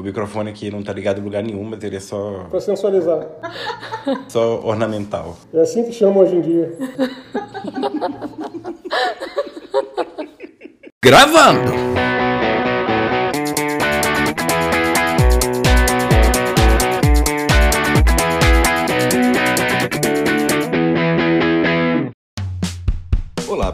O 0.00 0.02
microfone 0.02 0.48
aqui 0.48 0.70
não 0.70 0.82
tá 0.82 0.94
ligado 0.94 1.20
em 1.20 1.24
lugar 1.24 1.42
nenhum, 1.42 1.62
mas 1.62 1.84
ele 1.84 1.96
é 1.96 2.00
só, 2.00 2.46
Pra 2.48 2.58
sensualizar. 2.58 3.26
só 4.28 4.58
ornamental. 4.64 5.36
É 5.52 5.60
assim 5.60 5.84
que 5.84 5.92
chamam 5.92 6.22
hoje 6.22 6.36
em 6.36 6.40
dia. 6.40 6.72
Gravando! 11.04 11.89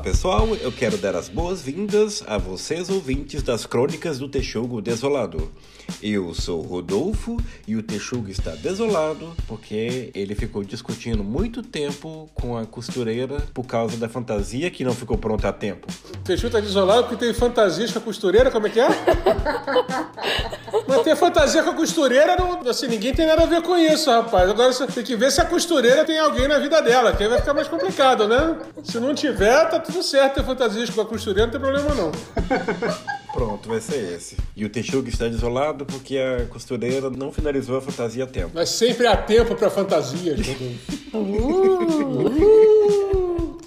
Pessoal, 0.06 0.46
eu 0.62 0.70
quero 0.70 0.96
dar 0.96 1.16
as 1.16 1.28
boas-vindas 1.28 2.22
a 2.28 2.38
vocês 2.38 2.88
ouvintes 2.88 3.42
das 3.42 3.66
Crônicas 3.66 4.20
do 4.20 4.28
Texugo 4.28 4.80
Desolado. 4.80 5.50
Eu 6.00 6.32
sou 6.32 6.62
Rodolfo 6.62 7.36
e 7.66 7.74
o 7.74 7.82
Texugo 7.82 8.28
está 8.28 8.52
desolado 8.52 9.34
porque 9.48 10.12
ele 10.14 10.36
ficou 10.36 10.62
discutindo 10.62 11.24
muito 11.24 11.60
tempo 11.60 12.30
com 12.34 12.56
a 12.56 12.64
costureira 12.64 13.42
por 13.52 13.64
causa 13.64 13.96
da 13.96 14.08
fantasia 14.08 14.70
que 14.70 14.84
não 14.84 14.94
ficou 14.94 15.18
pronta 15.18 15.48
a 15.48 15.52
tempo. 15.52 15.88
Teixu 16.24 16.50
tá 16.50 16.60
desolado 16.60 17.08
porque 17.08 17.24
tem 17.24 17.34
fantasias 17.34 17.90
com 17.90 17.98
a 17.98 18.02
costureira, 18.02 18.48
como 18.48 18.68
é 18.68 18.70
que 18.70 18.78
é? 18.78 18.88
Mas 20.86 21.02
ter 21.02 21.16
fantasia 21.16 21.62
com 21.64 21.70
a 21.70 21.74
costureira, 21.74 22.36
não, 22.36 22.60
assim, 22.68 22.86
ninguém 22.86 23.12
tem 23.12 23.26
nada 23.26 23.42
a 23.42 23.46
ver 23.46 23.62
com 23.62 23.76
isso, 23.76 24.08
rapaz. 24.08 24.48
Agora 24.48 24.72
você 24.72 24.86
tem 24.86 25.02
que 25.02 25.16
ver 25.16 25.32
se 25.32 25.40
a 25.40 25.44
costureira 25.44 26.04
tem 26.04 26.18
alguém 26.18 26.46
na 26.46 26.58
vida 26.58 26.80
dela, 26.80 27.12
que 27.12 27.24
aí 27.24 27.28
vai 27.28 27.38
ficar 27.38 27.54
mais 27.54 27.66
complicado, 27.66 28.28
né? 28.28 28.56
Se 28.84 29.00
não 29.00 29.14
tiver, 29.14 29.68
tá 29.68 29.80
tudo 29.80 29.95
certo 30.02 30.34
ter 30.34 30.44
fantasias 30.44 30.90
com 30.90 31.00
a 31.00 31.06
costureira, 31.06 31.46
não 31.46 31.52
tem 31.52 31.60
problema 31.60 31.94
não. 31.94 32.12
Pronto, 33.32 33.68
vai 33.68 33.80
ser 33.80 34.14
esse. 34.14 34.36
E 34.56 34.64
o 34.64 34.70
Texugo 34.70 35.08
está 35.08 35.28
desolado 35.28 35.84
porque 35.84 36.16
a 36.16 36.46
costureira 36.46 37.10
não 37.10 37.30
finalizou 37.30 37.76
a 37.76 37.82
fantasia 37.82 38.24
a 38.24 38.26
tempo. 38.26 38.52
Mas 38.54 38.70
sempre 38.70 39.06
há 39.06 39.14
tempo 39.14 39.54
pra 39.54 39.68
fantasias, 39.68 40.40
Rodolfo. 40.46 40.96
Uh, 41.14 42.95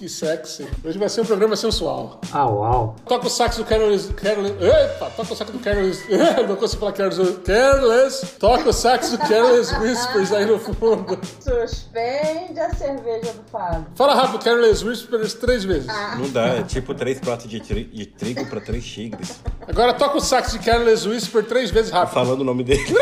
que 0.00 0.08
sexy. 0.08 0.66
Hoje 0.82 0.98
vai 0.98 1.10
ser 1.10 1.20
um 1.20 1.26
programa 1.26 1.54
sensual. 1.54 2.22
Au, 2.32 2.64
au. 2.64 2.96
Toca 3.06 3.26
o 3.26 3.28
sax 3.28 3.58
do 3.58 3.66
Careless. 3.66 4.10
Careless 4.14 4.54
epa, 4.64 5.10
toca 5.10 5.34
o 5.34 5.36
sax 5.36 5.50
do 5.50 5.58
Careless. 5.58 6.02
Não 6.48 6.56
consigo 6.56 6.80
falar 6.80 6.92
Careless. 6.92 7.32
Careless. 7.44 8.26
Toca 8.38 8.70
o 8.70 8.72
sax 8.72 9.10
do 9.10 9.18
Careless 9.18 9.74
Whispers 9.76 10.32
aí 10.32 10.46
no 10.46 10.58
fundo. 10.58 11.18
Suspende 11.38 12.58
a 12.58 12.74
cerveja 12.74 13.30
do 13.30 13.42
Fábio. 13.52 13.86
Fala 13.94 14.14
rápido, 14.14 14.42
Careless 14.42 14.82
Whispers 14.82 15.34
três 15.34 15.64
vezes. 15.64 15.86
Não 16.18 16.30
dá, 16.30 16.46
é 16.46 16.62
tipo 16.62 16.94
três 16.94 17.20
pratos 17.20 17.46
de, 17.50 17.60
tri- 17.60 17.84
de 17.84 18.06
trigo 18.06 18.46
para 18.46 18.62
três 18.62 18.82
tigres. 18.82 19.38
Agora 19.68 19.92
toca 19.92 20.16
o 20.16 20.20
sax 20.22 20.52
de 20.52 20.60
Careless 20.60 21.06
Whisper 21.06 21.44
três 21.44 21.70
vezes 21.70 21.90
rápido. 21.90 22.14
Falando 22.14 22.40
o 22.40 22.44
nome 22.44 22.64
dele. 22.64 22.86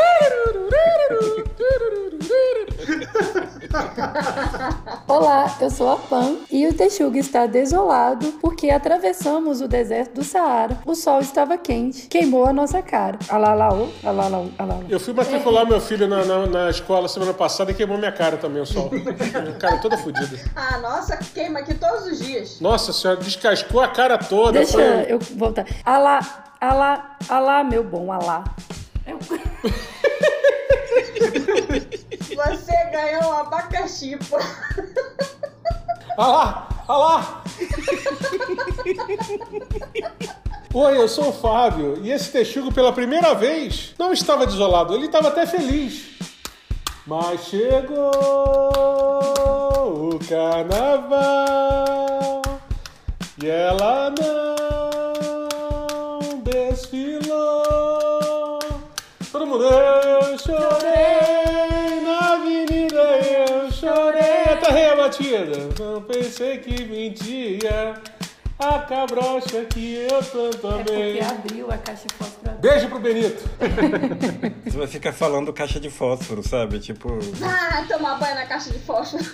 Olá, 5.07 5.57
eu 5.61 5.71
sou 5.71 5.93
a 5.93 5.97
Pan 5.97 6.37
e 6.51 6.67
o 6.67 6.73
Texuga 6.89 7.19
está 7.19 7.45
desolado 7.45 8.33
porque 8.41 8.71
atravessamos 8.71 9.61
o 9.61 9.69
deserto 9.69 10.15
do 10.15 10.25
Saara. 10.25 10.79
O 10.87 10.95
sol 10.95 11.21
estava 11.21 11.59
quente, 11.59 12.09
queimou 12.09 12.47
a 12.47 12.53
nossa 12.53 12.81
cara. 12.81 13.19
Alalaô, 13.29 13.89
alalaô, 14.03 14.47
alalaô. 14.59 14.85
Eu 14.89 14.99
fui 14.99 15.13
matricular 15.13 15.67
meu 15.67 15.83
filho 15.83 16.09
na, 16.09 16.25
na, 16.25 16.47
na 16.47 16.71
escola 16.71 17.07
semana 17.07 17.35
passada 17.35 17.73
e 17.73 17.75
queimou 17.75 17.99
minha 17.99 18.11
cara 18.11 18.39
também, 18.39 18.63
o 18.63 18.65
sol. 18.67 18.89
Minha 18.91 19.53
cara 19.59 19.77
toda 19.83 19.99
fodida. 19.99 20.41
Ah, 20.57 20.79
nossa, 20.79 21.19
queima 21.35 21.59
aqui 21.59 21.75
todos 21.75 22.07
os 22.07 22.21
dias. 22.21 22.59
Nossa 22.59 22.91
senhora, 22.91 23.21
descascou 23.21 23.83
a 23.83 23.89
cara 23.89 24.17
toda. 24.17 24.53
Deixa 24.53 24.73
Foi- 24.73 25.13
eu 25.13 25.19
voltar. 25.37 25.67
Alá, 25.85 26.21
alá, 26.59 27.17
alá, 27.29 27.65
meu 27.65 27.85
bom, 27.85 28.11
alá. 28.11 28.45
Você 32.31 32.85
ganhou 32.91 33.25
um 33.25 33.33
abacaxi, 33.35 34.17
pô. 34.31 34.39
Ah 36.17 36.78
ah 36.89 36.97
lá. 36.97 37.45
Oi, 40.73 40.97
eu 40.97 41.09
sou 41.09 41.29
o 41.29 41.33
Fábio 41.33 41.99
e 42.03 42.11
esse 42.11 42.33
texugo 42.33 42.73
pela 42.73 42.93
primeira 42.93 43.35
vez 43.35 43.95
não 43.99 44.13
estava 44.13 44.47
desolado, 44.47 44.95
ele 44.95 45.07
estava 45.07 45.29
até 45.29 45.47
feliz. 45.47 46.17
Mas 47.07 47.45
chegou 47.45 48.11
o 49.87 50.19
carnaval 50.29 51.23
e 53.43 53.49
ela 53.49 54.11
não 54.11 55.41
desfilou. 56.41 57.79
Todo 59.31 59.47
mundo, 59.47 59.65
rebatida. 65.31 65.85
Não 65.85 66.03
pensei 66.03 66.59
que 66.59 66.85
mentia 66.85 67.95
a 68.59 68.79
cabrocha 68.81 69.65
que 69.67 69.95
eu 69.95 70.23
tanto 70.23 70.67
É 70.67 70.71
porque 70.83 70.93
amei. 70.93 71.21
abriu 71.21 71.71
a 71.71 71.79
caixa 71.79 72.07
de 72.09 72.15
fósforo. 72.15 72.39
Beijo 72.61 72.89
pro 72.89 72.99
Benito. 72.99 73.49
Você 74.67 74.77
vai 74.79 74.87
ficar 74.89 75.13
falando 75.13 75.53
caixa 75.53 75.79
de 75.79 75.89
fósforo, 75.89 76.43
sabe? 76.47 76.81
Tipo. 76.81 77.17
Ah, 77.43 77.85
tomar 77.89 78.19
banho 78.19 78.35
na 78.35 78.47
caixa 78.47 78.71
de 78.71 78.79
fósforo. 78.81 79.25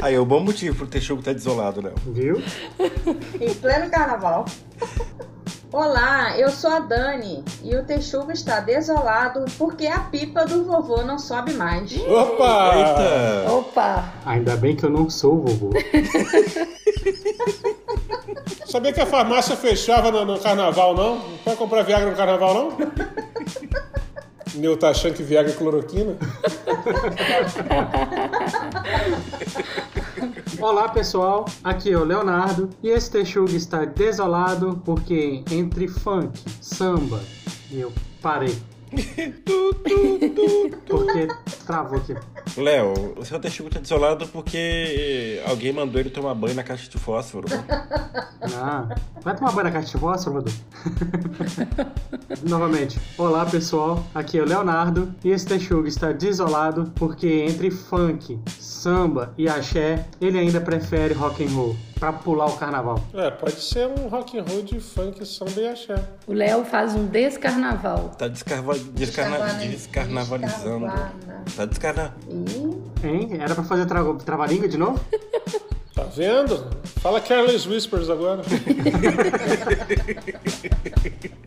Aí 0.00 0.14
é 0.14 0.18
o 0.18 0.24
bom 0.24 0.40
motivo 0.40 0.76
pro 0.76 0.86
Texugo 0.86 1.20
estar 1.20 1.34
desolado, 1.34 1.82
Léo. 1.82 1.94
Viu? 2.06 2.42
em 3.40 3.54
pleno 3.54 3.90
carnaval. 3.90 4.46
Olá, 5.76 6.38
eu 6.38 6.50
sou 6.50 6.70
a 6.70 6.78
Dani 6.78 7.44
e 7.64 7.74
o 7.74 7.84
Texugo 7.84 8.30
está 8.30 8.60
desolado 8.60 9.44
porque 9.58 9.88
a 9.88 9.98
pipa 9.98 10.44
do 10.46 10.64
vovô 10.64 11.02
não 11.02 11.18
sobe 11.18 11.52
mais. 11.54 11.92
Opa! 11.98 12.76
Eita! 12.76 13.52
Opa! 13.52 14.04
Ainda 14.24 14.56
bem 14.56 14.76
que 14.76 14.84
eu 14.84 14.90
não 14.90 15.10
sou 15.10 15.34
o 15.34 15.40
vovô. 15.40 15.70
Sabia 18.66 18.92
que 18.92 19.00
a 19.00 19.06
farmácia 19.06 19.56
fechava 19.56 20.12
no, 20.12 20.24
no 20.24 20.38
carnaval, 20.38 20.94
não? 20.94 21.16
Não 21.16 21.38
pode 21.38 21.56
comprar 21.56 21.82
Viagra 21.82 22.08
no 22.08 22.16
carnaval, 22.16 22.54
não? 22.54 22.78
Neu 24.54 24.76
tá 24.76 24.90
achando 24.90 25.14
que 25.14 25.22
Viagra 25.22 25.52
é 25.52 25.54
cloroquina? 25.54 26.16
Olá 30.60 30.88
pessoal, 30.88 31.44
aqui 31.62 31.90
é 31.90 31.98
o 31.98 32.04
Leonardo 32.04 32.70
e 32.82 32.88
esse 32.88 33.10
Texugo 33.10 33.50
está 33.50 33.84
desolado 33.84 34.80
porque 34.84 35.42
entre 35.50 35.88
funk, 35.88 36.38
samba 36.60 37.20
e 37.70 37.80
eu 37.80 37.92
parei. 38.22 38.56
Porque 40.86 41.28
travou 41.66 41.98
aqui. 41.98 42.14
Léo, 42.56 43.14
o 43.16 43.24
seu 43.24 43.40
Texugo 43.40 43.70
tá 43.70 43.80
desolado 43.80 44.26
porque 44.28 45.42
alguém 45.46 45.72
mandou 45.72 46.00
ele 46.00 46.10
tomar 46.10 46.34
banho 46.34 46.54
na 46.54 46.62
caixa 46.62 46.88
de 46.88 46.98
fósforo. 46.98 47.48
Ah, 48.56 48.94
vai 49.22 49.34
tomar 49.34 49.52
banho 49.52 49.64
na 49.64 49.72
caixa 49.72 49.92
de 49.92 49.98
fósforo, 49.98 50.36
Rodolfo? 50.36 50.60
Novamente, 52.46 53.00
olá 53.18 53.44
pessoal, 53.46 54.04
aqui 54.14 54.38
é 54.38 54.42
o 54.42 54.44
Leonardo 54.44 55.12
e 55.24 55.30
esse 55.30 55.46
Texugo 55.46 55.86
está 55.86 56.12
desolado 56.12 56.92
porque 56.94 57.26
entre 57.48 57.70
funk, 57.70 58.38
samba 58.58 59.34
e 59.36 59.48
axé, 59.48 60.06
ele 60.20 60.38
ainda 60.38 60.60
prefere 60.60 61.14
rock 61.14 61.44
and 61.44 61.50
roll 61.50 61.76
pra 61.98 62.12
pular 62.12 62.46
o 62.46 62.56
carnaval. 62.56 63.00
É, 63.14 63.30
pode 63.30 63.60
ser 63.60 63.88
um 63.88 64.08
rock 64.08 64.38
and 64.38 64.44
roll 64.48 64.62
de 64.62 64.80
funk, 64.80 65.24
samba 65.26 65.60
e 65.60 65.68
axé. 65.68 65.94
O 66.26 66.32
Léo 66.32 66.64
faz 66.64 66.94
um 66.94 67.06
descarnaval. 67.06 68.10
Tá 68.18 68.28
descarva... 68.28 68.74
descarna... 68.92 69.38
Descarnavalizando. 69.54 70.86
Tá 71.56 71.64
descarna... 71.64 72.14
Ih, 72.28 72.82
Hein? 73.04 73.38
Era 73.40 73.54
pra 73.54 73.64
fazer 73.64 73.86
tra 73.86 74.02
trava-língua 74.24 74.68
de 74.68 74.78
novo? 74.78 75.00
Tá 75.94 76.02
vendo? 76.04 76.70
Fala 77.00 77.20
Careless 77.20 77.68
Whispers 77.68 78.10
agora. 78.10 78.42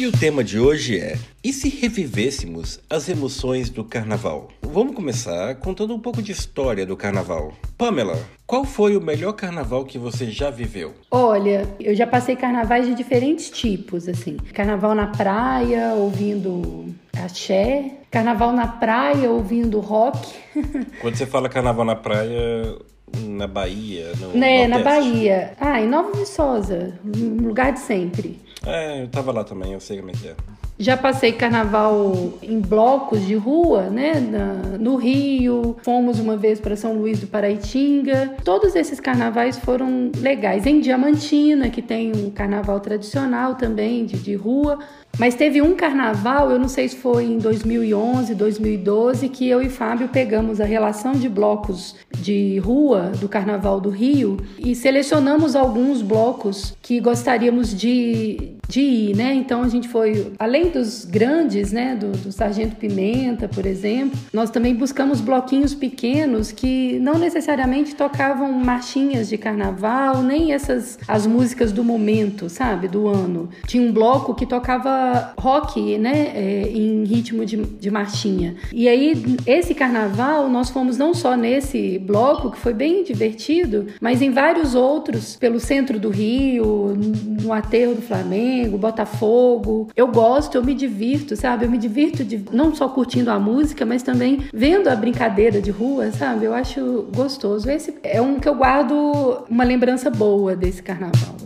E 0.00 0.06
o 0.06 0.12
tema 0.12 0.42
de 0.42 0.58
hoje 0.58 0.98
é: 0.98 1.18
e 1.44 1.52
se 1.52 1.68
revivêssemos 1.68 2.80
as 2.88 3.06
emoções 3.06 3.68
do 3.68 3.84
carnaval? 3.84 4.48
Vamos 4.62 4.94
começar 4.94 5.54
contando 5.56 5.94
um 5.94 5.98
pouco 5.98 6.22
de 6.22 6.32
história 6.32 6.86
do 6.86 6.96
carnaval. 6.96 7.52
Pamela, 7.76 8.18
qual 8.46 8.64
foi 8.64 8.96
o 8.96 9.00
melhor 9.02 9.34
carnaval 9.34 9.84
que 9.84 9.98
você 9.98 10.30
já 10.30 10.48
viveu? 10.48 10.94
Olha, 11.10 11.68
eu 11.78 11.94
já 11.94 12.06
passei 12.06 12.34
carnavais 12.34 12.86
de 12.86 12.94
diferentes 12.94 13.50
tipos, 13.50 14.08
assim. 14.08 14.38
Carnaval 14.54 14.94
na 14.94 15.08
praia, 15.08 15.92
ouvindo 15.92 16.94
axé. 17.22 17.96
Carnaval 18.10 18.54
na 18.54 18.68
praia, 18.68 19.30
ouvindo 19.30 19.80
rock. 19.80 20.32
Quando 21.02 21.16
você 21.16 21.26
fala 21.26 21.46
carnaval 21.46 21.84
na 21.84 21.94
praia, 21.94 22.74
na 23.18 23.46
Bahia, 23.46 24.12
no 24.18 24.38
né, 24.38 24.66
na? 24.66 24.78
Bahia. 24.78 25.52
Ah, 25.60 25.78
em 25.78 25.86
Nova 25.86 26.12
Viçosa, 26.16 26.98
um 27.04 27.46
lugar 27.46 27.72
de 27.72 27.80
sempre. 27.80 28.40
É, 28.66 29.02
eu 29.02 29.08
tava 29.08 29.32
lá 29.32 29.42
também, 29.44 29.72
eu 29.72 29.80
sei 29.80 29.98
como 29.98 30.10
é 30.10 30.14
que 30.14 30.28
é. 30.28 30.34
Já 30.78 30.96
passei 30.96 31.32
carnaval 31.32 32.32
em 32.42 32.58
blocos 32.58 33.26
de 33.26 33.34
rua, 33.34 33.90
né? 33.90 34.14
Na, 34.14 34.78
no 34.78 34.96
Rio, 34.96 35.76
fomos 35.82 36.18
uma 36.18 36.38
vez 36.38 36.58
para 36.58 36.74
São 36.74 36.94
Luís 36.94 37.20
do 37.20 37.26
Paraitinga. 37.26 38.36
Todos 38.42 38.74
esses 38.74 38.98
carnavais 38.98 39.58
foram 39.58 40.10
legais. 40.16 40.64
Em 40.64 40.80
Diamantina, 40.80 41.68
que 41.68 41.82
tem 41.82 42.12
um 42.16 42.30
carnaval 42.30 42.80
tradicional 42.80 43.56
também 43.56 44.06
de, 44.06 44.16
de 44.16 44.34
rua. 44.34 44.78
Mas 45.18 45.34
teve 45.34 45.60
um 45.60 45.74
carnaval, 45.74 46.50
eu 46.50 46.58
não 46.58 46.68
sei 46.68 46.88
se 46.88 46.96
foi 46.96 47.24
em 47.24 47.38
2011, 47.38 48.34
2012, 48.34 49.28
que 49.28 49.48
eu 49.48 49.60
e 49.60 49.68
Fábio 49.68 50.08
pegamos 50.08 50.60
a 50.60 50.64
relação 50.64 51.12
de 51.12 51.28
blocos 51.28 51.94
de 52.16 52.58
rua 52.58 53.12
do 53.20 53.28
Carnaval 53.28 53.80
do 53.80 53.90
Rio 53.90 54.38
e 54.58 54.74
selecionamos 54.74 55.54
alguns 55.54 56.02
blocos 56.02 56.74
que 56.82 57.00
gostaríamos 57.00 57.74
de, 57.74 58.54
de 58.68 58.80
ir, 58.80 59.16
né? 59.16 59.34
Então 59.34 59.62
a 59.62 59.68
gente 59.68 59.88
foi, 59.88 60.32
além 60.38 60.70
dos 60.70 61.04
grandes, 61.04 61.72
né, 61.72 61.94
do, 61.94 62.12
do 62.12 62.32
Sargento 62.32 62.76
Pimenta, 62.76 63.48
por 63.48 63.66
exemplo, 63.66 64.18
nós 64.32 64.50
também 64.50 64.74
buscamos 64.74 65.20
bloquinhos 65.20 65.74
pequenos 65.74 66.50
que 66.50 66.98
não 67.00 67.18
necessariamente 67.18 67.94
tocavam 67.94 68.52
marchinhas 68.52 69.28
de 69.28 69.36
carnaval, 69.36 70.22
nem 70.22 70.52
essas 70.52 70.98
as 71.06 71.26
músicas 71.26 71.72
do 71.72 71.84
momento, 71.84 72.48
sabe, 72.48 72.88
do 72.88 73.08
ano. 73.08 73.48
Tinha 73.66 73.82
um 73.82 73.92
bloco 73.92 74.34
que 74.34 74.46
tocava 74.46 74.99
rock, 75.38 75.98
né, 75.98 76.32
é, 76.34 76.68
em 76.68 77.04
ritmo 77.04 77.44
de, 77.44 77.56
de 77.56 77.90
marchinha. 77.90 78.56
E 78.72 78.88
aí, 78.88 79.36
esse 79.46 79.74
carnaval, 79.74 80.48
nós 80.48 80.70
fomos 80.70 80.96
não 80.96 81.14
só 81.14 81.36
nesse 81.36 81.98
bloco, 81.98 82.50
que 82.50 82.58
foi 82.58 82.72
bem 82.72 83.04
divertido, 83.04 83.86
mas 84.00 84.22
em 84.22 84.30
vários 84.30 84.74
outros, 84.74 85.36
pelo 85.36 85.60
centro 85.60 85.98
do 85.98 86.10
Rio, 86.10 86.96
no 87.42 87.52
aterro 87.52 87.94
do 87.94 88.02
Flamengo, 88.02 88.78
Botafogo. 88.78 89.88
Eu 89.94 90.08
gosto, 90.08 90.56
eu 90.56 90.64
me 90.64 90.74
divirto, 90.74 91.36
sabe? 91.36 91.64
Eu 91.64 91.70
me 91.70 91.78
divirto 91.78 92.24
de 92.24 92.44
não 92.52 92.74
só 92.74 92.88
curtindo 92.88 93.30
a 93.30 93.38
música, 93.38 93.86
mas 93.86 94.02
também 94.02 94.44
vendo 94.52 94.88
a 94.88 94.96
brincadeira 94.96 95.60
de 95.60 95.70
rua, 95.70 96.10
sabe? 96.12 96.44
Eu 96.44 96.54
acho 96.54 97.06
gostoso. 97.14 97.70
Esse 97.70 97.94
é 98.02 98.20
um 98.20 98.38
que 98.38 98.48
eu 98.48 98.54
guardo 98.54 99.44
uma 99.48 99.64
lembrança 99.64 100.10
boa 100.10 100.56
desse 100.56 100.82
carnaval, 100.82 101.36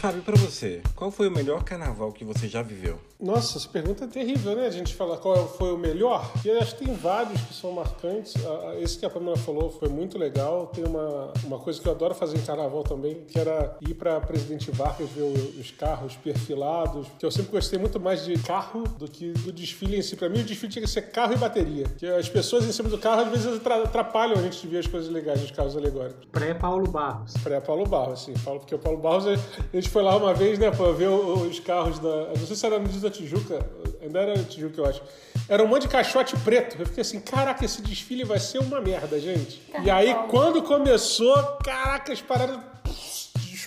Fábio, 0.00 0.22
para 0.22 0.34
você, 0.34 0.80
qual 0.96 1.10
foi 1.10 1.28
o 1.28 1.30
melhor 1.30 1.62
carnaval 1.62 2.10
que 2.10 2.24
você 2.24 2.48
já 2.48 2.62
viveu? 2.62 2.98
Nossa, 3.20 3.58
essa 3.58 3.68
pergunta 3.68 4.04
é 4.04 4.06
terrível, 4.06 4.56
né? 4.56 4.66
A 4.66 4.70
gente 4.70 4.94
fala 4.94 5.18
qual 5.18 5.46
foi 5.46 5.74
o 5.74 5.76
melhor. 5.76 6.32
E 6.42 6.48
eu 6.48 6.58
acho 6.58 6.74
que 6.74 6.86
tem 6.86 6.94
vários 6.94 7.38
que 7.42 7.52
são 7.52 7.70
marcantes. 7.70 8.32
Esse 8.80 8.98
que 8.98 9.04
a 9.04 9.10
Pamela 9.10 9.36
falou 9.36 9.70
foi 9.70 9.90
muito 9.90 10.16
legal. 10.16 10.68
Tem 10.68 10.82
uma, 10.86 11.30
uma 11.44 11.58
coisa 11.58 11.78
que 11.78 11.86
eu 11.86 11.92
adoro 11.92 12.14
fazer 12.14 12.38
em 12.38 12.40
carnaval 12.40 12.82
também, 12.82 13.16
que 13.28 13.38
era 13.38 13.76
ir 13.86 13.92
para 13.92 14.18
Presidente 14.22 14.70
Vargas 14.70 15.10
ver 15.10 15.20
os 15.20 15.70
carros 15.70 16.16
perfilados. 16.16 17.08
Que 17.18 17.26
eu 17.26 17.30
sempre 17.30 17.52
gostei 17.52 17.78
muito 17.78 18.00
mais 18.00 18.24
de 18.24 18.38
carro 18.38 18.84
do 18.84 19.06
que 19.06 19.32
do 19.32 19.52
desfile 19.52 19.98
em 19.98 20.02
si. 20.02 20.16
Para 20.16 20.30
mim, 20.30 20.40
o 20.40 20.44
desfile 20.44 20.72
tinha 20.72 20.82
que 20.82 20.90
ser 20.90 21.02
carro 21.10 21.34
e 21.34 21.36
bateria. 21.36 21.84
Que 21.98 22.06
as 22.06 22.30
pessoas 22.30 22.64
em 22.64 22.72
cima 22.72 22.88
do 22.88 22.96
carro, 22.96 23.20
às 23.20 23.28
vezes, 23.28 23.60
atrapalham 23.84 24.38
a 24.38 24.40
gente 24.40 24.62
de 24.62 24.66
ver 24.66 24.78
as 24.78 24.86
coisas 24.86 25.12
legais 25.12 25.42
dos 25.42 25.50
carros 25.50 25.76
alegóricos. 25.76 26.26
Pré-Paulo 26.32 26.90
Barros. 26.90 27.34
Pré-Paulo 27.42 27.84
Barros, 27.84 28.24
sim. 28.24 28.32
Porque 28.42 28.74
o 28.74 28.78
Paulo 28.78 28.98
Barros, 28.98 29.26
a 29.26 29.36
gente 29.74 29.89
foi 29.90 30.02
lá 30.02 30.16
uma 30.16 30.32
vez, 30.32 30.58
né, 30.58 30.70
pra 30.70 30.92
ver 30.92 31.08
os 31.08 31.58
carros 31.60 31.98
da. 31.98 32.28
Não 32.28 32.46
sei 32.46 32.56
se 32.56 32.64
era 32.64 32.78
no 32.78 32.88
dia 32.88 33.00
da 33.00 33.10
Tijuca, 33.10 33.66
ainda 34.00 34.20
era 34.20 34.42
Tijuca, 34.44 34.80
eu 34.80 34.86
acho. 34.86 35.02
Era 35.48 35.62
um 35.62 35.66
monte 35.66 35.82
de 35.82 35.88
caixote 35.88 36.36
preto. 36.38 36.76
Eu 36.78 36.86
fiquei 36.86 37.02
assim, 37.02 37.20
caraca, 37.20 37.64
esse 37.64 37.82
desfile 37.82 38.24
vai 38.24 38.38
ser 38.38 38.58
uma 38.58 38.80
merda, 38.80 39.18
gente. 39.18 39.60
E 39.82 39.90
aí, 39.90 40.14
quando 40.30 40.62
começou, 40.62 41.34
caraca, 41.64 42.12
as 42.12 42.20
paradas 42.20 42.60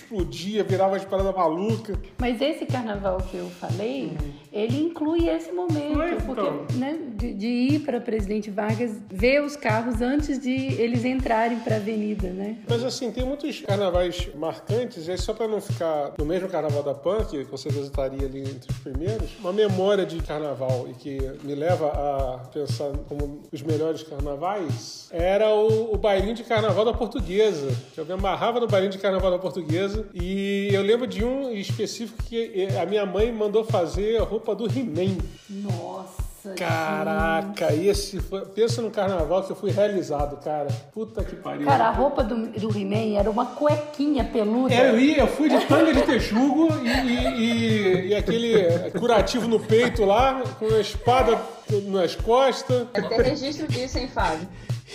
explodia, 0.04 0.62
virava 0.62 0.96
as 0.96 1.04
paradas 1.04 1.34
malucas. 1.34 1.96
Mas 2.18 2.40
esse 2.40 2.66
carnaval 2.66 3.18
que 3.18 3.36
eu 3.36 3.50
falei, 3.50 4.04
uhum. 4.06 4.32
Ele 4.54 4.80
inclui 4.84 5.28
esse 5.28 5.50
momento. 5.50 5.94
Foi, 5.94 6.14
porque, 6.20 6.40
então. 6.40 6.78
né, 6.78 6.96
de, 7.16 7.34
de 7.34 7.46
ir 7.46 7.80
para 7.80 8.00
Presidente 8.00 8.50
Vargas, 8.50 8.92
ver 9.10 9.42
os 9.42 9.56
carros 9.56 10.00
antes 10.00 10.38
de 10.38 10.54
eles 10.80 11.04
entrarem 11.04 11.58
para 11.58 11.74
a 11.74 11.78
avenida, 11.78 12.28
né? 12.28 12.58
Mas 12.68 12.84
assim, 12.84 13.10
tem 13.10 13.24
muitos 13.24 13.60
carnavais 13.62 14.28
marcantes, 14.36 15.08
e 15.08 15.10
aí 15.10 15.18
só 15.18 15.34
para 15.34 15.48
não 15.48 15.60
ficar 15.60 16.12
no 16.16 16.24
mesmo 16.24 16.48
carnaval 16.48 16.84
da 16.84 16.94
Punk, 16.94 17.44
que 17.44 17.58
certeza 17.64 17.86
estaria 17.86 18.26
ali 18.26 18.42
entre 18.42 18.70
os 18.70 18.78
primeiros, 18.78 19.30
uma 19.40 19.52
memória 19.52 20.06
de 20.06 20.22
carnaval 20.22 20.86
e 20.88 20.94
que 20.94 21.18
me 21.42 21.54
leva 21.54 21.88
a 21.88 22.38
pensar 22.48 22.92
como 23.08 23.42
os 23.50 23.62
melhores 23.62 24.02
carnavais, 24.02 25.08
era 25.10 25.52
o, 25.52 25.94
o 25.94 25.96
bailinho 25.96 26.34
de 26.34 26.44
carnaval 26.44 26.84
da 26.84 26.92
portuguesa. 26.92 27.74
Eu 27.96 28.04
me 28.04 28.12
amarrava 28.12 28.60
no 28.60 28.68
bailinho 28.68 28.92
de 28.92 28.98
carnaval 28.98 29.30
da 29.30 29.38
portuguesa 29.38 30.06
e 30.14 30.68
eu 30.72 30.82
lembro 30.82 31.06
de 31.06 31.24
um 31.24 31.50
específico 31.50 32.22
que 32.24 32.68
a 32.80 32.86
minha 32.86 33.06
mãe 33.06 33.32
mandou 33.32 33.64
fazer 33.64 34.20
a 34.20 34.24
roupa 34.24 34.43
do 34.52 34.66
He-Man. 34.66 35.16
Nossa! 35.48 36.24
Caraca, 36.56 37.70
gente. 37.70 37.86
esse 37.86 38.20
foi... 38.20 38.44
Pensa 38.46 38.82
no 38.82 38.90
carnaval 38.90 39.42
que 39.44 39.52
eu 39.52 39.56
fui 39.56 39.70
realizado, 39.70 40.36
cara. 40.44 40.68
Puta 40.92 41.24
que 41.24 41.36
pariu. 41.36 41.66
Cara, 41.66 41.86
a 41.86 41.90
roupa 41.90 42.22
do, 42.22 42.48
do 42.48 42.76
He-Man 42.76 43.18
era 43.18 43.30
uma 43.30 43.46
cuequinha 43.46 44.24
peluda. 44.24 44.74
É, 44.74 44.90
eu 44.90 45.00
ia, 45.00 45.18
eu 45.20 45.26
fui 45.26 45.48
de 45.48 45.64
tanga 45.64 45.94
de 45.94 46.02
texugo 46.02 46.68
e, 46.82 46.88
e, 46.88 47.28
e, 47.38 48.08
e, 48.08 48.14
aquele 48.14 48.90
curativo 48.98 49.48
no 49.48 49.58
peito 49.58 50.04
lá, 50.04 50.42
com 50.58 50.66
a 50.66 50.80
espada 50.80 51.40
nas 51.86 52.14
costas. 52.14 52.88
Até 52.92 53.22
registro 53.22 53.66
disso, 53.66 53.98
hein, 53.98 54.08
Fábio? 54.08 54.46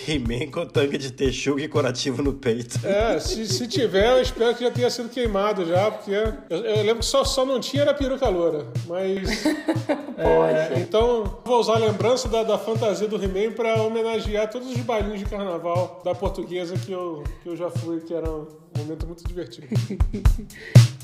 He-Man 0.06 0.50
com 0.50 0.66
tanga 0.66 0.96
de 0.96 1.12
texuga 1.12 1.62
e 1.62 1.68
curativo 1.68 2.22
no 2.22 2.32
peito. 2.32 2.78
É, 2.86 3.18
se, 3.18 3.46
se 3.46 3.66
tiver, 3.66 4.10
eu 4.10 4.22
espero 4.22 4.54
que 4.54 4.64
já 4.64 4.70
tenha 4.70 4.90
sido 4.90 5.08
queimado 5.08 5.66
já, 5.66 5.90
porque 5.90 6.10
eu, 6.10 6.58
eu 6.58 6.82
lembro 6.82 6.98
que 6.98 7.06
só, 7.06 7.24
só 7.24 7.44
não 7.44 7.60
tinha 7.60 7.82
era 7.82 7.94
peruca 7.94 8.28
loura. 8.28 8.66
Mas. 8.86 9.44
é, 10.18 10.78
então, 10.78 11.40
vou 11.44 11.60
usar 11.60 11.74
a 11.74 11.78
lembrança 11.78 12.28
da, 12.28 12.42
da 12.42 12.58
fantasia 12.58 13.08
do 13.08 13.22
He-Man 13.22 13.52
pra 13.52 13.82
homenagear 13.82 14.50
todos 14.50 14.70
os 14.70 14.78
bailinhos 14.78 15.20
de 15.20 15.26
carnaval 15.26 16.00
da 16.04 16.14
portuguesa 16.14 16.76
que 16.76 16.92
eu, 16.92 17.24
que 17.42 17.48
eu 17.48 17.56
já 17.56 17.70
fui, 17.70 18.00
que 18.00 18.14
era 18.14 18.30
um 18.30 18.46
momento 18.76 19.06
muito 19.06 19.24
divertido. 19.24 19.68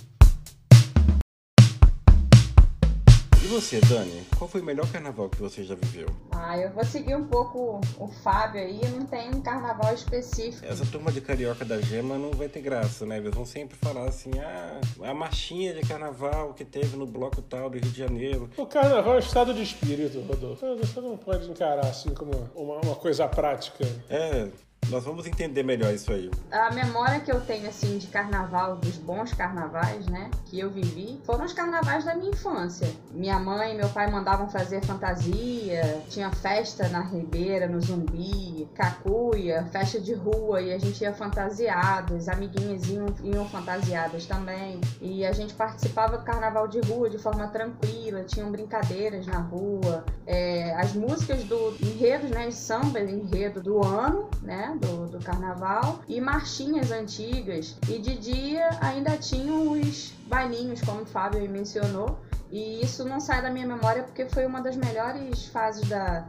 E 3.47 3.49
você, 3.49 3.81
Dani, 3.83 4.27
qual 4.37 4.51
foi 4.51 4.61
o 4.61 4.65
melhor 4.65 4.91
carnaval 4.91 5.29
que 5.29 5.41
você 5.41 5.63
já 5.63 5.77
viveu? 5.77 6.09
Ah, 6.33 6.59
eu 6.59 6.69
vou 6.73 6.85
seguir 6.85 7.15
um 7.15 7.29
pouco 7.29 7.81
o 7.97 8.09
Fábio 8.09 8.61
aí, 8.61 8.81
não 8.89 9.07
tem 9.07 9.29
um 9.33 9.41
carnaval 9.41 9.95
específico. 9.95 10.67
Essa 10.67 10.85
turma 10.85 11.13
de 11.13 11.21
carioca 11.21 11.65
da 11.65 11.81
gema 11.81 12.19
não 12.19 12.33
vai 12.33 12.49
ter 12.49 12.61
graça, 12.61 13.07
né? 13.07 13.19
Eles 13.19 13.33
vão 13.33 13.47
sempre 13.47 13.77
falar 13.77 14.09
assim, 14.09 14.33
ah, 14.41 14.81
a 15.01 15.15
marchinha 15.15 15.73
de 15.75 15.83
carnaval 15.87 16.55
que 16.55 16.65
teve 16.65 16.97
no 16.97 17.07
bloco 17.07 17.41
tal 17.41 17.71
do 17.71 17.79
Rio 17.79 17.89
de 17.89 17.97
Janeiro. 17.97 18.51
O 18.57 18.67
carnaval 18.67 19.15
é 19.15 19.17
um 19.19 19.21
estado 19.21 19.55
de 19.55 19.63
espírito, 19.63 20.19
Rodolfo. 20.23 20.67
Você 20.79 21.01
não 21.01 21.17
pode 21.17 21.49
encarar 21.49 21.87
assim 21.87 22.13
como 22.15 22.33
uma, 22.53 22.81
uma 22.81 22.97
coisa 22.97 23.29
prática. 23.29 23.87
É, 24.11 24.49
nós 24.91 25.05
vamos 25.05 25.27
entender 25.27 25.63
melhor 25.63 25.93
isso 25.93 26.13
aí. 26.13 26.31
A 26.51 26.71
memória 26.71 27.21
que 27.21 27.31
eu 27.31 27.41
tenho, 27.41 27.69
assim, 27.69 27.99
de 27.99 28.07
carnaval, 28.07 28.77
dos 28.77 28.97
bons 28.97 29.33
carnavais, 29.33 30.07
né, 30.07 30.31
que 30.47 30.59
eu 30.59 30.71
vivi, 30.71 31.21
foram 31.25 31.45
os 31.45 31.53
carnavais 31.53 32.05
da 32.05 32.15
minha 32.15 32.31
infância. 32.31 32.89
Minha 33.13 33.39
mãe 33.39 33.75
e 33.75 33.77
meu 33.77 33.89
pai 33.89 34.11
mandavam 34.11 34.49
fazer 34.49 34.85
fantasia, 34.85 36.03
tinha 36.09 36.31
festa 36.31 36.89
na 36.89 37.01
Ribeira, 37.01 37.67
no 37.67 37.81
Zumbi, 37.81 38.69
cacuia, 38.75 39.65
festa 39.73 40.01
de 40.01 40.15
rua, 40.15 40.61
e 40.61 40.73
a 40.73 40.79
gente 40.79 41.03
ia 41.03 41.13
fantasiado, 41.13 42.15
as 42.15 42.29
amiguinhas 42.29 42.89
iam, 42.89 43.07
iam 43.25 43.49
fantasiadas 43.49 44.27
também. 44.27 44.81
E 45.01 45.25
a 45.25 45.33
gente 45.33 45.55
participava 45.55 46.19
do 46.19 46.25
carnaval 46.25 46.69
de 46.69 46.81
rua 46.81 47.11
de 47.11 47.19
forma 47.19 47.49
tranquila, 47.49 48.25
tinham 48.25 48.51
brincadeiras 48.51 49.27
na 49.27 49.39
rua, 49.39 50.05
é, 50.27 50.75
as 50.75 50.93
músicas 50.93 51.45
do 51.45 51.77
enredos, 51.81 52.31
né, 52.31 52.51
samba 52.51 53.01
enredo 53.01 53.61
do 53.61 53.85
ano, 53.85 54.29
né, 54.43 54.76
do, 54.79 55.07
do 55.07 55.19
carnaval, 55.25 56.01
e 56.09 56.21
marchinhas 56.21 56.91
antigas. 56.91 57.77
E 57.89 57.99
de 57.99 58.17
dia 58.17 58.71
ainda 58.81 59.17
tinham 59.17 59.73
os 59.73 60.13
bailinhos, 60.27 60.81
como 60.83 61.03
o 61.03 61.07
Fábio 61.07 61.49
mencionou. 61.49 62.19
E 62.51 62.83
isso 62.83 63.05
não 63.05 63.19
sai 63.19 63.43
da 63.43 63.51
minha 63.51 63.67
memória 63.67 64.05
porque 64.05 64.27
foi 64.27 64.47
uma 64.47 64.61
das 64.61 64.77
melhores 64.77 65.47
fases 65.47 65.89
da, 65.89 66.27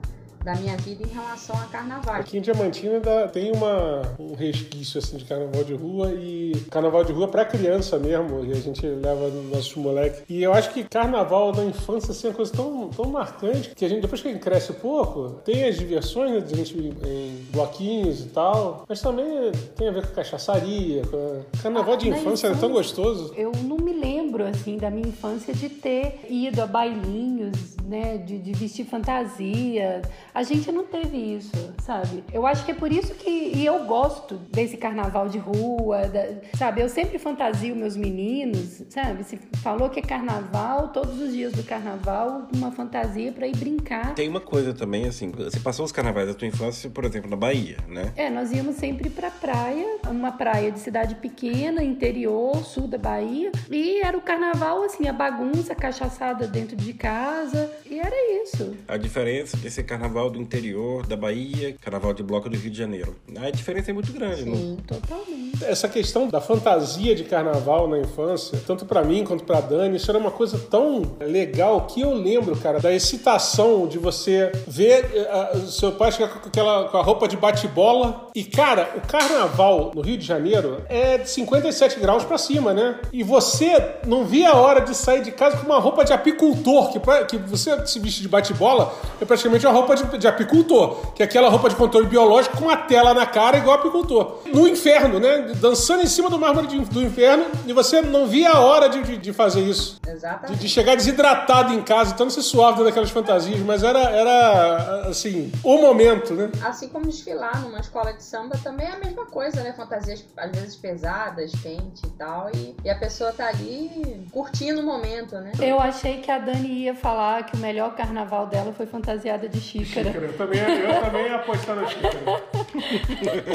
da 0.47 0.55
minha 0.55 0.77
vida 0.77 1.03
em 1.03 1.13
relação 1.13 1.53
a 1.57 1.65
carnaval. 1.65 2.15
Aqui 2.15 2.37
em 2.37 2.41
Diamantina 2.41 3.01
tem 3.33 3.51
uma, 3.51 4.01
um 4.17 4.33
resquício 4.33 4.97
assim 4.97 5.17
de 5.17 5.25
carnaval 5.25 5.61
de 5.61 5.73
rua 5.73 6.13
e 6.13 6.53
carnaval 6.71 7.03
de 7.03 7.11
rua 7.11 7.27
para 7.27 7.43
criança 7.43 7.99
mesmo, 7.99 8.45
e 8.45 8.53
a 8.53 8.55
gente 8.55 8.87
leva 8.87 9.27
nossos 9.53 9.75
moleques. 9.75 10.23
E 10.29 10.41
eu 10.41 10.53
acho 10.53 10.71
que 10.71 10.85
carnaval 10.85 11.51
da 11.51 11.65
infância 11.65 12.11
assim, 12.11 12.27
é 12.27 12.29
uma 12.29 12.35
coisa 12.37 12.53
tão, 12.53 12.87
tão 12.87 13.11
marcante 13.11 13.71
que 13.75 13.83
a 13.83 13.89
gente, 13.89 13.99
depois 13.99 14.21
que 14.21 14.29
a 14.29 14.31
gente 14.31 14.41
cresce 14.41 14.71
um 14.71 14.75
pouco, 14.75 15.31
tem 15.43 15.65
as 15.65 15.77
diversões 15.77 16.31
né, 16.31 16.39
de 16.39 16.55
gente 16.55 16.77
em 16.77 17.45
bloquinhos 17.51 18.21
e 18.21 18.29
tal, 18.29 18.85
mas 18.87 19.01
também 19.01 19.51
tem 19.75 19.89
a 19.89 19.91
ver 19.91 20.07
com 20.07 20.13
cachaçaria, 20.13 21.01
com... 21.07 21.43
carnaval 21.61 21.95
ah, 21.95 21.97
de 21.97 22.07
infância, 22.07 22.27
infância 22.29 22.47
é 22.47 22.55
tão 22.55 22.71
gostoso. 22.71 23.33
Eu 23.35 23.51
não 23.51 23.75
me 23.75 23.91
lembro 23.91 24.45
assim 24.45 24.77
da 24.77 24.89
minha 24.89 25.09
infância 25.09 25.53
de 25.53 25.67
ter 25.67 26.21
ido 26.29 26.61
a 26.61 26.65
bailinhos 26.65 27.75
né, 27.87 28.17
de, 28.17 28.37
de 28.37 28.53
vestir 28.53 28.85
fantasia. 28.85 30.01
A 30.37 30.43
gente 30.43 30.71
não 30.71 30.83
teve 30.83 31.17
isso, 31.17 31.73
sabe? 31.81 32.23
Eu 32.31 32.45
acho 32.45 32.63
que 32.63 32.69
é 32.69 32.75
por 32.75 32.91
isso 32.91 33.15
que 33.15 33.27
e 33.55 33.65
eu 33.65 33.85
gosto 33.85 34.35
desse 34.35 34.77
carnaval 34.77 35.27
de 35.27 35.39
rua, 35.39 36.03
da- 36.03 36.27
sabe? 36.55 36.79
Eu 36.79 36.89
sempre 36.89 37.17
fantasio 37.17 37.75
meus 37.75 37.97
meninos, 37.97 38.83
sabe? 38.87 39.23
Se 39.23 39.39
falou 39.63 39.89
que 39.89 39.97
é 39.99 40.03
carnaval, 40.03 40.89
todos 40.89 41.19
os 41.19 41.31
dias 41.33 41.53
do 41.53 41.63
carnaval, 41.63 42.47
uma 42.55 42.71
fantasia 42.71 43.31
pra 43.31 43.47
ir 43.47 43.57
brincar. 43.57 44.13
Tem 44.13 44.29
uma 44.29 44.39
coisa 44.39 44.75
também, 44.75 45.07
assim, 45.07 45.31
você 45.31 45.59
passou 45.59 45.83
os 45.83 45.91
carnavais 45.91 46.27
da 46.27 46.35
tua 46.35 46.47
infância, 46.47 46.87
por 46.87 47.03
exemplo, 47.03 47.27
na 47.27 47.35
Bahia, 47.35 47.77
né? 47.87 48.13
É, 48.15 48.29
nós 48.29 48.51
íamos 48.51 48.75
sempre 48.75 49.09
pra 49.09 49.31
praia, 49.31 49.87
uma 50.07 50.31
praia 50.33 50.71
de 50.71 50.77
cidade 50.79 51.15
pequena, 51.15 51.83
interior, 51.83 52.57
sul 52.63 52.85
da 52.87 52.99
Bahia. 52.99 53.51
E 53.71 54.01
era 54.01 54.15
o 54.15 54.21
carnaval, 54.21 54.83
assim, 54.83 55.07
a 55.07 55.13
bagunça, 55.13 55.73
a 55.73 55.75
cachaçada 55.75 56.45
dentro 56.45 56.75
de 56.75 56.93
casa. 56.93 57.71
E 57.89 57.99
era 57.99 58.43
isso. 58.43 58.75
A 58.87 58.97
diferença 58.97 59.55
desse 59.57 59.81
carnaval 59.83 60.29
do 60.29 60.39
interior 60.39 61.05
da 61.05 61.15
Bahia, 61.15 61.75
carnaval 61.81 62.13
de 62.13 62.21
bloco 62.21 62.49
do 62.49 62.57
Rio 62.57 62.69
de 62.69 62.77
Janeiro. 62.77 63.15
A 63.37 63.49
diferença 63.49 63.91
é 63.91 63.93
muito 63.93 64.11
grande, 64.11 64.43
né? 64.45 64.55
Sim, 64.55 64.77
totalmente. 64.85 65.46
Essa 65.61 65.87
questão 65.87 66.27
da 66.27 66.39
fantasia 66.41 67.15
de 67.15 67.23
carnaval 67.23 67.87
na 67.87 67.99
infância, 67.99 68.59
tanto 68.65 68.85
pra 68.85 69.03
mim 69.03 69.23
quanto 69.23 69.43
pra 69.43 69.59
Dani, 69.61 69.97
isso 69.97 70.09
era 70.09 70.17
uma 70.19 70.31
coisa 70.31 70.57
tão 70.69 71.01
legal 71.19 71.81
que 71.81 72.01
eu 72.01 72.13
lembro, 72.13 72.55
cara, 72.57 72.79
da 72.79 72.93
excitação 72.93 73.87
de 73.87 73.97
você 73.97 74.51
ver 74.67 75.09
eh, 75.13 75.29
a- 75.31 75.57
seu 75.67 75.91
pai 75.91 76.11
chegar 76.11 76.29
com, 76.29 76.47
aquela, 76.47 76.85
com 76.89 76.97
a 76.97 77.01
roupa 77.01 77.27
de 77.27 77.35
bate-bola. 77.37 78.27
E, 78.35 78.43
cara, 78.43 78.89
o 78.95 79.01
carnaval 79.07 79.91
no 79.95 80.01
Rio 80.01 80.17
de 80.17 80.25
Janeiro 80.25 80.81
é 80.89 81.17
de 81.17 81.29
57 81.29 81.99
graus 81.99 82.23
pra 82.23 82.37
cima, 82.37 82.73
né? 82.73 82.99
E 83.11 83.23
você 83.23 83.95
não 84.05 84.23
via 84.25 84.49
a 84.51 84.55
hora 84.57 84.81
de 84.81 84.95
sair 84.95 85.21
de 85.23 85.31
casa 85.31 85.57
com 85.57 85.65
uma 85.65 85.79
roupa 85.79 86.05
de 86.05 86.13
apicultor, 86.13 86.91
que, 86.91 86.99
pra- 86.99 87.25
que 87.25 87.37
você 87.37 87.85
se 87.85 87.99
veste 87.99 88.21
de 88.21 88.27
bate-bola 88.27 88.93
é 89.21 89.25
praticamente 89.25 89.65
uma 89.65 89.73
roupa 89.73 89.95
de, 89.95 90.17
de 90.17 90.27
apicultor, 90.27 91.13
que 91.13 91.21
é 91.21 91.25
aquela 91.25 91.49
roupa 91.49 91.69
de 91.69 91.75
controle 91.75 92.05
biológico 92.07 92.57
com 92.57 92.65
uma 92.65 92.77
tela 92.77 93.13
na 93.13 93.25
cara 93.25 93.57
igual 93.57 93.77
apicultor. 93.77 94.39
No 94.53 94.67
inferno, 94.67 95.19
né? 95.19 95.46
Dançando 95.55 96.03
em 96.03 96.07
cima 96.07 96.29
do 96.29 96.37
mármore 96.39 96.67
de- 96.67 96.79
do 96.79 97.01
inferno 97.01 97.45
e 97.65 97.73
você 97.73 98.01
não 98.01 98.27
via 98.27 98.51
a 98.51 98.59
hora 98.59 98.87
de, 98.89 99.01
de- 99.03 99.17
de 99.17 99.33
fazer 99.33 99.61
isso. 99.61 99.99
De, 100.03 100.09
Exatamente. 100.11 100.59
de 100.59 100.69
chegar 100.69 100.95
desidratado 100.95 101.73
em 101.73 101.81
casa, 101.81 102.13
então 102.13 102.25
não 102.25 102.31
se 102.31 102.41
suave 102.43 102.73
dentro 102.77 102.85
daquelas 102.85 103.09
fantasias, 103.11 103.59
mas 103.61 103.83
era, 103.83 103.99
era 103.99 105.07
assim, 105.09 105.51
o 105.63 105.77
momento, 105.77 106.33
né? 106.33 106.49
Assim 106.63 106.89
como 106.89 107.05
desfilar 107.07 107.61
numa 107.61 107.79
escola 107.79 108.13
de 108.13 108.23
samba 108.23 108.57
também 108.63 108.87
é 108.87 108.91
a 108.91 108.99
mesma 108.99 109.25
coisa, 109.25 109.61
né? 109.63 109.73
Fantasias 109.75 110.23
às 110.35 110.51
vezes 110.51 110.75
pesadas, 110.75 111.51
quente 111.61 112.05
e 112.05 112.09
tal. 112.11 112.49
E, 112.53 112.75
e 112.83 112.89
a 112.89 112.95
pessoa 112.97 113.31
tá 113.31 113.47
ali 113.47 114.25
curtindo 114.31 114.81
o 114.81 114.83
momento, 114.83 115.35
né? 115.35 115.51
Eu 115.59 115.79
achei 115.79 116.19
que 116.21 116.31
a 116.31 116.37
Dani 116.39 116.83
ia 116.83 116.95
falar 116.95 117.45
que 117.45 117.55
o 117.55 117.59
melhor 117.59 117.95
carnaval 117.95 118.47
dela 118.47 118.73
foi 118.73 118.85
fantasiada 118.85 119.47
de 119.47 119.59
xícara. 119.59 120.09
Eu 120.09 120.33
também, 120.37 120.59
eu 120.59 121.01
também 121.01 121.25
ia 121.25 121.35
apostar 121.35 121.75
na 121.75 121.87
xícara. 121.87 122.17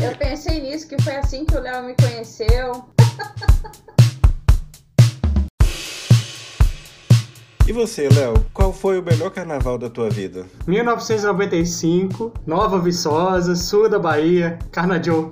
Eu 0.02 0.16
pensei 0.16 0.60
nisso, 0.60 0.88
que 0.88 1.00
foi 1.02 1.16
assim 1.16 1.44
que 1.44 1.56
o 1.56 1.60
Léo 1.60 1.81
me 1.82 1.94
conheceu. 1.94 2.84
E 7.64 7.72
você, 7.72 8.08
Léo, 8.08 8.34
qual 8.52 8.72
foi 8.72 8.98
o 8.98 9.02
melhor 9.02 9.30
carnaval 9.30 9.78
da 9.78 9.88
tua 9.88 10.10
vida? 10.10 10.44
1995, 10.66 12.34
Nova 12.44 12.76
Viçosa, 12.80 13.54
sul 13.54 13.88
da 13.88 14.00
Bahia, 14.00 14.58
Carnadio. 14.72 15.30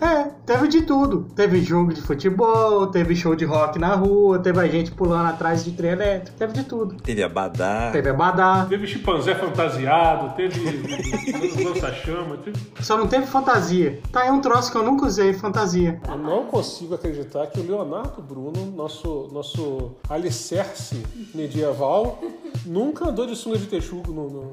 É, 0.00 0.24
teve 0.44 0.68
de 0.68 0.82
tudo. 0.82 1.26
Teve 1.34 1.60
jogo 1.62 1.92
de 1.92 2.00
futebol, 2.00 2.86
teve 2.88 3.14
show 3.14 3.34
de 3.34 3.44
rock 3.44 3.78
na 3.78 3.94
rua, 3.94 4.38
teve 4.38 4.60
a 4.60 4.66
gente 4.66 4.90
pulando 4.90 5.28
atrás 5.28 5.64
de 5.64 5.72
trem 5.72 5.92
elétrico, 5.92 6.36
teve 6.38 6.52
de 6.52 6.64
tudo. 6.64 6.96
Teve 6.96 7.22
Abadá. 7.22 7.90
Teve 7.92 8.10
abadá, 8.10 8.66
Teve 8.68 8.86
chimpanzé 8.86 9.34
fantasiado, 9.34 10.34
teve 10.36 10.60
lança-chama, 11.64 12.36
teve... 12.38 12.58
só 12.80 12.96
não 12.96 13.06
teve 13.06 13.26
fantasia. 13.26 14.00
Tá 14.12 14.22
aí 14.22 14.30
um 14.30 14.40
troço 14.40 14.70
que 14.70 14.78
eu 14.78 14.82
nunca 14.82 15.06
usei, 15.06 15.32
fantasia. 15.32 16.00
Eu 16.08 16.18
não 16.18 16.46
consigo 16.46 16.94
acreditar 16.94 17.46
que 17.48 17.60
o 17.60 17.66
Leonardo 17.66 18.22
Bruno, 18.22 18.72
nosso, 18.74 19.28
nosso 19.32 19.92
alicerce 20.08 21.02
medieval, 21.34 22.18
nunca 22.66 23.08
andou 23.08 23.26
de 23.26 23.34
sunga 23.36 23.58
de 23.58 23.66
texugo 23.66 24.12
no... 24.12 24.28
no- 24.28 24.50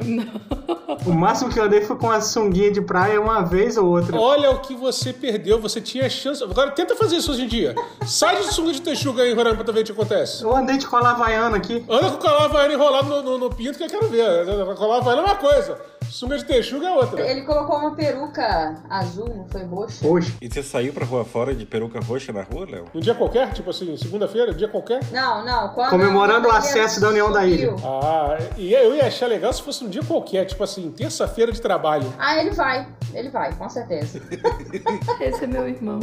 O 1.06 1.12
máximo 1.14 1.52
que 1.52 1.60
eu 1.60 1.64
andei 1.64 1.82
foi 1.82 1.96
com 1.98 2.10
a 2.10 2.22
sunguinha 2.22 2.72
de 2.72 2.82
praia 2.82 3.20
uma 3.20 3.42
vez 3.42 3.78
ou 3.78 3.88
outra. 3.88 4.18
Olha 4.20 4.52
o 4.52 4.60
que 4.60 4.76
você 4.76 5.12
perdeu, 5.12 5.60
você 5.60 5.82
tinha 5.82 6.10
chance. 6.10 6.44
Agora 6.44 6.72
tenta 6.72 6.96
fazer 6.96 7.18
isso 7.18 7.32
hoje 7.32 7.44
em 7.44 7.48
dia. 7.48 7.76
Sai 8.06 8.38
de 8.38 8.54
sunga 8.54 8.72
de 8.72 8.82
texugo 8.82 9.20
aí, 9.20 9.34
Roraima, 9.34 9.64
pra 9.64 9.74
ver 9.74 9.82
o 9.82 9.84
que 9.84 9.92
acontece. 9.92 10.44
Eu 10.44 10.56
andei 10.56 10.78
de 10.78 10.86
colar 10.88 11.12
havaiana 11.12 11.58
aqui. 11.58 11.84
Anda 11.90 12.12
com 12.12 12.18
colar 12.18 12.46
havaiano 12.46 12.74
enrolado 12.74 13.08
no, 13.10 13.22
no, 13.24 13.38
no 13.38 13.50
pinto 13.50 13.78
que 13.78 13.84
eu 13.84 13.90
quero 13.90 14.08
ver. 14.08 14.46
Colar 14.78 14.98
havaiana 14.98 15.22
é 15.24 15.26
uma 15.26 15.36
coisa, 15.36 15.78
sunga 16.14 16.38
de 16.38 16.46
texugo 16.46 16.86
é 16.86 16.92
outra. 16.92 17.30
Ele 17.30 17.42
colocou 17.42 17.78
uma 17.78 17.96
peruca 17.96 18.76
azul, 18.90 19.28
não 19.36 19.48
foi 19.48 19.64
roxa? 19.64 20.08
Hoje. 20.08 20.36
E 20.42 20.48
você 20.48 20.62
saiu 20.62 20.94
pra 20.94 21.06
rua 21.06 21.26
fora 21.26 21.56
de 21.56 21.66
peruca 21.66 22.00
roxa 22.00 22.32
na 22.32 22.44
rua, 22.44 22.68
Léo? 22.70 22.86
Um 22.94 23.00
dia 23.00 23.16
qualquer, 23.16 23.52
tipo 23.52 23.70
assim, 23.70 23.98
segunda-feira, 23.98 24.54
dia 24.54 24.68
qualquer. 24.68 25.02
Não, 25.12 25.44
não. 25.44 25.70
Quando 25.70 25.90
Comemorando 25.90 26.48
o 26.48 26.52
acesso 26.52 27.02
da 27.02 27.10
União 27.10 27.32
da. 27.32 27.46
Ilha. 27.46 27.76
Ah, 27.84 28.38
e 28.58 28.74
eu 28.74 28.96
ia 28.96 29.08
achar 29.08 29.28
legal 29.28 29.52
se 29.52 29.62
fosse 29.62 29.84
um 29.84 29.90
dia 29.90 30.04
qualquer, 30.04 30.46
tipo 30.46 30.64
assim, 30.64 30.92
terça-feira 30.92 31.52
de 31.52 31.60
trabalho. 31.60 32.14
Ah, 32.20 32.40
ele 32.40 32.52
vai. 32.52 32.88
Ele 33.14 33.30
vai, 33.30 33.54
com 33.56 33.68
certeza. 33.68 34.22
Esse 35.20 35.44
é 35.44 35.48
meu 35.48 35.68
irmão. 35.68 36.00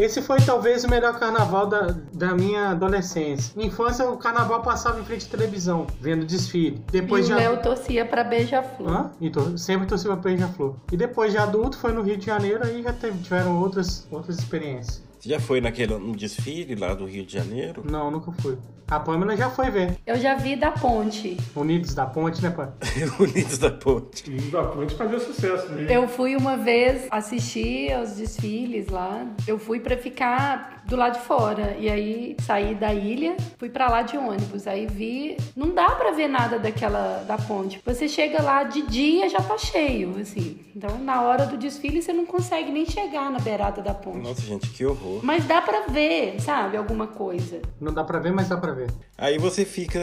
Esse 0.00 0.22
foi 0.22 0.38
talvez 0.40 0.82
o 0.84 0.88
melhor 0.88 1.18
carnaval 1.18 1.66
da, 1.66 1.94
da 2.14 2.34
minha 2.34 2.70
adolescência. 2.70 3.52
Na 3.54 3.64
infância, 3.64 4.08
o 4.08 4.16
carnaval 4.16 4.62
passava 4.62 4.98
em 4.98 5.04
frente 5.04 5.26
à 5.26 5.30
televisão, 5.30 5.86
vendo 6.00 6.24
desfile. 6.24 6.82
Depois 6.90 7.24
e 7.24 7.28
de 7.28 7.32
o 7.32 7.36
ad- 7.36 7.44
Léo 7.44 7.62
torcia 7.62 8.06
pra 8.06 8.24
beija-flor. 8.24 9.10
E 9.20 9.28
to- 9.28 9.58
sempre 9.58 9.86
torci 9.86 10.06
pra 10.06 10.16
Beija-Flor. 10.16 10.74
E 10.90 10.96
depois 10.96 11.32
de 11.32 11.38
adulto, 11.38 11.76
foi 11.76 11.92
no 11.92 12.00
Rio 12.00 12.16
de 12.16 12.24
Janeiro, 12.24 12.64
aí 12.64 12.82
já 12.82 12.92
teve- 12.94 13.18
tiveram 13.22 13.60
outras, 13.60 14.06
outras 14.10 14.38
experiências. 14.38 15.02
Você 15.20 15.28
já 15.28 15.38
foi 15.38 15.60
naquele 15.60 15.92
um 15.92 16.12
desfile 16.12 16.74
lá 16.74 16.94
do 16.94 17.04
Rio 17.04 17.26
de 17.26 17.34
Janeiro? 17.34 17.82
Não, 17.84 18.10
nunca 18.10 18.32
fui. 18.32 18.56
A 18.90 18.98
Pâmela 18.98 19.36
já 19.36 19.48
foi 19.48 19.70
ver. 19.70 19.98
Eu 20.04 20.16
já 20.16 20.34
vi 20.34 20.56
da 20.56 20.72
ponte. 20.72 21.36
Unidos 21.54 21.94
da 21.94 22.06
Ponte, 22.06 22.42
né, 22.42 22.50
pai? 22.50 22.70
Unidos 23.20 23.56
da 23.56 23.70
Ponte. 23.70 24.28
E 24.28 24.50
da 24.50 24.64
ponte 24.64 24.96
fazer 24.96 25.20
sucesso 25.20 25.68
né? 25.68 25.82
mesmo. 25.82 25.90
Eu 25.92 26.08
fui 26.08 26.34
uma 26.34 26.56
vez 26.56 27.06
assistir 27.08 27.92
aos 27.92 28.16
desfiles 28.16 28.88
lá. 28.88 29.24
Eu 29.46 29.60
fui 29.60 29.78
pra 29.78 29.96
ficar 29.96 30.82
do 30.86 30.96
lado 30.96 31.18
de 31.18 31.24
fora. 31.24 31.76
E 31.78 31.88
aí 31.88 32.36
saí 32.40 32.74
da 32.74 32.92
ilha, 32.92 33.36
fui 33.58 33.70
pra 33.70 33.88
lá 33.88 34.02
de 34.02 34.16
ônibus. 34.16 34.66
Aí 34.66 34.88
vi. 34.88 35.36
Não 35.54 35.72
dá 35.72 35.90
pra 35.90 36.10
ver 36.10 36.26
nada 36.26 36.58
daquela 36.58 37.22
da 37.28 37.38
ponte. 37.38 37.80
Você 37.84 38.08
chega 38.08 38.42
lá 38.42 38.64
de 38.64 38.82
dia 38.82 39.28
já 39.28 39.40
tá 39.40 39.56
cheio, 39.56 40.16
assim. 40.20 40.58
Então 40.74 40.98
na 40.98 41.22
hora 41.22 41.46
do 41.46 41.56
desfile 41.56 42.02
você 42.02 42.12
não 42.12 42.26
consegue 42.26 42.72
nem 42.72 42.84
chegar 42.84 43.30
na 43.30 43.38
beirada 43.38 43.80
da 43.80 43.94
ponte. 43.94 44.26
Nossa, 44.26 44.40
gente, 44.40 44.68
que 44.70 44.84
horror. 44.84 45.09
Mas 45.22 45.44
dá 45.44 45.60
pra 45.60 45.86
ver, 45.88 46.40
sabe? 46.40 46.76
Alguma 46.76 47.06
coisa. 47.06 47.60
Não 47.80 47.92
dá 47.92 48.04
pra 48.04 48.18
ver, 48.18 48.32
mas 48.32 48.48
dá 48.48 48.56
pra 48.56 48.72
ver. 48.72 48.90
Aí 49.18 49.38
você 49.38 49.64
fica 49.64 50.00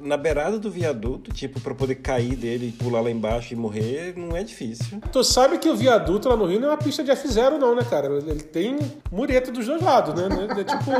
na 0.00 0.16
beirada 0.16 0.58
do 0.58 0.70
viaduto, 0.70 1.32
tipo, 1.32 1.60
pra 1.60 1.74
poder 1.74 1.96
cair 1.96 2.36
dele 2.36 2.68
e 2.68 2.72
pular 2.72 3.00
lá 3.00 3.10
embaixo 3.10 3.52
e 3.52 3.56
morrer, 3.56 4.14
não 4.16 4.36
é 4.36 4.42
difícil. 4.42 5.00
Tu 5.10 5.24
sabe 5.24 5.58
que 5.58 5.68
o 5.68 5.76
viaduto 5.76 6.28
lá 6.28 6.36
no 6.36 6.46
Rio 6.46 6.60
não 6.60 6.68
é 6.68 6.70
uma 6.72 6.76
pista 6.78 7.02
de 7.02 7.10
F0 7.10 7.58
não, 7.58 7.74
né, 7.74 7.82
cara? 7.88 8.08
Ele 8.08 8.42
tem 8.42 8.78
mureta 9.10 9.50
dos 9.50 9.66
dois 9.66 9.82
lados, 9.82 10.14
né? 10.14 10.28
Não 10.28 10.42
é, 10.42 10.46
não 10.46 10.60
é 10.60 10.64
tipo, 10.64 10.90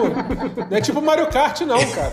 não 0.70 0.76
é 0.76 0.80
tipo 0.80 1.02
Mario 1.02 1.26
Kart 1.28 1.60
não, 1.62 1.78
cara. 1.90 2.12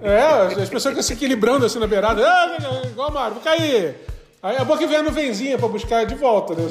É, 0.00 0.62
as 0.62 0.68
pessoas 0.68 0.84
ficam 0.92 1.02
se 1.02 1.12
equilibrando 1.12 1.66
assim 1.66 1.78
na 1.78 1.86
beirada. 1.86 2.22
Ah, 2.26 2.82
igual 2.86 3.10
Mario, 3.10 3.34
vou 3.34 3.42
cair. 3.42 3.96
Aí 4.42 4.56
a 4.56 4.64
boca 4.64 4.86
vem 4.86 4.96
a 4.96 5.02
nuvenzinha 5.02 5.58
pra 5.58 5.68
buscar 5.68 6.06
de 6.06 6.14
volta, 6.14 6.54
né? 6.54 6.62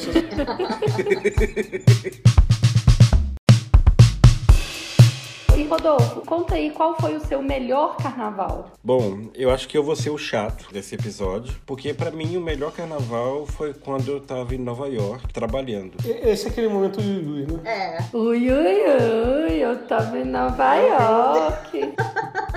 E 5.56 5.64
Rodolfo, 5.66 6.22
conta 6.22 6.56
aí 6.56 6.72
qual 6.72 6.96
foi 6.96 7.18
o 7.18 7.20
seu 7.20 7.42
melhor 7.42 7.98
carnaval? 7.98 8.72
Bom, 8.82 9.24
eu 9.36 9.52
acho 9.52 9.68
que 9.68 9.78
eu 9.78 9.84
vou 9.84 9.94
ser 9.94 10.10
o 10.10 10.18
chato 10.18 10.72
desse 10.72 10.96
episódio, 10.96 11.54
porque 11.66 11.94
pra 11.94 12.10
mim 12.12 12.38
o 12.38 12.42
melhor 12.42 12.72
carnaval 12.72 13.46
foi 13.46 13.74
quando 13.74 14.10
eu 14.10 14.22
tava 14.22 14.56
em 14.56 14.58
Nova 14.58 14.88
York 14.88 15.34
trabalhando. 15.34 15.98
Esse 16.06 16.48
é 16.48 16.50
aquele 16.50 16.70
momento 16.70 17.02
Yui, 17.02 17.46
né? 17.46 17.60
É. 17.66 18.16
Ui, 18.16 18.50
ui, 18.50 19.48
ui, 19.50 19.54
eu 19.56 19.86
tava 19.86 20.18
em 20.18 20.24
Nova 20.24 20.76
York. 20.76 21.94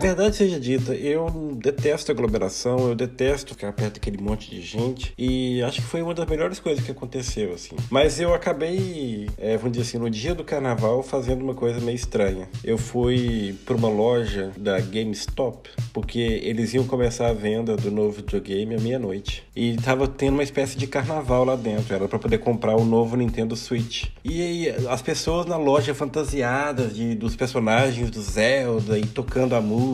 Verdade 0.00 0.36
seja 0.36 0.60
dita, 0.60 0.94
eu 0.94 1.28
detesto 1.56 2.12
aglomeração, 2.12 2.88
eu 2.88 2.94
detesto 2.94 3.52
ficar 3.52 3.72
perto 3.72 3.94
daquele 3.94 4.22
monte 4.22 4.48
de 4.48 4.60
gente 4.62 5.12
e 5.18 5.60
acho 5.62 5.80
que 5.80 5.86
foi 5.86 6.02
uma 6.02 6.14
das 6.14 6.24
melhores 6.24 6.60
coisas 6.60 6.84
que 6.84 6.92
aconteceu, 6.92 7.52
assim. 7.52 7.74
Mas 7.90 8.20
eu 8.20 8.32
acabei, 8.32 9.28
é, 9.36 9.56
vamos 9.56 9.72
dizer 9.72 9.88
assim, 9.88 9.98
no 9.98 10.08
dia 10.08 10.36
do 10.36 10.44
carnaval 10.44 11.02
fazendo 11.02 11.42
uma 11.42 11.54
coisa 11.54 11.80
meio 11.80 11.96
estranha. 11.96 12.48
Eu 12.62 12.78
fui 12.78 13.56
para 13.66 13.74
uma 13.74 13.88
loja 13.88 14.52
da 14.56 14.78
GameStop 14.78 15.68
porque 15.92 16.20
eles 16.44 16.74
iam 16.74 16.84
começar 16.84 17.26
a 17.26 17.32
venda 17.32 17.76
do 17.76 17.90
novo 17.90 18.18
videogame 18.18 18.76
à 18.76 18.78
meia-noite 18.78 19.42
e 19.56 19.76
tava 19.78 20.06
tendo 20.06 20.34
uma 20.34 20.44
espécie 20.44 20.78
de 20.78 20.86
carnaval 20.86 21.44
lá 21.44 21.56
dentro, 21.56 21.92
era 21.92 22.06
para 22.06 22.20
poder 22.20 22.38
comprar 22.38 22.76
o 22.76 22.84
novo 22.84 23.16
Nintendo 23.16 23.56
Switch. 23.56 24.04
E 24.24 24.40
aí, 24.40 24.86
as 24.88 25.02
pessoas 25.02 25.44
na 25.46 25.56
loja 25.56 25.92
fantasiadas 25.92 26.94
de, 26.94 27.16
dos 27.16 27.34
personagens 27.34 28.10
do 28.10 28.22
Zelda 28.22 28.96
e 28.96 29.04
tocando 29.04 29.56
a 29.56 29.60
música. 29.60 29.88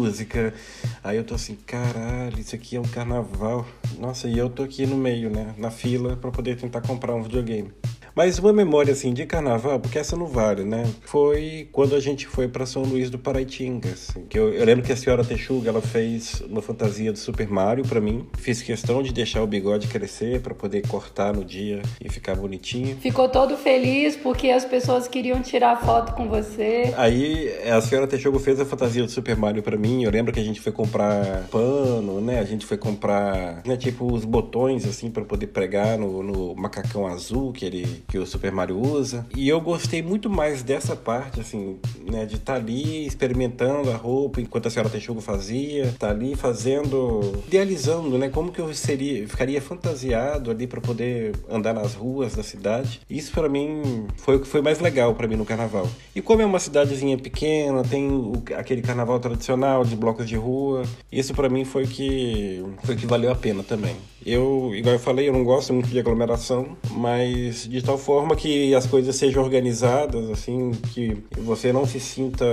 Aí 1.03 1.17
eu 1.17 1.25
tô 1.25 1.35
assim, 1.35 1.57
caralho, 1.67 2.39
isso 2.39 2.55
aqui 2.55 2.77
é 2.77 2.81
um 2.81 2.85
carnaval. 2.85 3.67
Nossa, 3.99 4.29
e 4.29 4.39
eu 4.39 4.51
tô 4.51 4.63
aqui 4.63 4.87
no 4.87 4.97
meio, 4.97 5.31
né? 5.31 5.55
Na 5.59 5.71
fila 5.71 6.17
para 6.17 6.31
poder 6.31 6.57
tentar 6.57 6.81
comprar 6.81 7.15
um 7.15 7.23
videogame. 7.23 7.73
Mas 8.15 8.39
uma 8.39 8.53
memória 8.53 8.93
assim 8.93 9.13
de 9.13 9.27
carnaval, 9.27 9.81
porque 9.81 9.99
essa 9.99 10.17
não 10.17 10.27
vale, 10.27 10.63
né? 10.63 10.85
Foi 11.01 11.69
quando 11.73 11.97
a 11.97 12.01
gente 12.01 12.29
foi 12.29 12.47
para 12.47 12.65
São 12.65 12.83
Luís 12.83 13.11
do 13.11 13.19
Paraitinga. 13.19 13.89
Assim, 13.89 14.25
que 14.27 14.39
eu, 14.39 14.55
eu, 14.55 14.65
lembro 14.65 14.85
que 14.85 14.93
a 14.93 14.97
senhora 14.97 15.25
Texuga 15.25 15.71
ela 15.71 15.83
fez 15.83 16.41
uma 16.49 16.63
fantasia 16.63 17.11
do 17.13 17.19
Super 17.19 17.49
Mario 17.49 17.85
para 17.85 18.01
mim. 18.01 18.25
Fiz 18.39 18.63
questão 18.63 19.03
de 19.03 19.13
deixar 19.13 19.43
o 19.43 19.47
bigode 19.49 19.89
crescer 19.89 20.41
para 20.41 20.55
poder 20.55 20.87
cortar 20.87 21.35
no 21.35 21.45
dia 21.45 21.83
e 22.01 22.09
ficar 22.09 22.37
bonitinho. 22.37 22.97
Ficou 22.99 23.29
todo 23.29 23.57
feliz 23.57 24.17
porque 24.17 24.49
as 24.51 24.65
pessoas 24.65 25.09
queriam 25.09 25.43
tirar 25.43 25.81
foto 25.81 26.15
com 26.15 26.29
você. 26.29 26.95
Aí 26.97 27.53
a 27.69 27.81
senhora 27.81 28.07
Texuga 28.07 28.39
fez 28.39 28.61
a 28.61 28.65
fantasia 28.65 29.03
do 29.03 29.11
Super 29.11 29.37
Mario 29.37 29.63
para 29.63 29.77
mim. 29.77 30.05
Eu 30.05 30.13
lembro 30.13 30.33
que 30.33 30.39
a 30.39 30.45
gente 30.45 30.61
foi 30.61 30.71
comprar 30.71 31.49
pano, 31.51 32.21
né? 32.21 32.39
A 32.39 32.45
gente 32.45 32.65
foi 32.65 32.77
comprar, 32.77 33.61
né, 33.67 33.77
tipo 33.77 34.13
os 34.13 34.25
botões 34.25 34.87
assim 34.87 35.11
para 35.11 35.25
poder 35.25 35.49
pregar 35.49 35.99
no, 35.99 36.23
no 36.23 36.55
macacão 36.55 37.09
azul 37.09 37.53
que 37.53 37.65
ele 37.65 38.04
que 38.09 38.19
o 38.19 38.27
Super 38.27 38.53
Mario 38.53 38.81
usa. 38.81 39.27
E 39.37 39.49
eu 39.49 39.61
gostei 39.61 40.03
muito 40.03 40.29
mais 40.31 40.63
dessa 40.63 40.95
parte, 40.95 41.41
assim, 41.41 41.79
né, 42.11 42.27
de 42.27 42.37
estar 42.37 42.55
tá 42.55 42.59
ali 42.59 43.07
experimentando 43.07 43.91
a 43.91 43.97
roupa 43.97 44.41
enquanto 44.41 44.67
a 44.67 44.71
senhora 44.71 44.91
Texugo 44.91 45.21
fazia, 45.21 45.85
estar 45.85 46.09
tá 46.09 46.11
ali 46.11 46.35
fazendo, 46.35 47.43
idealizando, 47.47 48.19
né, 48.19 48.29
como 48.29 48.53
que 48.53 48.61
eu 48.61 48.73
seria, 48.75 49.27
ficaria 49.29 49.61
fantasiado 49.61 50.51
ali 50.51 50.67
para 50.67 50.81
poder 50.81 51.35
andar 51.49 51.73
nas 51.73 51.95
ruas 51.95 52.35
da 52.35 52.43
cidade. 52.43 53.01
Isso 53.09 53.33
para 53.33 53.49
mim 53.49 54.07
foi 54.17 54.37
o 54.37 54.41
que 54.41 54.49
foi 54.49 54.63
mais 54.63 54.81
legal 54.81 55.15
para 55.15 55.27
mim 55.27 55.37
no 55.37 55.45
carnaval. 55.45 55.89
E 56.15 56.21
como 56.21 56.43
é 56.43 56.47
uma 56.47 56.59
cidadezinha 56.59 57.19
pequena, 57.19 57.83
tem 57.83 58.11
o, 58.11 58.43
aquele 58.57 58.83
carnaval 58.83 59.19
tradicional 59.21 59.85
de 59.85 59.97
blocos 59.97 60.29
de 60.29 60.37
rua, 60.37 60.83
isso 61.11 61.35
para 61.35 61.49
mim 61.49 61.65
foi 61.65 61.87
que 61.87 62.65
foi 62.85 62.97
que 62.97 63.07
valeu 63.07 63.31
a 63.31 63.35
pena 63.35 63.63
também. 63.63 63.97
Eu, 64.27 64.73
igual 64.75 64.95
eu 64.95 64.99
falei, 64.99 65.29
eu 65.29 65.33
não 65.33 65.45
gosto 65.45 65.73
muito 65.73 65.89
de 65.89 65.99
aglomeração, 65.99 66.77
mas 66.91 67.69
de 67.69 67.83
tal 67.83 67.99
forma 67.99 68.35
que 68.35 68.75
as 68.75 68.87
coisas 68.87 69.15
sejam 69.17 69.43
organizadas, 69.43 70.31
assim, 70.31 70.73
que 70.93 71.23
você 71.39 71.73
não 71.73 71.87
se 71.87 72.01
sinta 72.01 72.47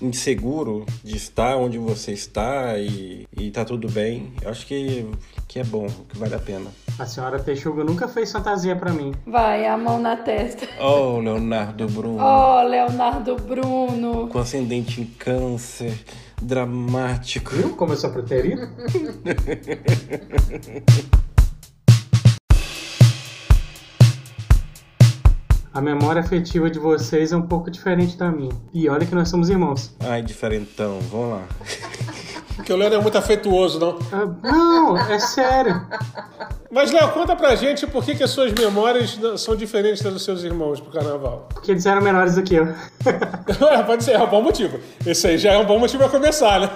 inseguro 0.00 0.86
de 1.04 1.16
estar 1.16 1.56
onde 1.56 1.76
você 1.76 2.12
está 2.12 2.78
e, 2.78 3.26
e 3.36 3.50
tá 3.50 3.64
tudo 3.64 3.90
bem. 3.90 4.32
Eu 4.40 4.50
acho 4.50 4.66
que, 4.66 5.06
que 5.46 5.58
é 5.58 5.64
bom, 5.64 5.86
que 6.08 6.18
vale 6.18 6.34
a 6.34 6.38
pena. 6.38 6.70
A 6.98 7.06
senhora 7.06 7.38
Texuga 7.38 7.84
nunca 7.84 8.08
fez 8.08 8.32
fantasia 8.32 8.74
para 8.74 8.92
mim. 8.92 9.12
Vai, 9.26 9.66
a 9.66 9.76
mão 9.76 10.00
na 10.00 10.16
testa. 10.16 10.66
Oh, 10.80 11.18
Leonardo 11.18 11.86
Bruno. 11.88 12.18
Oh, 12.20 12.62
Leonardo 12.62 13.36
Bruno. 13.36 14.28
Com 14.28 14.38
ascendente 14.38 15.00
em 15.00 15.04
câncer 15.04 15.92
dramático. 16.40 17.54
Viu 17.54 17.70
como 17.70 17.92
eu 17.92 17.96
sou 17.96 18.10
preterido? 18.10 18.68
A 25.78 25.80
memória 25.80 26.20
afetiva 26.20 26.68
de 26.68 26.80
vocês 26.80 27.30
é 27.30 27.36
um 27.36 27.42
pouco 27.42 27.70
diferente 27.70 28.16
da 28.16 28.32
minha. 28.32 28.50
E 28.74 28.88
olha 28.88 29.06
que 29.06 29.14
nós 29.14 29.28
somos 29.28 29.48
irmãos. 29.48 29.94
Ai, 30.00 30.22
diferentão. 30.22 30.98
Vamos 31.02 31.30
lá. 31.30 31.48
Porque 32.58 32.72
o 32.72 32.76
Leandro 32.76 32.98
é 32.98 33.02
muito 33.02 33.16
afetuoso, 33.16 33.78
não? 33.78 33.98
Ah, 34.12 34.26
não, 34.42 34.98
é 34.98 35.16
sério. 35.20 35.80
Mas, 36.70 36.90
Léo, 36.90 37.12
conta 37.12 37.34
pra 37.34 37.54
gente 37.54 37.86
por 37.86 38.04
que, 38.04 38.16
que 38.16 38.22
as 38.22 38.30
suas 38.30 38.52
memórias 38.52 39.18
são 39.36 39.56
diferentes 39.56 40.02
das 40.02 40.12
dos 40.12 40.24
seus 40.24 40.42
irmãos 40.42 40.80
pro 40.80 40.90
carnaval. 40.90 41.48
Porque 41.54 41.70
eles 41.70 41.86
eram 41.86 42.02
menores 42.02 42.34
do 42.34 42.42
que 42.42 42.56
eu. 42.56 42.68
É, 43.70 43.82
pode 43.86 44.04
ser, 44.04 44.12
é 44.12 44.22
um 44.22 44.26
bom 44.26 44.42
motivo. 44.42 44.78
Esse 45.06 45.28
aí 45.28 45.38
já 45.38 45.52
é 45.52 45.58
um 45.58 45.64
bom 45.64 45.78
motivo 45.78 46.02
pra 46.02 46.10
começar, 46.10 46.60
né? 46.60 46.70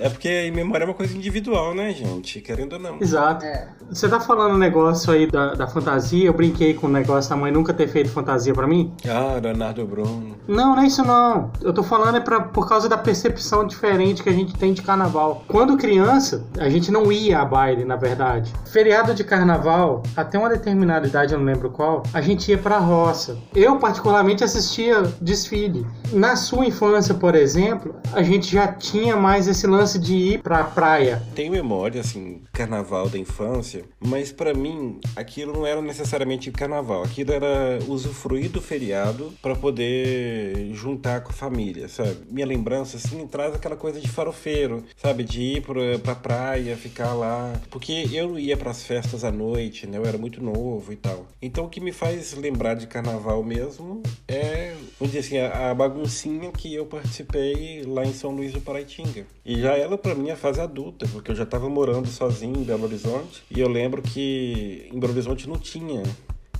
É 0.00 0.08
porque 0.08 0.50
memória 0.54 0.84
é 0.84 0.86
uma 0.86 0.94
coisa 0.94 1.14
individual, 1.14 1.74
né, 1.74 1.92
gente? 1.92 2.40
Querendo 2.40 2.74
ou 2.74 2.78
não. 2.78 2.98
Exato. 3.00 3.44
É. 3.44 3.68
Você 3.90 4.08
tá 4.08 4.20
falando 4.20 4.54
um 4.54 4.58
negócio 4.58 5.12
aí 5.12 5.26
da, 5.26 5.54
da 5.54 5.66
fantasia, 5.66 6.26
eu 6.26 6.32
brinquei 6.32 6.72
com 6.72 6.86
o 6.86 6.90
negócio 6.90 7.28
da 7.28 7.36
mãe 7.36 7.52
nunca 7.52 7.74
ter 7.74 7.88
feito 7.88 8.08
fantasia 8.08 8.54
pra 8.54 8.66
mim. 8.66 8.94
Ah, 9.06 9.38
Leonardo 9.42 9.84
Bruno. 9.84 10.34
Não, 10.48 10.74
não 10.74 10.82
é 10.82 10.86
isso 10.86 11.04
não. 11.04 11.50
Eu 11.60 11.74
tô 11.74 11.82
falando 11.82 12.16
é 12.16 12.20
pra, 12.20 12.40
por 12.40 12.66
causa 12.66 12.88
da 12.88 12.96
percepção 12.96 13.66
diferente 13.66 14.22
que 14.22 14.30
a 14.30 14.32
gente 14.32 14.51
tem 14.54 14.72
de 14.72 14.82
carnaval. 14.82 15.44
Quando 15.48 15.76
criança, 15.76 16.46
a 16.58 16.68
gente 16.68 16.90
não 16.90 17.10
ia 17.10 17.40
a 17.40 17.44
baile, 17.44 17.84
na 17.84 17.96
verdade. 17.96 18.52
Feriado 18.70 19.14
de 19.14 19.24
carnaval, 19.24 20.02
até 20.16 20.38
uma 20.38 20.48
determinada 20.48 21.06
idade, 21.06 21.32
eu 21.32 21.38
não 21.38 21.46
lembro 21.46 21.70
qual, 21.70 22.02
a 22.12 22.20
gente 22.20 22.50
ia 22.50 22.58
pra 22.58 22.78
roça. 22.78 23.38
Eu, 23.54 23.78
particularmente, 23.78 24.44
assistia 24.44 25.02
desfile. 25.20 25.86
Na 26.12 26.36
sua 26.36 26.66
infância, 26.66 27.14
por 27.14 27.34
exemplo, 27.34 27.94
a 28.12 28.22
gente 28.22 28.52
já 28.52 28.68
tinha 28.68 29.16
mais 29.16 29.48
esse 29.48 29.66
lance 29.66 29.98
de 29.98 30.14
ir 30.14 30.42
pra 30.42 30.64
praia. 30.64 31.22
Tenho 31.34 31.52
memória, 31.52 32.00
assim, 32.00 32.42
carnaval 32.52 33.08
da 33.08 33.18
infância, 33.18 33.84
mas 34.00 34.32
para 34.32 34.54
mim 34.54 35.00
aquilo 35.16 35.52
não 35.52 35.66
era 35.66 35.80
necessariamente 35.80 36.50
carnaval. 36.50 37.02
Aquilo 37.02 37.32
era 37.32 37.78
usufruir 37.88 38.50
do 38.50 38.60
feriado 38.60 39.32
para 39.40 39.54
poder 39.54 40.70
juntar 40.72 41.22
com 41.22 41.30
a 41.30 41.34
família, 41.34 41.88
sabe? 41.88 42.16
Minha 42.30 42.46
lembrança, 42.46 42.96
assim, 42.96 43.26
traz 43.26 43.54
aquela 43.54 43.76
coisa 43.76 44.00
de 44.00 44.08
farofeiro, 44.42 44.84
sabe? 44.96 45.22
De 45.22 45.40
ir 45.40 45.62
pra, 45.62 45.98
pra 45.98 46.14
praia, 46.14 46.76
ficar 46.76 47.14
lá. 47.14 47.52
Porque 47.70 48.08
eu 48.12 48.38
ia 48.38 48.56
para 48.56 48.70
as 48.70 48.82
festas 48.82 49.24
à 49.24 49.30
noite, 49.30 49.86
né? 49.86 49.98
Eu 49.98 50.04
era 50.04 50.18
muito 50.18 50.42
novo 50.42 50.92
e 50.92 50.96
tal. 50.96 51.26
Então 51.40 51.64
o 51.64 51.68
que 51.68 51.80
me 51.80 51.92
faz 51.92 52.34
lembrar 52.34 52.74
de 52.74 52.86
carnaval 52.86 53.42
mesmo 53.44 54.02
é, 54.26 54.74
vamos 54.98 55.14
dizer 55.14 55.18
assim, 55.20 55.38
a, 55.38 55.70
a 55.70 55.74
baguncinha 55.74 56.50
que 56.50 56.74
eu 56.74 56.86
participei 56.86 57.84
lá 57.86 58.04
em 58.04 58.12
São 58.12 58.32
Luís 58.32 58.52
do 58.52 58.60
Paraitinga. 58.60 59.24
E 59.44 59.60
já 59.60 59.76
ela 59.76 59.96
para 59.96 60.14
mim 60.14 60.30
é 60.30 60.36
fase 60.36 60.60
adulta, 60.60 61.06
porque 61.12 61.30
eu 61.30 61.36
já 61.36 61.44
estava 61.44 61.68
morando 61.68 62.08
sozinho 62.08 62.56
em 62.56 62.64
Belo 62.64 62.84
Horizonte 62.84 63.42
e 63.50 63.60
eu 63.60 63.68
lembro 63.68 64.02
que 64.02 64.88
em 64.92 64.98
Belo 64.98 65.12
Horizonte 65.12 65.48
não 65.48 65.58
tinha. 65.58 66.02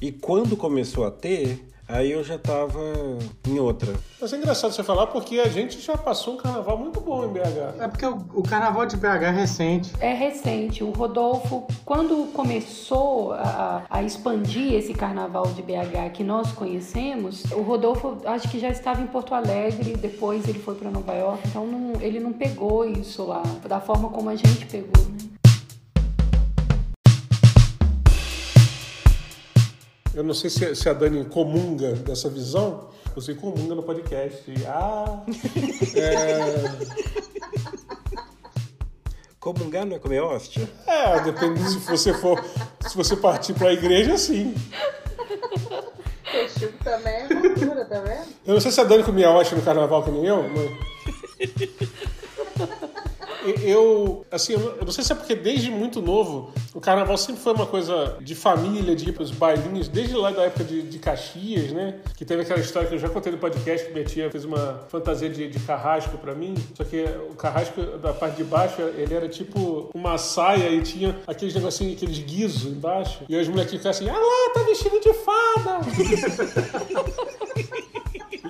E 0.02 0.10
quando 0.10 0.56
começou 0.56 1.06
a 1.06 1.12
ter, 1.12 1.64
Aí 1.88 2.10
eu 2.10 2.24
já 2.24 2.38
tava 2.38 2.80
em 3.46 3.58
outra. 3.58 3.92
Mas 4.18 4.32
é 4.32 4.38
engraçado 4.38 4.72
você 4.72 4.82
falar 4.82 5.08
porque 5.08 5.38
a 5.40 5.48
gente 5.48 5.78
já 5.78 5.94
passou 5.94 6.34
um 6.34 6.36
carnaval 6.38 6.78
muito 6.78 7.02
bom 7.02 7.26
em 7.26 7.28
BH. 7.28 7.80
É 7.80 7.88
porque 7.88 8.06
o, 8.06 8.16
o 8.34 8.42
carnaval 8.42 8.86
de 8.86 8.96
BH 8.96 9.24
é 9.24 9.30
recente. 9.30 9.92
É 10.00 10.14
recente. 10.14 10.82
O 10.82 10.90
Rodolfo, 10.90 11.66
quando 11.84 12.32
começou 12.32 13.34
a, 13.34 13.84
a, 13.90 14.02
expandir 14.02 14.72
esse 14.72 14.94
carnaval 14.94 15.46
de 15.48 15.60
BH 15.60 16.12
que 16.14 16.24
nós 16.24 16.50
conhecemos, 16.52 17.44
o 17.52 17.60
Rodolfo 17.60 18.16
acho 18.24 18.48
que 18.48 18.58
já 18.58 18.70
estava 18.70 19.02
em 19.02 19.06
Porto 19.06 19.34
Alegre, 19.34 19.94
depois 19.94 20.48
ele 20.48 20.60
foi 20.60 20.76
para 20.76 20.90
Nova 20.90 21.12
York, 21.12 21.46
então 21.46 21.66
não, 21.66 22.00
ele 22.00 22.20
não 22.20 22.32
pegou 22.32 22.86
isso 22.86 23.26
lá 23.26 23.42
da 23.68 23.80
forma 23.80 24.08
como 24.08 24.30
a 24.30 24.36
gente 24.36 24.64
pegou, 24.64 25.04
né? 25.10 25.31
Eu 30.14 30.22
não 30.22 30.34
sei 30.34 30.50
se, 30.50 30.74
se 30.74 30.88
a 30.88 30.92
Dani 30.92 31.24
comunga 31.24 31.92
dessa 31.94 32.28
visão. 32.28 32.90
Você 33.14 33.34
comunga 33.34 33.74
no 33.74 33.82
podcast. 33.82 34.42
Ah! 34.66 35.22
É... 35.96 37.12
Comungar 39.40 39.84
não 39.84 39.96
é 39.96 39.98
comer 39.98 40.20
hóstia? 40.20 40.68
É, 40.86 41.20
depende 41.20 41.60
se 41.68 41.78
você 41.78 42.14
for. 42.14 42.42
Se 42.86 42.96
você 42.96 43.16
partir 43.16 43.54
pra 43.54 43.72
igreja, 43.72 44.16
sim. 44.16 44.54
Peixugo 46.30 46.78
também 46.84 47.14
é 47.14 47.28
loucura, 47.28 47.84
tá 47.84 48.00
vendo? 48.00 48.28
Eu 48.46 48.54
não 48.54 48.60
sei 48.60 48.70
se 48.70 48.80
a 48.80 48.84
Dani 48.84 49.02
comia 49.02 49.30
hóstia 49.30 49.56
no 49.56 49.64
carnaval 49.64 50.02
que 50.04 50.10
nem 50.10 50.26
eu, 50.26 50.44
mas 50.48 50.70
eu, 53.64 54.24
assim, 54.30 54.52
eu 54.54 54.78
não 54.84 54.92
sei 54.92 55.04
se 55.04 55.12
é 55.12 55.14
porque 55.14 55.34
desde 55.34 55.70
muito 55.70 56.00
novo 56.00 56.52
o 56.74 56.80
carnaval 56.80 57.16
sempre 57.16 57.42
foi 57.42 57.52
uma 57.52 57.66
coisa 57.66 58.16
de 58.20 58.34
família, 58.34 58.94
de 58.94 59.08
ir 59.08 59.12
pros 59.12 59.30
bailinhos, 59.30 59.88
desde 59.88 60.14
lá 60.14 60.30
da 60.30 60.42
época 60.44 60.64
de, 60.64 60.82
de 60.82 60.98
Caxias, 60.98 61.72
né? 61.72 62.00
Que 62.16 62.24
teve 62.24 62.42
aquela 62.42 62.60
história 62.60 62.88
que 62.88 62.94
eu 62.94 62.98
já 62.98 63.08
contei 63.08 63.32
no 63.32 63.38
podcast 63.38 63.86
que 63.86 63.92
minha 63.92 64.04
tia 64.04 64.30
fez 64.30 64.44
uma 64.44 64.84
fantasia 64.88 65.28
de, 65.28 65.48
de 65.48 65.58
carrasco 65.60 66.16
para 66.18 66.34
mim. 66.34 66.54
Só 66.74 66.84
que 66.84 67.04
o 67.30 67.34
carrasco 67.34 67.80
da 67.98 68.12
parte 68.12 68.36
de 68.36 68.44
baixo, 68.44 68.80
ele 68.96 69.14
era 69.14 69.28
tipo 69.28 69.90
uma 69.94 70.18
saia 70.18 70.68
e 70.70 70.82
tinha 70.82 71.18
aqueles 71.26 71.54
negocinhos, 71.54 71.96
aqueles 71.96 72.18
guizos 72.18 72.72
embaixo. 72.72 73.24
E 73.28 73.36
os 73.36 73.48
molequinhos 73.48 73.82
ficavam 73.82 73.90
assim, 73.90 74.08
ah 74.08 74.18
lá, 74.18 74.54
tá 74.54 74.62
vestido 74.62 75.00
de 75.00 75.12
fada! 75.14 75.80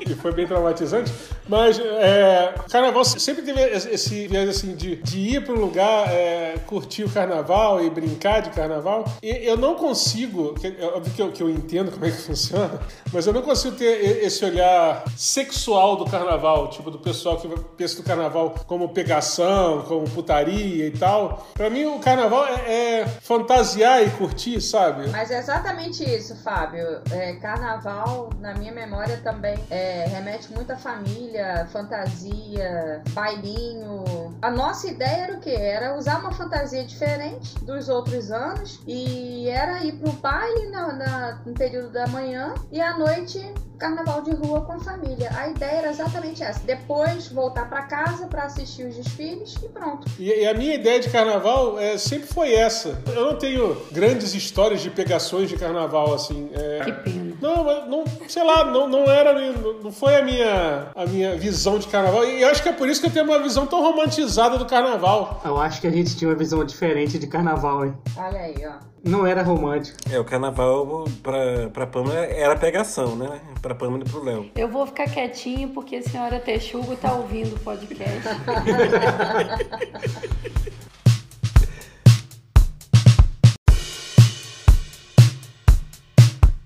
e 0.06 0.14
foi 0.14 0.32
bem 0.32 0.46
traumatizante. 0.46 1.12
Mas 1.48 1.78
é, 1.78 2.54
carnaval 2.70 3.04
sempre 3.04 3.42
teve 3.42 3.60
esse 3.60 4.26
viés 4.28 4.48
assim 4.48 4.74
de, 4.74 4.96
de 4.96 5.18
ir 5.18 5.44
para 5.44 5.54
um 5.54 5.60
lugar, 5.60 6.08
é, 6.12 6.54
curtir 6.66 7.04
o 7.04 7.10
carnaval 7.10 7.82
e 7.82 7.90
brincar 7.90 8.40
de 8.40 8.50
carnaval. 8.50 9.04
E 9.22 9.28
eu 9.46 9.56
não 9.56 9.74
consigo, 9.74 10.54
é 10.62 10.84
óbvio 10.84 11.12
que 11.12 11.22
eu, 11.22 11.32
que 11.32 11.42
eu 11.42 11.50
entendo 11.50 11.90
como 11.90 12.04
é 12.04 12.10
que 12.10 12.16
funciona, 12.22 12.80
mas 13.12 13.26
eu 13.26 13.32
não 13.32 13.42
consigo 13.42 13.76
ter 13.76 14.24
esse 14.24 14.44
olhar 14.44 15.04
sexual 15.16 15.96
do 15.96 16.04
carnaval, 16.04 16.68
tipo 16.68 16.90
do 16.90 16.98
pessoal 16.98 17.36
que 17.36 17.48
pensa 17.76 17.96
do 17.96 18.02
carnaval 18.02 18.54
como 18.66 18.88
pegação, 18.90 19.82
como 19.82 20.08
putaria 20.08 20.86
e 20.86 20.90
tal. 20.90 21.46
Para 21.54 21.68
mim, 21.70 21.84
o 21.84 21.98
carnaval 21.98 22.46
é, 22.46 23.00
é, 23.00 23.06
fantasiar 23.06 24.02
e 24.02 24.10
curtir, 24.10 24.60
sabe? 24.60 25.08
Mas 25.08 25.30
é 25.30 25.38
exatamente 25.38 26.04
isso, 26.04 26.36
Fábio. 26.36 27.02
É, 27.10 27.34
carnaval, 27.34 28.30
na 28.40 28.54
minha 28.54 28.72
memória, 28.72 29.20
também 29.22 29.56
é, 29.70 29.91
remete 30.08 30.52
muito 30.52 30.72
à 30.72 30.76
família, 30.76 31.66
fantasia, 31.72 33.02
bailinho. 33.10 34.36
A 34.40 34.50
nossa 34.50 34.88
ideia 34.88 35.24
era 35.24 35.36
o 35.36 35.40
quê? 35.40 35.50
Era 35.50 35.96
usar 35.96 36.20
uma 36.20 36.32
fantasia 36.32 36.84
diferente 36.84 37.58
dos 37.64 37.88
outros 37.88 38.30
anos 38.30 38.80
e 38.86 39.48
era 39.48 39.84
ir 39.84 39.92
pro 39.94 40.12
baile 40.12 40.70
na, 40.70 40.92
na, 40.92 41.42
no 41.46 41.54
período 41.54 41.90
da 41.90 42.06
manhã 42.06 42.54
e 42.70 42.80
à 42.80 42.96
noite 42.96 43.38
carnaval 43.82 44.22
de 44.22 44.30
rua 44.30 44.60
com 44.60 44.74
a 44.74 44.78
família. 44.78 45.28
A 45.36 45.48
ideia 45.48 45.78
era 45.78 45.90
exatamente 45.90 46.40
essa. 46.40 46.60
Depois 46.64 47.26
voltar 47.26 47.68
para 47.68 47.82
casa 47.82 48.28
para 48.28 48.44
assistir 48.44 48.86
os 48.86 48.94
desfiles 48.94 49.56
e 49.60 49.68
pronto. 49.68 50.06
E, 50.20 50.28
e, 50.28 50.46
a 50.46 50.54
minha 50.54 50.74
ideia 50.74 51.00
de 51.00 51.10
carnaval 51.10 51.80
é, 51.80 51.98
sempre 51.98 52.28
foi 52.28 52.54
essa. 52.54 52.96
Eu 53.08 53.24
não 53.24 53.36
tenho 53.36 53.76
grandes 53.90 54.34
histórias 54.34 54.80
de 54.80 54.90
pegações 54.90 55.48
de 55.48 55.56
carnaval 55.56 56.14
assim. 56.14 56.48
É... 56.54 56.84
Que 56.84 56.92
pena. 56.92 57.21
Não, 57.42 57.88
não, 57.88 58.04
sei 58.28 58.44
lá, 58.44 58.64
não, 58.64 58.88
não 58.88 59.10
era, 59.10 59.34
não 59.82 59.90
foi 59.90 60.14
a 60.14 60.22
minha, 60.22 60.86
a 60.94 61.04
minha 61.04 61.36
visão 61.36 61.76
de 61.76 61.88
carnaval. 61.88 62.24
E 62.24 62.40
eu 62.40 62.48
acho 62.48 62.62
que 62.62 62.68
é 62.68 62.72
por 62.72 62.88
isso 62.88 63.00
que 63.00 63.08
eu 63.08 63.10
tenho 63.10 63.24
uma 63.24 63.40
visão 63.40 63.66
tão 63.66 63.82
romantizada 63.82 64.56
do 64.56 64.64
carnaval. 64.64 65.42
Eu 65.44 65.60
acho 65.60 65.80
que 65.80 65.88
a 65.88 65.90
gente 65.90 66.16
tinha 66.16 66.30
uma 66.30 66.36
visão 66.36 66.64
diferente 66.64 67.18
de 67.18 67.26
carnaval, 67.26 67.84
hein? 67.84 67.94
Olha 68.16 68.38
aí, 68.38 68.54
ó. 68.64 68.74
Não 69.04 69.26
era 69.26 69.42
romântico. 69.42 69.98
É, 70.08 70.20
o 70.20 70.24
carnaval 70.24 71.08
pra, 71.20 71.68
pra 71.72 71.84
Pamela 71.84 72.20
era 72.20 72.54
pegação, 72.54 73.16
né? 73.16 73.40
Pra 73.60 73.74
Pamela 73.74 74.04
e 74.06 74.08
pro 74.08 74.22
Léo. 74.22 74.48
Eu 74.54 74.68
vou 74.68 74.86
ficar 74.86 75.10
quietinho 75.10 75.70
porque 75.70 75.96
a 75.96 76.02
senhora 76.02 76.38
Texugo 76.38 76.94
tá 76.94 77.12
ouvindo 77.12 77.56
o 77.56 77.58
podcast. 77.58 78.22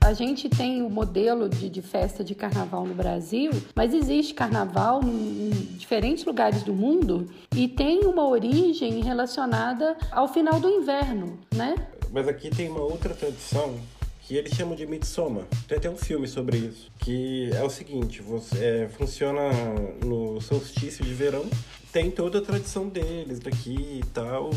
A 0.06 0.12
gente 0.12 0.48
tem 0.48 0.82
o 0.82 0.88
modelo 0.88 1.48
de, 1.48 1.68
de, 1.68 1.82
festa 1.82 2.22
de 2.22 2.32
carnaval 2.32 2.86
no 2.86 2.94
Brasil, 2.94 3.50
mas 3.74 3.92
existe 3.92 4.34
carnaval 4.34 5.02
em, 5.02 5.48
em 5.48 5.50
diferentes 5.76 6.24
lugares 6.24 6.62
do 6.62 6.72
mundo 6.72 7.28
e 7.52 7.66
tem 7.66 8.04
uma 8.04 8.24
origem 8.28 9.02
relacionada 9.02 9.96
ao 10.12 10.28
final 10.28 10.60
do 10.60 10.68
inverno, 10.70 11.36
né? 11.52 11.74
Mas 12.12 12.28
aqui 12.28 12.50
tem 12.50 12.68
uma 12.68 12.82
outra 12.82 13.12
tradição 13.14 13.80
que 14.20 14.36
eles 14.36 14.54
chamam 14.54 14.76
de 14.76 14.86
Midsommar. 14.86 15.44
Tem 15.66 15.76
até 15.76 15.90
um 15.90 15.96
filme 15.96 16.28
sobre 16.28 16.56
isso. 16.56 16.88
Que 17.00 17.50
é 17.52 17.64
o 17.64 17.70
seguinte, 17.70 18.22
você, 18.22 18.64
é, 18.64 18.88
funciona 18.88 19.50
no 20.04 20.40
solstício 20.40 21.04
de 21.04 21.14
verão, 21.14 21.44
tem 21.92 22.12
toda 22.12 22.38
a 22.38 22.42
tradição 22.42 22.88
deles 22.88 23.40
daqui 23.40 24.00
e 24.00 24.06
tal. 24.12 24.50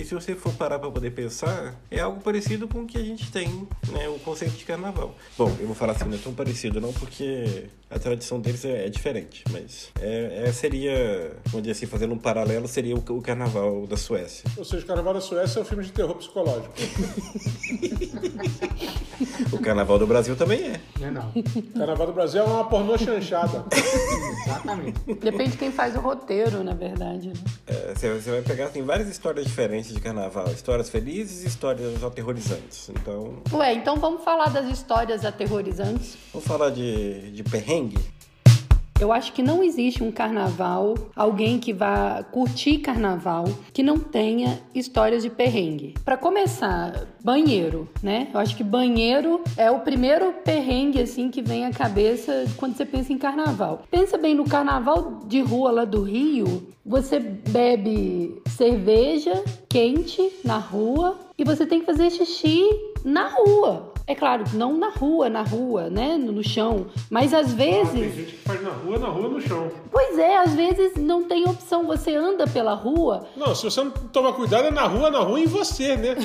E 0.00 0.04
se 0.04 0.14
você 0.14 0.34
for 0.34 0.54
parar 0.54 0.78
para 0.78 0.90
poder 0.90 1.10
pensar, 1.10 1.74
é 1.90 2.00
algo 2.00 2.22
parecido 2.22 2.66
com 2.66 2.80
o 2.80 2.86
que 2.86 2.96
a 2.96 3.02
gente 3.02 3.30
tem, 3.30 3.68
né? 3.92 4.08
O 4.08 4.18
conceito 4.20 4.56
de 4.56 4.64
carnaval. 4.64 5.14
Bom, 5.36 5.54
eu 5.60 5.66
vou 5.66 5.74
falar 5.74 5.92
assim, 5.92 6.06
não 6.06 6.14
é 6.14 6.18
tão 6.18 6.32
parecido 6.32 6.80
não, 6.80 6.90
porque 6.90 7.66
a 7.90 7.98
tradição 7.98 8.40
deles 8.40 8.64
é, 8.64 8.86
é 8.86 8.88
diferente, 8.88 9.42
mas 9.50 9.90
é, 10.00 10.44
é, 10.46 10.52
seria, 10.52 11.36
vamos 11.46 11.62
dizer 11.62 11.72
assim, 11.72 11.86
fazendo 11.86 12.14
um 12.14 12.18
paralelo, 12.18 12.68
seria 12.68 12.94
o, 12.94 12.98
o, 12.98 13.20
carnaval 13.20 13.84
da 13.86 13.96
Suécia. 13.96 14.48
Ou 14.56 14.64
seja, 14.64 14.84
o 14.84 14.86
carnaval 14.86 15.12
da 15.12 15.20
Suécia 15.20 15.58
é 15.58 15.62
um 15.62 15.64
filme 15.64 15.82
de 15.82 15.90
terror 15.90 16.14
psicológico. 16.14 16.72
o 19.52 19.58
carnaval 19.58 19.98
do 19.98 20.06
Brasil 20.06 20.36
também 20.36 20.62
é. 20.62 20.80
É 21.00 21.10
não. 21.10 21.30
O 21.30 21.78
carnaval 21.78 22.06
do 22.06 22.12
Brasil 22.12 22.40
é 22.40 22.44
uma 22.44 22.64
pornô 22.64 22.96
chanchada. 22.96 23.64
Exatamente. 24.46 25.00
Depende 25.20 25.50
de 25.50 25.56
quem 25.56 25.72
faz 25.72 25.96
o 25.96 26.00
roteiro, 26.00 26.62
na 26.62 26.74
verdade. 26.74 27.28
Né? 27.28 27.34
É, 27.66 27.94
você, 27.94 28.14
você 28.14 28.30
vai 28.30 28.42
pegar, 28.42 28.68
tem 28.68 28.84
várias 28.84 29.08
histórias 29.08 29.44
diferentes 29.44 29.89
de 29.94 30.00
carnaval. 30.00 30.46
Histórias 30.48 30.88
felizes 30.88 31.44
e 31.44 31.48
histórias 31.48 32.02
aterrorizantes. 32.02 32.88
Então... 32.90 33.42
Ué, 33.52 33.74
então 33.74 33.96
vamos 33.96 34.24
falar 34.24 34.50
das 34.50 34.70
histórias 34.70 35.24
aterrorizantes. 35.24 36.16
Vamos 36.32 36.46
falar 36.46 36.70
de, 36.70 37.30
de 37.32 37.42
perrengue 37.42 37.98
eu 39.00 39.12
acho 39.12 39.32
que 39.32 39.42
não 39.42 39.62
existe 39.62 40.04
um 40.04 40.12
carnaval, 40.12 40.94
alguém 41.16 41.58
que 41.58 41.72
vá 41.72 42.22
curtir 42.30 42.78
carnaval, 42.78 43.44
que 43.72 43.82
não 43.82 43.98
tenha 43.98 44.60
histórias 44.74 45.22
de 45.22 45.30
perrengue. 45.30 45.94
Para 46.04 46.16
começar, 46.16 47.06
banheiro, 47.24 47.88
né? 48.02 48.28
Eu 48.32 48.38
acho 48.38 48.54
que 48.54 48.62
banheiro 48.62 49.40
é 49.56 49.70
o 49.70 49.80
primeiro 49.80 50.32
perrengue 50.44 51.00
assim 51.00 51.30
que 51.30 51.40
vem 51.40 51.64
à 51.64 51.70
cabeça 51.70 52.44
quando 52.56 52.76
você 52.76 52.84
pensa 52.84 53.12
em 53.12 53.18
carnaval. 53.18 53.84
Pensa 53.90 54.18
bem 54.18 54.34
no 54.34 54.44
carnaval 54.44 55.20
de 55.26 55.40
rua 55.40 55.70
lá 55.70 55.84
do 55.84 56.02
Rio, 56.02 56.68
você 56.84 57.18
bebe 57.18 58.42
cerveja 58.48 59.42
quente 59.68 60.30
na 60.44 60.58
rua 60.58 61.18
e 61.38 61.44
você 61.44 61.64
tem 61.64 61.80
que 61.80 61.86
fazer 61.86 62.10
xixi 62.10 62.68
na 63.04 63.28
rua. 63.28 63.89
É 64.10 64.14
claro, 64.16 64.42
não 64.54 64.76
na 64.76 64.88
rua, 64.88 65.30
na 65.30 65.42
rua, 65.42 65.88
né? 65.88 66.16
No, 66.16 66.32
no 66.32 66.42
chão. 66.42 66.88
Mas 67.08 67.32
às 67.32 67.54
vezes. 67.54 67.90
Ah, 67.90 68.00
tem 68.00 68.12
gente 68.12 68.32
que 68.32 68.38
faz 68.38 68.60
na 68.60 68.70
rua, 68.70 68.98
na 68.98 69.06
rua, 69.06 69.28
no 69.28 69.40
chão. 69.40 69.70
Pois 69.88 70.18
é, 70.18 70.36
às 70.36 70.52
vezes 70.52 70.96
não 70.96 71.22
tem 71.22 71.48
opção. 71.48 71.86
Você 71.86 72.16
anda 72.16 72.44
pela 72.44 72.74
rua. 72.74 73.28
Não, 73.36 73.54
se 73.54 73.62
você 73.62 73.84
não 73.84 73.92
tomar 73.92 74.32
cuidado, 74.32 74.66
é 74.66 74.72
na 74.72 74.82
rua, 74.82 75.12
na 75.12 75.20
rua 75.20 75.38
em 75.38 75.46
você, 75.46 75.96
né? 75.96 76.16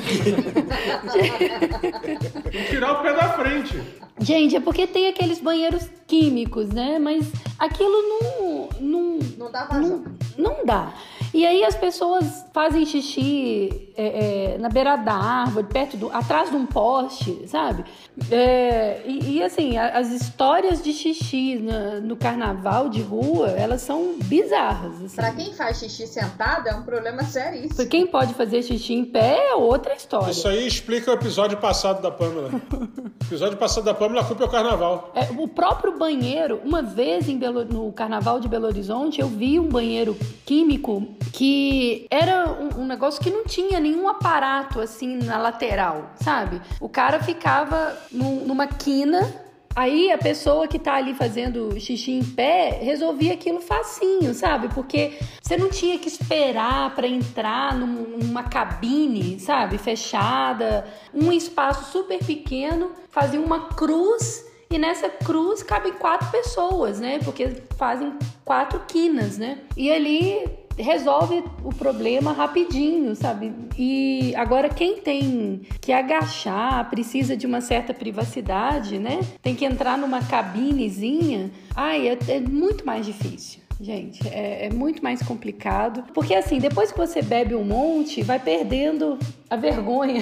tem 2.41 2.63
que 2.63 2.69
tirar 2.71 2.93
o 2.93 3.03
pé 3.03 3.13
da 3.13 3.33
frente. 3.33 3.79
Gente, 4.19 4.55
é 4.55 4.59
porque 4.59 4.87
tem 4.87 5.07
aqueles 5.07 5.39
banheiros 5.39 5.87
químicos, 6.07 6.69
né? 6.69 6.97
Mas 6.97 7.31
aquilo 7.59 8.01
não. 8.01 8.69
Não, 8.79 9.19
não 9.37 9.51
dá 9.51 9.65
vazão. 9.65 10.03
Não, 10.35 10.55
não 10.55 10.65
dá. 10.65 10.91
E 11.33 11.45
aí 11.45 11.63
as 11.63 11.75
pessoas 11.75 12.45
fazem 12.53 12.85
xixi 12.85 13.91
é, 13.97 14.53
é, 14.53 14.57
na 14.57 14.69
beira 14.69 14.95
da 14.95 15.13
árvore, 15.13 15.67
perto 15.67 15.97
do, 15.97 16.11
atrás 16.11 16.49
de 16.49 16.55
um 16.55 16.65
poste, 16.65 17.47
sabe? 17.47 17.83
É, 18.31 19.01
e, 19.05 19.37
e, 19.37 19.43
assim, 19.43 19.77
as 19.77 20.09
histórias 20.09 20.81
de 20.81 20.93
xixi 20.93 21.57
no, 21.57 22.01
no, 22.01 22.15
carnaval 22.15 22.89
de 22.89 23.01
rua, 23.01 23.49
elas 23.49 23.81
são 23.81 24.15
bizarras. 24.23 25.03
Assim. 25.03 25.15
Pra 25.15 25.31
quem 25.31 25.53
faz 25.53 25.79
xixi 25.79 26.07
sentado, 26.07 26.67
é 26.67 26.75
um 26.75 26.83
problema 26.83 27.23
seríssimo. 27.23 27.75
Pra 27.75 27.85
quem 27.85 28.07
pode 28.07 28.33
fazer 28.33 28.63
xixi 28.63 28.93
em 28.93 29.05
pé, 29.05 29.49
é 29.49 29.55
outra 29.55 29.93
história. 29.93 30.31
Isso 30.31 30.47
aí 30.47 30.65
explica 30.65 31.11
o 31.11 31.13
episódio 31.13 31.57
passado 31.57 32.01
da 32.01 32.09
Pâmela. 32.09 32.49
o 32.49 33.25
episódio 33.25 33.57
passado 33.57 33.83
da 33.83 33.93
Pâmela, 33.93 34.21
a 34.21 34.25
culpa 34.25 34.43
é 34.43 34.47
o 34.47 34.49
carnaval. 34.49 35.11
É, 35.13 35.27
o 35.37 35.47
próprio 35.47 35.97
banheiro, 35.97 36.61
uma 36.63 36.81
vez 36.81 37.27
em 37.27 37.37
Belo, 37.37 37.65
no 37.65 37.91
carnaval 37.91 38.39
de 38.39 38.47
Belo 38.47 38.65
Horizonte, 38.65 39.19
eu 39.19 39.27
vi 39.27 39.59
um 39.59 39.67
banheiro 39.67 40.17
químico 40.45 41.05
que 41.33 42.07
era 42.09 42.49
um, 42.49 42.83
um, 42.83 42.85
negócio 42.85 43.21
que 43.21 43.29
não 43.29 43.43
tinha 43.43 43.79
nenhum 43.79 44.07
aparato 44.07 44.79
assim 44.79 45.17
na 45.17 45.37
lateral, 45.37 46.11
sabe? 46.15 46.61
O 46.79 46.87
cara 46.87 47.19
ficava 47.21 48.04
num, 48.11 48.45
numa 48.45 48.67
quina 48.67 49.45
Aí 49.75 50.09
a 50.09 50.17
pessoa 50.17 50.69
que 50.69 50.79
tá 50.79 50.93
ali 50.95 51.13
fazendo 51.13 51.77
xixi 51.77 52.13
em 52.13 52.23
pé 52.23 52.79
resolvia 52.81 53.33
aquilo 53.33 53.59
facinho, 53.59 54.33
sabe? 54.33 54.69
Porque 54.73 55.17
você 55.41 55.57
não 55.57 55.69
tinha 55.69 55.99
que 55.99 56.07
esperar 56.07 56.95
para 56.95 57.05
entrar 57.05 57.75
num, 57.75 58.17
numa 58.17 58.43
cabine, 58.43 59.37
sabe? 59.37 59.77
Fechada, 59.77 60.87
um 61.13 61.29
espaço 61.29 61.91
super 61.91 62.23
pequeno, 62.23 62.93
fazia 63.09 63.39
uma 63.41 63.67
cruz 63.67 64.45
e 64.71 64.77
nessa 64.77 65.09
cruz 65.09 65.61
cabem 65.61 65.91
quatro 65.91 66.31
pessoas, 66.31 67.01
né? 67.01 67.19
Porque 67.25 67.61
fazem 67.77 68.13
quatro 68.45 68.79
quinas, 68.87 69.37
né? 69.37 69.57
E 69.75 69.91
ali 69.91 70.64
resolve 70.77 71.43
o 71.63 71.69
problema 71.73 72.31
rapidinho, 72.31 73.15
sabe? 73.15 73.53
E 73.77 74.33
agora 74.35 74.69
quem 74.69 74.97
tem 74.97 75.61
que 75.81 75.91
agachar, 75.91 76.89
precisa 76.89 77.35
de 77.35 77.45
uma 77.45 77.61
certa 77.61 77.93
privacidade, 77.93 78.99
né? 78.99 79.19
Tem 79.41 79.55
que 79.55 79.65
entrar 79.65 79.97
numa 79.97 80.21
cabinezinha, 80.21 81.51
ai, 81.75 82.09
é, 82.09 82.17
é 82.27 82.39
muito 82.39 82.85
mais 82.85 83.05
difícil. 83.05 83.64
Gente, 83.79 84.25
é, 84.29 84.67
é, 84.67 84.69
muito 84.69 85.03
mais 85.03 85.21
complicado. 85.21 86.03
Porque 86.13 86.33
assim, 86.33 86.59
depois 86.59 86.91
que 86.91 86.97
você 86.97 87.21
bebe 87.21 87.55
um 87.55 87.63
monte, 87.63 88.21
vai 88.21 88.39
perdendo 88.39 89.19
a 89.49 89.55
vergonha. 89.55 90.21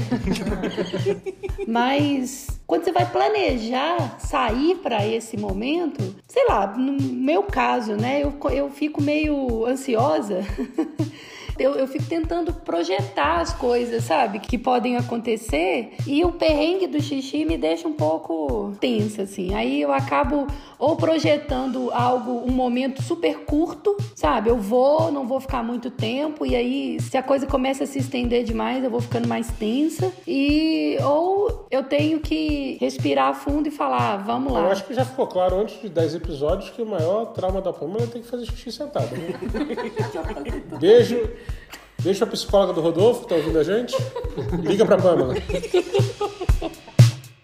Mas 1.68 2.48
quando 2.66 2.84
você 2.84 2.92
vai 2.92 3.10
planejar 3.10 4.20
sair 4.20 4.76
para 4.76 5.06
esse 5.06 5.38
momento, 5.38 6.16
sei 6.28 6.48
lá, 6.48 6.76
no 6.76 6.94
meu 6.94 7.44
caso, 7.44 7.96
né, 7.96 8.24
eu, 8.24 8.34
eu 8.52 8.70
fico 8.70 9.02
meio 9.02 9.66
ansiosa. 9.66 10.42
Eu, 11.58 11.76
eu 11.76 11.88
fico 11.88 12.06
tentando 12.06 12.54
projetar 12.54 13.42
as 13.42 13.54
coisas, 13.54 14.04
sabe? 14.04 14.40
Que 14.40 14.58
podem 14.58 14.98
acontecer. 14.98 15.94
E 16.08 16.24
o 16.24 16.32
perrengue 16.32 16.88
do 16.88 17.02
xixi 17.02 17.46
me 17.46 17.58
deixa 17.58 17.88
um 17.88 17.94
pouco 17.94 18.74
tensa, 18.80 19.24
assim. 19.24 19.54
Aí 19.54 19.82
eu 19.82 19.92
acabo 19.92 20.48
ou 20.84 20.98
projetando 20.98 21.90
algo, 21.94 22.44
um 22.46 22.52
momento 22.52 23.02
super 23.02 23.46
curto, 23.46 23.96
sabe? 24.14 24.50
Eu 24.50 24.58
vou, 24.58 25.10
não 25.14 25.26
vou 25.26 25.40
ficar 25.40 25.64
muito 25.64 25.90
tempo, 25.90 26.46
e 26.46 26.58
aí, 26.58 27.00
se 27.00 27.16
a 27.16 27.24
coisa 27.24 27.48
começa 27.48 27.86
a 27.86 27.88
se 27.88 28.00
estender 28.00 28.44
demais, 28.44 28.84
eu 28.84 28.90
vou 28.90 29.00
ficando 29.00 29.26
mais 29.26 29.50
tensa. 29.52 30.12
E 30.28 30.98
ou 31.02 31.68
eu 31.72 31.84
tenho 31.84 32.20
que 32.20 32.78
respirar 32.82 33.34
fundo 33.34 33.68
e 33.68 33.72
falar, 33.72 34.18
vamos 34.18 34.52
lá. 34.52 34.60
Eu 34.60 34.72
acho 34.72 34.86
que 34.86 34.94
já 34.94 35.06
ficou 35.06 35.26
claro 35.26 35.62
antes 35.62 35.82
de 35.82 35.88
10 35.88 36.16
episódios 36.16 36.70
que 36.70 36.82
o 36.82 36.86
maior 36.86 37.28
trauma 37.28 37.62
da 37.62 37.72
Pamela 37.72 38.04
é 38.04 38.08
ter 38.08 38.20
que 38.20 38.28
fazer 38.28 38.46
xixi 38.46 38.72
sentado. 38.72 39.10
Né? 39.16 39.34
Beijo. 40.80 41.30
Beijo 42.02 42.24
a 42.24 42.28
psicóloga 42.28 42.74
do 42.74 42.82
Rodolfo, 42.82 43.22
que 43.22 43.30
tá 43.30 43.36
ouvindo 43.36 43.60
a 43.60 43.64
gente. 43.64 43.96
Liga 44.62 44.86
pra 44.86 44.98
Pamela. 44.98 45.36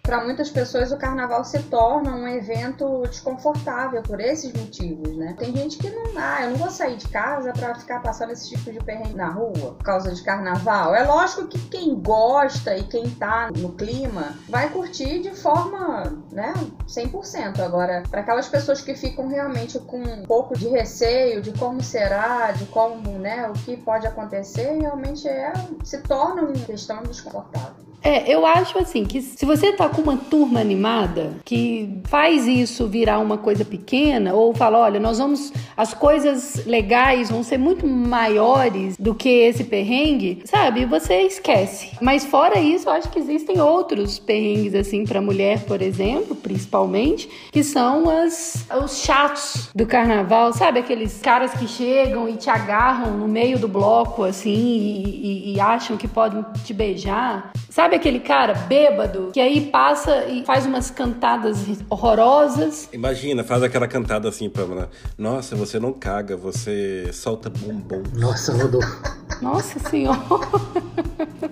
para 0.09 0.23
muitas 0.23 0.49
pessoas 0.49 0.91
o 0.91 0.97
carnaval 0.97 1.45
se 1.45 1.59
torna 1.59 2.15
um 2.15 2.27
evento 2.27 3.03
desconfortável 3.03 4.01
por 4.01 4.19
esses 4.19 4.51
motivos, 4.51 5.15
né? 5.15 5.35
Tem 5.37 5.55
gente 5.55 5.77
que 5.77 5.87
não, 5.87 6.17
ah, 6.17 6.45
eu 6.45 6.49
não 6.49 6.57
vou 6.57 6.71
sair 6.71 6.97
de 6.97 7.07
casa 7.09 7.53
para 7.53 7.75
ficar 7.75 8.01
passando 8.01 8.31
esse 8.31 8.49
tipo 8.49 8.71
de 8.71 8.79
perrengue 8.79 9.13
na 9.13 9.29
rua 9.29 9.53
por 9.53 9.83
causa 9.83 10.11
de 10.11 10.23
carnaval. 10.23 10.95
É 10.95 11.03
lógico 11.03 11.47
que 11.47 11.59
quem 11.69 11.93
gosta 11.93 12.75
e 12.75 12.85
quem 12.85 13.07
tá 13.11 13.51
no 13.55 13.73
clima 13.73 14.33
vai 14.49 14.71
curtir 14.71 15.21
de 15.21 15.29
forma, 15.29 16.11
né, 16.31 16.55
100%. 16.87 17.59
Agora, 17.59 18.01
para 18.09 18.21
aquelas 18.21 18.47
pessoas 18.47 18.81
que 18.81 18.95
ficam 18.95 19.27
realmente 19.27 19.77
com 19.77 20.01
um 20.01 20.23
pouco 20.23 20.57
de 20.57 20.69
receio 20.69 21.39
de 21.39 21.51
como 21.51 21.83
será, 21.83 22.51
de 22.51 22.65
como, 22.65 23.11
né, 23.19 23.47
o 23.47 23.53
que 23.53 23.77
pode 23.77 24.07
acontecer, 24.07 24.79
realmente 24.81 25.27
é 25.27 25.53
se 25.83 26.01
torna 26.01 26.41
uma 26.41 26.65
questão 26.65 27.03
desconfortável. 27.03 27.88
É, 28.01 28.33
eu 28.33 28.45
acho 28.45 28.77
assim 28.77 29.03
que 29.03 29.21
se 29.21 29.45
você 29.45 29.73
tá 29.73 29.89
com 29.89 30.01
uma 30.01 30.17
turma 30.17 30.59
animada 30.59 31.37
que 31.43 31.99
faz 32.05 32.47
isso 32.47 32.87
virar 32.87 33.19
uma 33.19 33.37
coisa 33.37 33.65
pequena 33.65 34.33
ou 34.33 34.53
fala, 34.53 34.79
olha, 34.79 34.99
nós 34.99 35.17
vamos 35.17 35.51
as 35.75 35.93
coisas 35.93 36.65
legais 36.65 37.29
vão 37.29 37.43
ser 37.43 37.57
muito 37.57 37.85
maiores 37.87 38.95
do 38.97 39.13
que 39.13 39.29
esse 39.29 39.63
perrengue, 39.63 40.41
sabe? 40.45 40.85
Você 40.85 41.21
esquece. 41.21 41.91
Mas 42.01 42.25
fora 42.25 42.59
isso, 42.59 42.87
eu 42.87 42.93
acho 42.93 43.09
que 43.09 43.19
existem 43.19 43.59
outros 43.61 44.19
perrengues 44.19 44.75
assim 44.75 45.05
para 45.05 45.21
mulher, 45.21 45.63
por 45.65 45.81
exemplo, 45.81 46.35
principalmente, 46.35 47.29
que 47.51 47.63
são 47.63 48.09
as 48.09 48.65
os 48.83 48.99
chatos 48.99 49.69
do 49.75 49.85
carnaval, 49.85 50.53
sabe? 50.53 50.79
Aqueles 50.79 51.19
caras 51.19 51.51
que 51.53 51.67
chegam 51.67 52.29
e 52.29 52.33
te 52.35 52.49
agarram 52.49 53.17
no 53.17 53.27
meio 53.27 53.59
do 53.59 53.67
bloco 53.67 54.23
assim 54.23 54.49
e, 54.49 55.51
e, 55.51 55.53
e 55.53 55.59
acham 55.59 55.97
que 55.97 56.07
podem 56.07 56.43
te 56.63 56.73
beijar. 56.73 57.51
Sabe 57.69 57.95
aquele 57.95 58.19
cara 58.19 58.53
bêbado 58.53 59.29
que 59.31 59.39
aí 59.39 59.67
passa 59.69 60.25
e 60.25 60.43
faz 60.43 60.65
umas 60.65 60.89
cantadas 60.89 61.57
horrorosas? 61.89 62.89
Imagina, 62.91 63.43
faz 63.43 63.61
aquela 63.61 63.87
cantada 63.87 64.27
assim, 64.27 64.49
Pamela. 64.49 64.89
Nossa, 65.17 65.55
você 65.55 65.79
não 65.79 65.93
caga, 65.93 66.35
você 66.35 67.09
solta 67.13 67.49
bombom. 67.49 68.01
Nossa, 68.13 68.53
Rodolfo. 68.53 69.01
Nossa 69.41 69.77
senhora. 69.87 70.19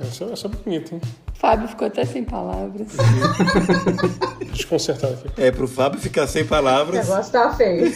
Essa, 0.01 0.25
essa 0.25 0.47
é 0.47 0.49
bonita, 0.49 0.95
hein? 0.95 1.01
Fábio 1.35 1.67
ficou 1.67 1.87
até 1.87 2.03
sem 2.03 2.23
palavras. 2.23 2.87
Desconcertado 4.51 5.13
aqui. 5.25 5.41
É, 5.41 5.51
pro 5.51 5.67
Fábio 5.67 5.99
ficar 5.99 6.25
sem 6.25 6.41
O 6.41 6.47
palavras. 6.47 7.07
negócio 7.07 7.31
tá 7.31 7.53
feio. 7.53 7.93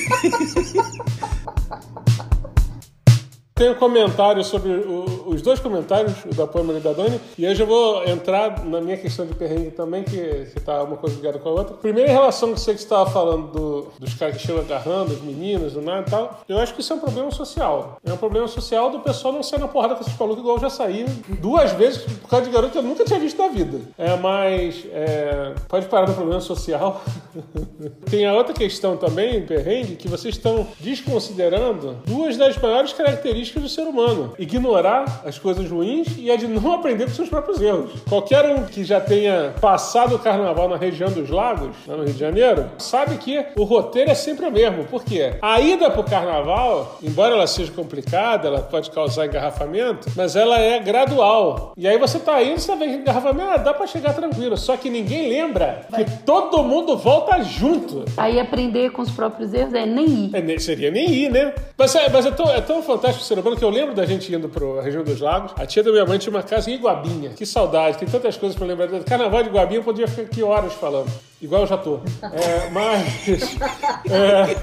Tem 3.55 3.69
um 3.71 3.75
comentário 3.75 4.43
sobre 4.43 4.71
o- 4.71 5.10
os 5.33 5.41
dois 5.41 5.59
comentários, 5.59 6.13
o 6.25 6.35
da 6.35 6.45
Pamela 6.47 6.79
e 6.79 6.81
da 6.81 6.93
Dani, 6.93 7.19
e 7.37 7.45
aí 7.45 7.57
eu 7.59 7.65
vou 7.67 8.03
entrar 8.05 8.63
na 8.65 8.81
minha 8.81 8.97
questão 8.97 9.25
de 9.25 9.33
perrengue 9.33 9.71
também, 9.71 10.03
que, 10.03 10.45
que 10.53 10.59
tá 10.59 10.83
uma 10.83 10.97
coisa 10.97 11.15
ligada 11.15 11.39
com 11.39 11.49
a 11.49 11.51
outra. 11.53 11.75
Primeiro, 11.77 12.09
em 12.09 12.13
relação 12.13 12.49
ao 12.49 12.55
que 12.55 12.61
você 12.61 12.71
estava 12.71 13.09
falando 13.09 13.47
do- 13.51 13.87
dos 13.99 14.13
caras 14.13 14.37
que 14.37 14.41
chegam 14.45 14.61
agarrando, 14.61 15.13
as 15.13 15.21
meninas, 15.21 15.73
do 15.73 15.81
nada 15.81 16.05
e 16.07 16.11
tal, 16.11 16.41
eu 16.49 16.57
acho 16.57 16.73
que 16.73 16.81
isso 16.81 16.93
é 16.93 16.95
um 16.95 16.99
problema 16.99 17.31
social. 17.31 17.97
É 18.05 18.11
um 18.13 18.17
problema 18.17 18.47
social 18.47 18.89
do 18.91 18.99
pessoal 18.99 19.33
não 19.33 19.43
sair 19.43 19.59
na 19.59 19.67
porrada 19.67 19.95
com 19.95 20.01
esses 20.01 20.17
malucos, 20.17 20.39
igual 20.41 20.55
eu 20.57 20.61
já 20.61 20.69
saí 20.69 21.05
duas 21.39 21.71
vezes 21.73 21.99
por 22.03 22.29
causa 22.29 22.45
de 22.45 22.51
garoto 22.51 22.71
que 22.73 22.77
eu 22.77 22.83
nunca 22.83 23.03
tinha 23.05 23.19
visto 23.19 23.37
na 23.41 23.47
vida. 23.47 23.79
É, 23.97 24.15
mas 24.17 24.85
é, 24.91 25.53
pode 25.67 25.85
parar 25.87 26.07
no 26.07 26.13
problema 26.13 26.41
social. 26.41 27.01
Tem 28.09 28.25
a 28.25 28.33
outra 28.33 28.53
questão 28.53 28.97
também, 28.97 29.45
perrengue, 29.45 29.95
que 29.95 30.07
vocês 30.07 30.35
estão 30.35 30.67
desconsiderando 30.79 31.97
duas 32.05 32.37
das 32.37 32.57
maiores 32.57 32.93
características 32.93 33.63
do 33.63 33.69
ser 33.69 33.83
humano: 33.83 34.33
ignorar 34.37 35.20
as 35.25 35.37
coisas 35.37 35.69
ruins 35.69 36.07
e 36.17 36.31
a 36.31 36.35
de 36.35 36.47
não 36.47 36.73
aprender 36.73 37.05
com 37.05 37.11
seus 37.11 37.29
próprios 37.29 37.61
erros. 37.61 37.91
Qualquer 38.07 38.45
um 38.55 38.65
que 38.65 38.83
já 38.83 38.99
tenha 38.99 39.53
passado 39.59 40.15
o 40.15 40.19
carnaval 40.19 40.69
na 40.69 40.77
região 40.77 41.09
dos 41.11 41.29
lagos, 41.29 41.75
lá 41.87 41.97
no 41.97 42.03
Rio 42.03 42.13
de 42.13 42.19
Janeiro, 42.19 42.69
sabe 42.77 43.17
que 43.17 43.45
o 43.57 43.63
roteiro 43.63 44.11
é 44.11 44.15
sempre 44.15 44.45
o 44.45 44.51
mesmo. 44.51 44.85
Por 44.85 45.03
quê? 45.03 45.35
A 45.41 45.59
ida 45.59 45.89
pro 45.89 46.03
carnaval, 46.03 46.97
embora 47.01 47.35
ela 47.35 47.47
seja 47.47 47.71
complicada, 47.71 48.47
ela 48.47 48.59
pode 48.61 48.91
causar 48.91 49.25
engarrafamento, 49.25 50.09
mas 50.15 50.35
ela 50.35 50.59
é 50.59 50.79
gradual. 50.79 51.73
E 51.77 51.87
aí 51.87 51.97
você 51.97 52.19
tá 52.19 52.41
indo, 52.43 52.59
você 52.59 52.75
vê 52.75 52.87
que 52.87 52.95
engarrafamento, 52.95 53.51
ah, 53.51 53.57
dá 53.57 53.73
pra 53.73 53.87
chegar 53.87 54.13
tranquilo. 54.13 54.57
Só 54.57 54.77
que 54.77 54.89
ninguém 54.89 55.29
lembra 55.29 55.85
que 55.95 56.05
todo 56.25 56.63
mundo 56.63 56.97
volta 56.97 57.41
junto. 57.43 58.05
Aí 58.17 58.39
aprender 58.39 58.91
com 58.91 59.01
os 59.01 59.11
próprios 59.11 59.53
erros 59.53 59.73
é 59.73 59.85
nem 59.85 60.05
ir. 60.05 60.31
É, 60.33 60.59
seria 60.59 60.91
nem 60.91 61.09
ir, 61.09 61.31
né? 61.31 61.53
Mas, 61.77 61.95
é, 61.95 62.09
mas 62.09 62.25
é, 62.25 62.31
tão, 62.31 62.49
é 62.49 62.61
tão 62.61 62.81
fantástico 62.83 63.23
o 63.23 63.27
ser 63.27 63.39
humano 63.39 63.57
que 63.57 63.63
eu 63.63 63.69
lembro 63.69 63.93
da 63.95 64.05
gente 64.05 64.33
indo 64.33 64.47
pra 64.47 64.81
região 64.81 65.03
dos 65.03 65.10
lagos. 65.19 65.53
A 65.57 65.65
tia 65.65 65.83
da 65.83 65.91
minha 65.91 66.05
mãe 66.05 66.17
tinha 66.17 66.31
uma 66.31 66.43
casa 66.43 66.69
em 66.69 66.75
Iguabinha. 66.75 67.31
Que 67.31 67.45
saudade, 67.45 67.97
tem 67.97 68.07
tantas 68.07 68.37
coisas 68.37 68.57
pra 68.57 68.65
lembrar. 68.65 68.87
Carnaval 69.03 69.43
de 69.43 69.49
Iguabinha 69.49 69.79
eu 69.79 69.83
podia 69.83 70.07
ficar 70.07 70.23
aqui 70.23 70.43
horas 70.43 70.73
falando. 70.73 71.11
Igual 71.41 71.61
eu 71.61 71.67
já 71.67 71.77
tô. 71.77 71.99
É, 72.21 72.69
mas. 72.69 73.57
é, 74.09 74.55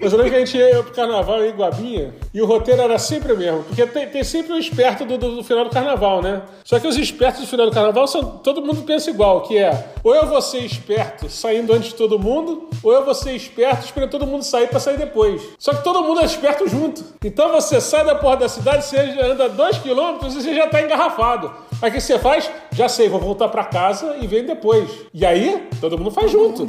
mas 0.00 0.12
eu 0.12 0.18
lembro 0.18 0.30
que 0.32 0.36
a 0.36 0.44
gente 0.44 0.56
ia 0.56 0.82
pro 0.82 0.92
carnaval 0.94 1.42
em 1.44 1.48
Iguabinha 1.48 2.14
e 2.32 2.40
o 2.40 2.46
roteiro 2.46 2.80
era 2.80 2.98
sempre 2.98 3.32
o 3.32 3.36
mesmo. 3.36 3.64
Porque 3.64 3.84
tem, 3.86 4.06
tem 4.08 4.22
sempre 4.22 4.52
o 4.52 4.58
esperto 4.58 5.04
do, 5.04 5.18
do- 5.18 5.36
do 5.36 5.44
final 5.44 5.64
do 5.64 5.70
carnaval, 5.70 6.22
né? 6.22 6.42
Só 6.64 6.78
que 6.78 6.86
os 6.86 6.96
espertos 6.96 7.40
do 7.42 7.46
final 7.48 7.66
do 7.66 7.72
carnaval 7.72 8.06
são. 8.06 8.24
Todo 8.38 8.62
mundo 8.62 8.82
pensa 8.82 9.10
igual, 9.10 9.42
que 9.42 9.58
é 9.58 9.86
ou 10.04 10.14
eu 10.14 10.26
vou 10.26 10.40
ser 10.40 10.58
esperto 10.60 11.28
saindo 11.28 11.72
antes 11.72 11.88
de 11.88 11.94
todo 11.96 12.18
mundo, 12.18 12.68
ou 12.82 12.92
eu 12.92 13.04
vou 13.04 13.14
ser 13.14 13.32
esperto 13.32 13.84
esperando 13.84 14.10
todo 14.10 14.26
mundo 14.26 14.44
sair 14.44 14.68
pra 14.68 14.78
sair 14.78 14.96
depois. 14.98 15.42
Só 15.58 15.74
que 15.74 15.82
todo 15.82 16.02
mundo 16.04 16.20
é 16.20 16.24
esperto 16.24 16.68
junto. 16.68 17.02
Então 17.24 17.50
você 17.52 17.80
sai 17.80 18.04
da 18.04 18.14
porta 18.14 18.44
da 18.44 18.48
cidade, 18.48 18.84
você 18.84 18.96
anda 18.98 19.48
dois 19.48 19.76
quilômetros 19.78 20.34
e 20.36 20.42
você 20.42 20.54
já 20.54 20.68
tá 20.68 20.80
engarrafado. 20.80 21.52
Aí 21.82 21.90
o 21.90 21.92
que 21.92 22.00
você 22.00 22.18
faz? 22.18 22.50
Já 22.72 22.88
sei, 22.88 23.08
vou 23.08 23.20
voltar 23.20 23.48
pra 23.48 23.64
casa 23.64 24.16
e 24.20 24.26
vem 24.26 24.44
depois. 24.44 24.88
E 25.12 25.24
aí, 25.26 25.68
todo 25.80 25.98
mundo 25.98 26.10
faz 26.10 26.30
junto. 26.30 26.68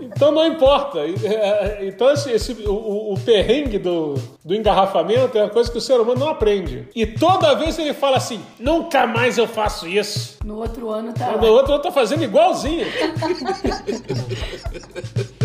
Então 0.00 0.30
não 0.30 0.46
importa. 0.46 1.00
E, 1.06 1.14
é, 1.26 1.78
Então 1.88 2.10
esse, 2.10 2.30
esse- 2.30 2.52
o, 2.66 3.12
o- 3.14 3.20
perrengue 3.24 3.78
do, 3.78 4.14
do 4.44 4.54
engarrafamento 4.54 5.36
é 5.38 5.42
uma 5.42 5.48
coisa 5.50 5.70
que 5.70 5.78
o 5.78 5.80
ser 5.80 5.98
humano 6.00 6.20
não 6.20 6.28
aprende. 6.28 6.86
E 6.94 7.06
toda 7.06 7.54
vez 7.54 7.78
ele 7.78 7.94
fala 7.94 8.16
assim: 8.18 8.40
nunca 8.58 9.06
mais 9.06 9.38
eu 9.38 9.48
faço 9.48 9.88
isso. 9.88 10.36
No 10.44 10.56
outro 10.58 10.90
ano 10.90 11.12
tá. 11.14 11.32
No 11.36 11.46
outro 11.48 11.72
eu 11.74 11.78
tô 11.80 11.90
fazendo 11.90 12.22
igualzinho. 12.24 12.86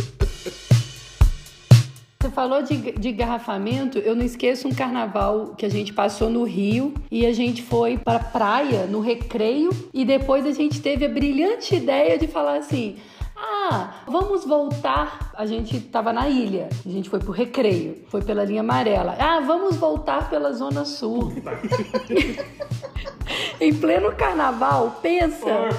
Falou 2.36 2.62
de, 2.62 2.92
de 2.92 3.14
garrafamento, 3.14 3.98
eu 3.98 4.14
não 4.14 4.26
esqueço 4.26 4.68
um 4.68 4.74
carnaval 4.74 5.56
que 5.58 5.66
a 5.66 5.70
gente 5.70 5.94
passou 5.94 6.30
no 6.30 6.44
Rio 6.44 6.94
e 7.10 7.26
a 7.26 7.32
gente 7.32 7.64
foi 7.64 7.98
pra 7.98 8.20
praia 8.20 8.86
no 8.88 9.00
recreio 9.00 9.70
e 9.94 10.04
depois 10.04 10.46
a 10.46 10.52
gente 10.52 10.82
teve 10.82 11.06
a 11.06 11.10
brilhante 11.10 11.74
ideia 11.74 12.18
de 12.18 12.28
falar 12.28 12.58
assim. 12.58 12.98
Ah, 13.38 14.02
vamos 14.06 14.44
voltar. 14.44 15.32
A 15.34 15.46
gente 15.46 15.80
tava 15.80 16.12
na 16.12 16.28
ilha, 16.28 16.68
a 16.86 16.90
gente 16.90 17.10
foi 17.10 17.20
pro 17.20 17.32
recreio, 17.32 18.04
foi 18.10 18.22
pela 18.22 18.44
linha 18.44 18.60
amarela. 18.60 19.16
Ah, 19.18 19.40
vamos 19.40 19.78
voltar 19.78 20.30
pela 20.30 20.52
Zona 20.52 20.84
Sul. 20.84 21.32
em 23.62 23.74
pleno 23.74 24.12
carnaval, 24.12 25.00
pensa. 25.02 25.70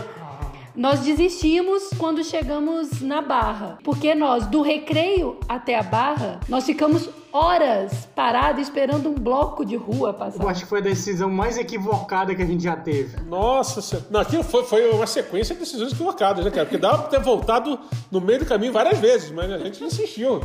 Nós 0.76 1.00
desistimos 1.00 1.88
quando 1.96 2.22
chegamos 2.22 3.00
na 3.00 3.22
Barra, 3.22 3.78
porque 3.82 4.14
nós, 4.14 4.46
do 4.46 4.60
recreio 4.60 5.38
até 5.48 5.78
a 5.78 5.82
Barra, 5.82 6.38
nós 6.50 6.66
ficamos 6.66 7.08
horas 7.37 8.09
parados 8.14 8.62
esperando 8.62 9.09
um 9.11 9.14
bloco 9.14 9.64
de 9.64 9.77
rua 9.77 10.09
Eu 10.11 10.14
passar. 10.14 10.46
acho 10.49 10.62
que 10.62 10.68
foi 10.68 10.79
a 10.79 10.83
decisão 10.83 11.29
mais 11.31 11.59
equivocada 11.59 12.35
que 12.35 12.42
a 12.42 12.46
gente 12.46 12.62
já 12.64 12.75
teve. 12.77 13.20
Nossa 13.25 13.83
senhora. 13.83 14.07
Não, 14.11 14.20
aquilo 14.20 14.42
foi, 14.42 14.64
foi 14.64 14.90
uma 14.90 15.07
sequência 15.07 15.55
de 15.55 15.61
decisões 15.61 15.92
equivocadas, 15.92 16.44
né, 16.44 16.51
cara? 16.51 16.64
Porque 16.64 16.79
dava 16.79 16.99
pra 17.03 17.09
ter 17.18 17.20
voltado 17.25 17.79
no 18.11 18.20
meio 18.20 18.38
do 18.40 18.46
caminho 18.46 18.72
várias 18.72 18.99
vezes, 18.99 19.31
mas 19.31 19.51
a 19.51 19.59
gente 19.59 19.83
insistiu. 19.85 20.40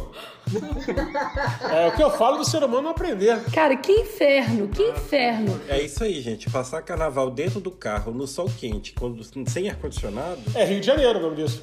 É 1.71 1.87
o 1.87 1.91
que 1.95 2.03
eu 2.03 2.09
falo 2.09 2.37
do 2.37 2.45
ser 2.45 2.63
humano 2.63 2.81
não 2.83 2.89
aprender. 2.91 3.39
Cara, 3.53 3.75
que 3.75 3.91
inferno, 3.91 4.67
que 4.67 4.81
inferno. 4.83 5.59
É 5.67 5.81
isso 5.81 6.03
aí, 6.03 6.19
gente. 6.19 6.49
Passar 6.49 6.81
carnaval 6.81 7.29
dentro 7.29 7.59
do 7.59 7.71
carro, 7.71 8.11
no 8.11 8.27
sol 8.27 8.49
quente, 8.59 8.93
quando, 8.93 9.21
sem 9.49 9.69
ar-condicionado. 9.69 10.39
É 10.55 10.65
Rio 10.65 10.79
de 10.79 10.85
Janeiro 10.85 11.19
o 11.19 11.21
nome 11.21 11.35
disso. 11.37 11.61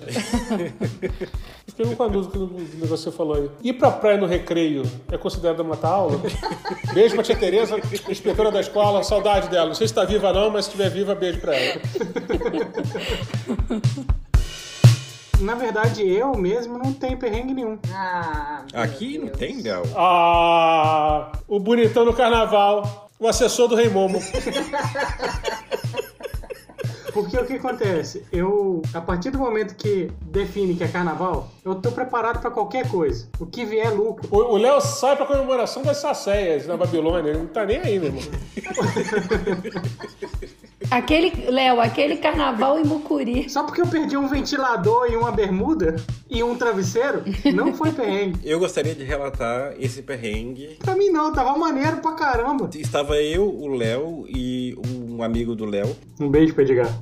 Fiquei 1.67 1.95
com 1.95 2.03
a 2.03 2.09
dúvida 2.09 2.38
do 2.38 2.47
negócio 2.47 2.71
que 2.79 2.87
você 2.87 3.11
falou 3.12 3.35
aí. 3.37 3.51
Ir 3.62 3.75
pra 3.75 3.91
praia 3.91 4.17
no 4.17 4.27
recreio 4.27 4.83
é 5.11 5.17
é 5.18 5.22
considerada 5.22 5.62
matar 5.64 5.88
aula. 5.88 6.20
Beijo 6.94 7.14
pra 7.14 7.24
tia 7.24 7.37
Tereza, 7.37 7.76
inspetora 8.09 8.50
da 8.50 8.61
escola, 8.61 9.02
saudade 9.02 9.48
dela. 9.48 9.66
Não 9.68 9.74
sei 9.74 9.87
se 9.88 9.94
tá 9.94 10.04
viva 10.04 10.33
não, 10.33 10.50
mas 10.50 10.64
se 10.64 10.70
estiver 10.70 10.88
viva, 10.90 11.14
beijo 11.14 11.40
pra 11.40 11.54
ela. 11.57 11.81
Na 15.40 15.54
verdade, 15.54 16.02
eu 16.09 16.33
mesmo 16.35 16.78
não 16.78 16.92
tenho 16.92 17.16
perrengue 17.16 17.54
nenhum. 17.54 17.78
Ah, 17.92 18.64
Aqui 18.74 19.18
não 19.18 19.26
Deus. 19.26 19.38
tem, 19.38 19.62
Léo. 19.62 19.83
Ah, 19.96 21.31
o 21.46 21.61
bonitão 21.61 22.04
do 22.04 22.12
carnaval, 22.12 23.09
o 23.20 23.28
assessor 23.28 23.68
do 23.68 23.76
Rei 23.76 23.88
Momo. 23.88 24.18
Porque 27.12 27.37
o 27.37 27.47
que 27.47 27.55
acontece? 27.55 28.25
Eu, 28.33 28.83
a 28.92 29.01
partir 29.01 29.31
do 29.31 29.38
momento 29.38 29.75
que 29.75 30.11
define 30.23 30.75
que 30.75 30.85
é 30.85 30.88
carnaval, 30.88 31.51
eu 31.64 31.75
tô 31.75 31.90
preparado 31.90 32.40
pra 32.40 32.51
qualquer 32.51 32.88
coisa. 32.88 33.29
O 33.38 33.47
que 33.47 33.64
vier 33.64 33.87
é 33.87 33.90
lucro. 33.90 34.29
O 34.31 34.55
o 34.55 34.57
Léo 34.57 34.81
sai 34.81 35.16
pra 35.16 35.27
comemoração 35.27 35.83
das 35.83 35.99
sacéias 35.99 36.66
na 36.66 36.77
Babilônia. 36.77 37.31
Ele 37.31 37.38
não 37.38 37.47
tá 37.47 37.64
nem 37.64 37.79
aí, 37.79 37.99
meu 37.99 38.09
irmão. 38.09 38.23
Aquele, 40.90 41.51
Léo, 41.51 41.81
aquele 41.81 42.16
carnaval 42.16 42.79
em 42.79 42.85
Mucuri. 42.85 43.49
Só 43.51 43.62
porque 43.62 43.81
eu 43.81 43.87
perdi 43.87 44.16
um 44.16 44.27
ventilador 44.27 45.07
e 45.11 45.16
uma 45.16 45.31
bermuda 45.31 45.97
e 46.31 46.42
um 46.42 46.57
travesseiro, 46.57 47.25
não 47.55 47.75
foi 47.75 47.92
perrengue. 47.92 48.38
Eu 48.49 48.59
gostaria 48.59 48.94
de 48.94 49.05
relatar 49.05 49.75
esse 49.79 50.03
perrengue. 50.03 50.79
Pra 50.79 50.97
mim 50.97 51.11
não, 51.11 51.33
tava 51.33 51.57
maneiro 51.59 51.99
pra 51.99 52.12
caramba. 52.12 52.71
Estava 52.75 53.16
eu, 53.16 53.49
o 53.49 53.68
Léo 53.68 54.25
e 54.29 54.75
um 54.87 54.98
amigo 55.22 55.54
do 55.54 55.64
Léo. 55.64 55.96
Um 56.20 56.28
beijo 56.28 56.54
pra 56.54 56.64
Edgar. 56.64 56.92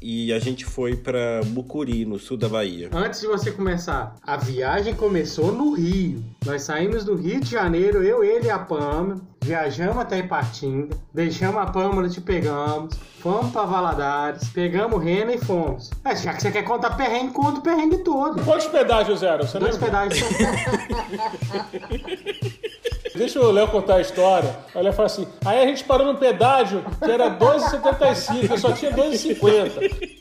E 0.00 0.32
a 0.32 0.38
gente 0.38 0.64
foi 0.64 0.94
pra 0.94 1.40
Mucuri, 1.46 2.04
no 2.04 2.18
sul 2.18 2.36
da 2.36 2.48
Bahia. 2.48 2.90
Antes 2.92 3.20
de 3.22 3.26
você 3.26 3.50
começar, 3.50 4.14
a 4.22 4.36
viagem 4.36 4.94
começou 4.94 5.50
no 5.50 5.72
Rio. 5.72 6.22
Nós 6.44 6.62
saímos 6.62 7.02
do 7.04 7.16
Rio 7.16 7.40
de 7.40 7.50
Janeiro, 7.50 8.04
eu, 8.04 8.22
ele 8.22 8.46
e 8.46 8.50
a 8.50 8.58
Pâmela. 8.58 9.20
Viajamos 9.42 9.96
até 9.98 10.18
Ipatinga, 10.18 10.96
deixamos 11.12 11.56
a 11.60 11.66
Pâmela, 11.66 12.08
te 12.08 12.20
pegamos, 12.20 12.94
fomos 13.20 13.50
pra 13.52 13.64
Valadares, 13.64 14.48
pegamos 14.50 15.02
Rena 15.02 15.32
e 15.32 15.38
fomos. 15.38 15.90
É, 16.04 16.14
já 16.14 16.34
que 16.34 16.42
você 16.42 16.52
quer 16.52 16.62
contar 16.62 16.90
perrengue, 16.96 17.32
conta 17.32 17.58
o 17.58 17.62
perrengue 17.62 17.98
todo. 17.98 18.42
Quantos 18.44 18.66
pedágios 18.66 19.22
eram? 19.22 19.46
Você 19.46 19.58
Dois 19.58 19.78
lembra? 19.78 20.08
pedaços. 20.08 20.28
Deixa 23.16 23.40
o 23.40 23.50
Léo 23.50 23.68
contar 23.68 23.96
a 23.96 24.00
história. 24.00 24.56
Aí 24.74 24.82
ele 24.82 24.92
fala 24.92 25.06
assim: 25.06 25.26
aí 25.44 25.62
a 25.62 25.66
gente 25.66 25.84
parou 25.84 26.06
no 26.06 26.18
pedágio 26.18 26.84
que 27.02 27.10
era 27.10 27.30
2,75, 27.30 28.50
eu 28.50 28.58
só 28.58 28.72
tinha 28.72 28.92
2,50. 28.92 30.16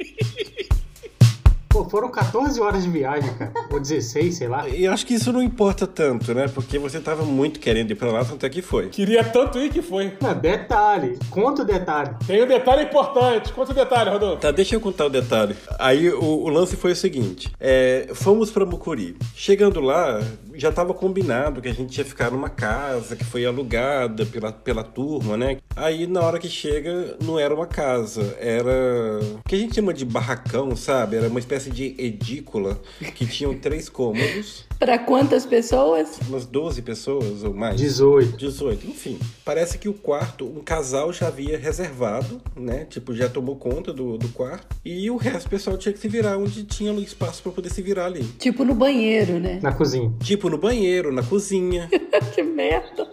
Pô, 1.75 1.84
foram 1.84 2.10
14 2.10 2.62
horas 2.62 2.84
de 2.84 2.89
viagem, 2.89 3.34
cara. 3.34 3.51
Ou 3.69 3.81
16, 3.81 4.38
sei 4.38 4.47
lá. 4.47 4.65
E 4.69 4.86
eu 4.86 4.93
acho 4.93 5.05
que 5.05 5.13
isso 5.13 5.34
não 5.34 5.43
importa 5.43 5.86
tanto, 5.86 6.34
né? 6.34 6.47
Porque 6.47 6.79
você 6.79 7.01
tava 7.01 7.23
muito 7.23 7.60
querendo 7.60 7.91
ir 7.91 7.95
pra 7.95 8.10
lá, 8.10 8.23
tanto 8.23 8.45
é 8.45 8.49
que 8.49 8.62
foi. 8.62 8.88
Queria 8.88 9.25
tanto 9.25 9.60
ir 9.60 9.69
que 9.69 9.81
foi. 9.81 10.13
Não, 10.21 10.34
detalhe. 10.34 11.19
Conta 11.29 11.63
o 11.63 11.65
detalhe. 11.65 12.12
Tem 12.25 12.41
um 12.41 12.47
detalhe 12.47 12.84
importante. 12.84 13.51
Conta 13.51 13.73
o 13.73 13.75
detalhe, 13.75 14.10
Rodolfo. 14.10 14.38
Tá, 14.38 14.51
deixa 14.51 14.73
eu 14.73 14.79
contar 14.79 15.08
o 15.08 15.10
detalhe. 15.10 15.53
Aí 15.77 16.10
o, 16.10 16.23
o 16.23 16.47
lance 16.47 16.77
foi 16.77 16.93
o 16.93 16.95
seguinte: 16.95 17.51
é, 17.60 18.08
fomos 18.13 18.49
pra 18.49 18.65
Mucuri. 18.65 19.17
Chegando 19.36 19.81
lá, 19.81 20.21
já 20.57 20.71
tava 20.71 20.93
combinado 20.93 21.61
que 21.61 21.67
a 21.67 21.73
gente 21.73 21.97
ia 21.97 22.05
ficar 22.05 22.31
numa 22.31 22.49
casa 22.49 23.15
que 23.15 23.23
foi 23.23 23.45
alugada 23.45 24.25
pela, 24.25 24.51
pela 24.51 24.83
turma, 24.83 25.37
né? 25.37 25.57
Aí 25.75 26.07
na 26.07 26.21
hora 26.21 26.39
que 26.39 26.47
chega, 26.47 27.17
não 27.21 27.37
era 27.37 27.53
uma 27.53 27.67
casa, 27.67 28.35
era 28.39 29.19
o 29.21 29.47
que 29.47 29.55
a 29.55 29.57
gente 29.57 29.75
chama 29.75 29.93
de 29.93 30.05
barracão, 30.05 30.75
sabe? 30.75 31.17
Era 31.17 31.27
uma 31.27 31.39
espécie 31.39 31.69
de 31.69 31.95
edícula 31.97 32.79
que 33.15 33.25
tinham 33.25 33.53
três 33.57 33.89
cômodos, 33.89 34.65
Pra 34.77 34.99
quantas 34.99 35.45
pessoas? 35.45 36.19
umas 36.27 36.45
12 36.45 36.81
pessoas 36.81 37.43
ou 37.43 37.53
mais. 37.53 37.77
18. 37.77 38.38
18, 38.38 38.88
enfim. 38.88 39.17
Parece 39.43 39.77
que 39.77 39.88
o 39.88 39.93
quarto, 39.93 40.45
um 40.45 40.61
casal 40.61 41.13
já 41.13 41.27
havia 41.27 41.57
reservado, 41.57 42.41
né? 42.55 42.85
Tipo, 42.85 43.13
já 43.15 43.29
tomou 43.29 43.55
conta 43.55 43.93
do, 43.93 44.17
do 44.17 44.27
quarto. 44.29 44.75
E 44.83 45.09
o 45.09 45.17
resto 45.17 45.47
do 45.47 45.49
pessoal 45.49 45.77
tinha 45.77 45.93
que 45.93 45.99
se 45.99 46.07
virar 46.07 46.38
onde 46.38 46.63
tinha 46.63 46.91
espaço 46.99 47.41
pra 47.43 47.51
poder 47.51 47.69
se 47.69 47.81
virar 47.81 48.05
ali. 48.05 48.23
Tipo 48.39 48.63
no 48.63 48.75
banheiro, 48.75 49.39
né? 49.39 49.59
Na 49.61 49.71
cozinha. 49.71 50.13
Tipo, 50.23 50.49
no 50.49 50.57
banheiro, 50.57 51.11
na 51.11 51.23
cozinha. 51.23 51.89
que 52.33 52.43
merda. 52.43 53.07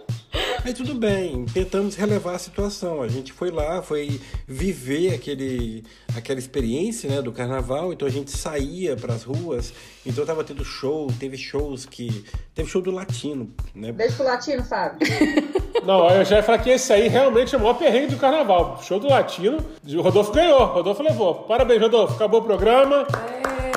Aí 0.65 0.73
tudo 0.73 0.95
bem, 0.95 1.45
tentamos 1.45 1.95
relevar 1.95 2.35
a 2.35 2.39
situação. 2.39 3.01
A 3.01 3.07
gente 3.07 3.33
foi 3.33 3.51
lá, 3.51 3.81
foi 3.81 4.19
viver 4.47 5.13
aquele, 5.13 5.83
aquela 6.15 6.39
experiência 6.39 7.09
né, 7.09 7.21
do 7.21 7.31
carnaval. 7.31 7.91
Então 7.91 8.07
a 8.07 8.11
gente 8.11 8.31
saía 8.31 8.95
pras 8.95 9.23
ruas. 9.23 9.73
Então 10.05 10.25
tava 10.25 10.43
tendo 10.43 10.63
show, 10.63 11.11
teve 11.19 11.37
shows 11.37 11.85
que. 11.85 12.25
Teve 12.55 12.69
show 12.69 12.81
do 12.81 12.91
latino, 12.91 13.53
né? 13.75 13.91
Beijo 13.91 14.15
pro 14.15 14.25
latino, 14.25 14.63
Fábio. 14.63 14.99
Não, 15.85 16.09
eu 16.09 16.23
já 16.23 16.37
ia 16.37 16.43
falar 16.43 16.59
que 16.59 16.69
esse 16.69 16.93
aí 16.93 17.09
realmente 17.09 17.53
é 17.53 17.57
o 17.57 17.61
maior 17.61 17.73
perrengue 17.73 18.13
do 18.13 18.17
carnaval. 18.17 18.79
Show 18.81 18.99
do 18.99 19.09
Latino. 19.09 19.57
O 19.85 20.01
Rodolfo 20.01 20.31
ganhou. 20.31 20.65
Rodolfo 20.65 21.03
levou. 21.03 21.35
Parabéns, 21.43 21.81
Rodolfo. 21.81 22.15
Acabou 22.15 22.39
o 22.39 22.43
programa. 22.43 23.05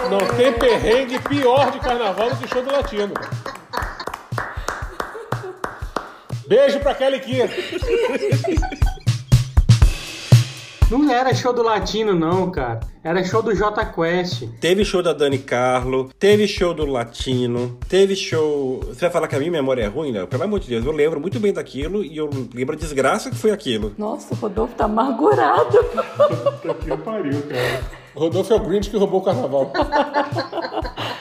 Não 0.08 0.18
tem 0.36 0.52
perrengue 0.52 1.18
pior 1.22 1.72
de 1.72 1.80
carnaval 1.80 2.30
do 2.30 2.36
que 2.36 2.48
show 2.48 2.62
do 2.62 2.70
Latino. 2.70 3.12
Beijo 6.48 6.78
pra 6.80 6.94
Kelly 6.94 7.20
Kia. 7.20 7.50
Não 10.88 11.10
era 11.10 11.34
show 11.34 11.52
do 11.52 11.64
Latino, 11.64 12.14
não, 12.14 12.48
cara. 12.48 12.78
Era 13.02 13.24
show 13.24 13.42
do 13.42 13.52
J 13.52 13.84
Quest. 13.86 14.44
Teve 14.60 14.84
show 14.84 15.02
da 15.02 15.12
Dani 15.12 15.38
Carlo, 15.38 16.10
teve 16.16 16.46
show 16.46 16.72
do 16.72 16.86
Latino, 16.86 17.76
teve 17.88 18.14
show. 18.14 18.78
Você 18.86 19.00
vai 19.00 19.10
falar 19.10 19.26
que 19.26 19.34
a 19.34 19.38
minha 19.40 19.50
memória 19.50 19.82
é 19.82 19.88
ruim, 19.88 20.12
Léo? 20.12 20.28
Pelo 20.28 20.44
amor 20.44 20.60
de 20.60 20.68
Deus, 20.68 20.86
eu 20.86 20.92
lembro 20.92 21.20
muito 21.20 21.40
bem 21.40 21.52
daquilo 21.52 22.04
e 22.04 22.16
eu 22.16 22.30
lembro 22.54 22.76
a 22.76 22.78
desgraça 22.78 23.30
que 23.30 23.36
foi 23.36 23.50
aquilo. 23.50 23.94
Nossa, 23.98 24.32
o 24.32 24.36
Rodolfo 24.36 24.76
tá 24.76 24.84
amargurado. 24.84 25.76
Puta 26.62 26.74
que 26.74 26.96
pariu, 26.98 27.42
cara. 27.42 27.82
O 28.14 28.20
Rodolfo 28.20 28.52
é 28.52 28.56
o 28.56 28.60
Grinch 28.60 28.88
que 28.88 28.96
roubou 28.96 29.20
o 29.20 29.24
carnaval. 29.24 29.72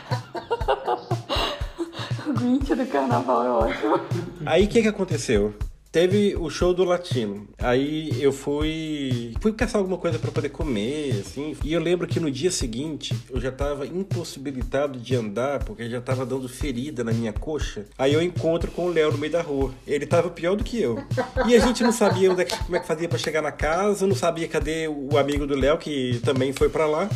o 2.56 2.60
Grinch 2.60 2.76
do 2.76 2.86
carnaval 2.88 3.44
é 3.44 3.50
ótimo. 3.50 4.00
Aí 4.46 4.66
o 4.66 4.68
que 4.68 4.82
que 4.82 4.88
aconteceu? 4.88 5.54
Teve 5.92 6.36
o 6.36 6.50
show 6.50 6.74
do 6.74 6.84
Latino. 6.84 7.48
Aí 7.58 8.12
eu 8.22 8.34
fui 8.34 9.34
fui 9.40 9.54
caçar 9.54 9.80
alguma 9.80 9.98
coisa 9.98 10.20
pra 10.20 10.30
poder 10.30 10.50
comer, 10.50 11.22
assim. 11.22 11.56
E 11.64 11.72
eu 11.72 11.80
lembro 11.82 12.06
que 12.06 12.20
no 12.20 12.30
dia 12.30 12.52
seguinte 12.52 13.16
eu 13.30 13.40
já 13.40 13.50
tava 13.50 13.88
impossibilitado 13.88 15.00
de 15.00 15.16
andar 15.16 15.64
porque 15.64 15.90
já 15.90 16.02
tava 16.02 16.26
dando 16.26 16.50
ferida 16.50 17.02
na 17.02 17.14
minha 17.14 17.32
coxa. 17.32 17.86
Aí 17.98 18.14
eu 18.14 18.22
encontro 18.22 18.70
com 18.72 18.88
o 18.88 18.90
Léo 18.90 19.14
no 19.14 19.18
meio 19.18 19.32
da 19.32 19.42
rua. 19.42 19.72
Ele 19.88 20.06
tava 20.06 20.30
pior 20.30 20.58
do 20.58 20.66
que 20.66 20.82
eu. 20.82 21.02
E 21.48 21.56
a 21.56 21.60
gente 21.60 21.82
não 21.82 21.94
sabia 21.94 22.30
onde 22.30 22.42
é 22.42 22.46
que- 22.46 22.62
como 22.62 22.76
é 22.76 22.80
que 22.82 22.88
fazia 22.88 23.08
pra 23.08 23.18
chegar 23.18 23.42
na 23.42 23.54
casa, 23.54 24.06
não 24.06 24.16
sabia 24.18 24.50
cadê 24.50 24.90
o 24.90 25.18
amigo 25.18 25.48
do 25.48 25.56
Léo 25.56 25.78
que 25.78 26.20
também 26.26 26.52
foi 26.52 26.68
pra 26.68 26.86
lá. 26.86 27.08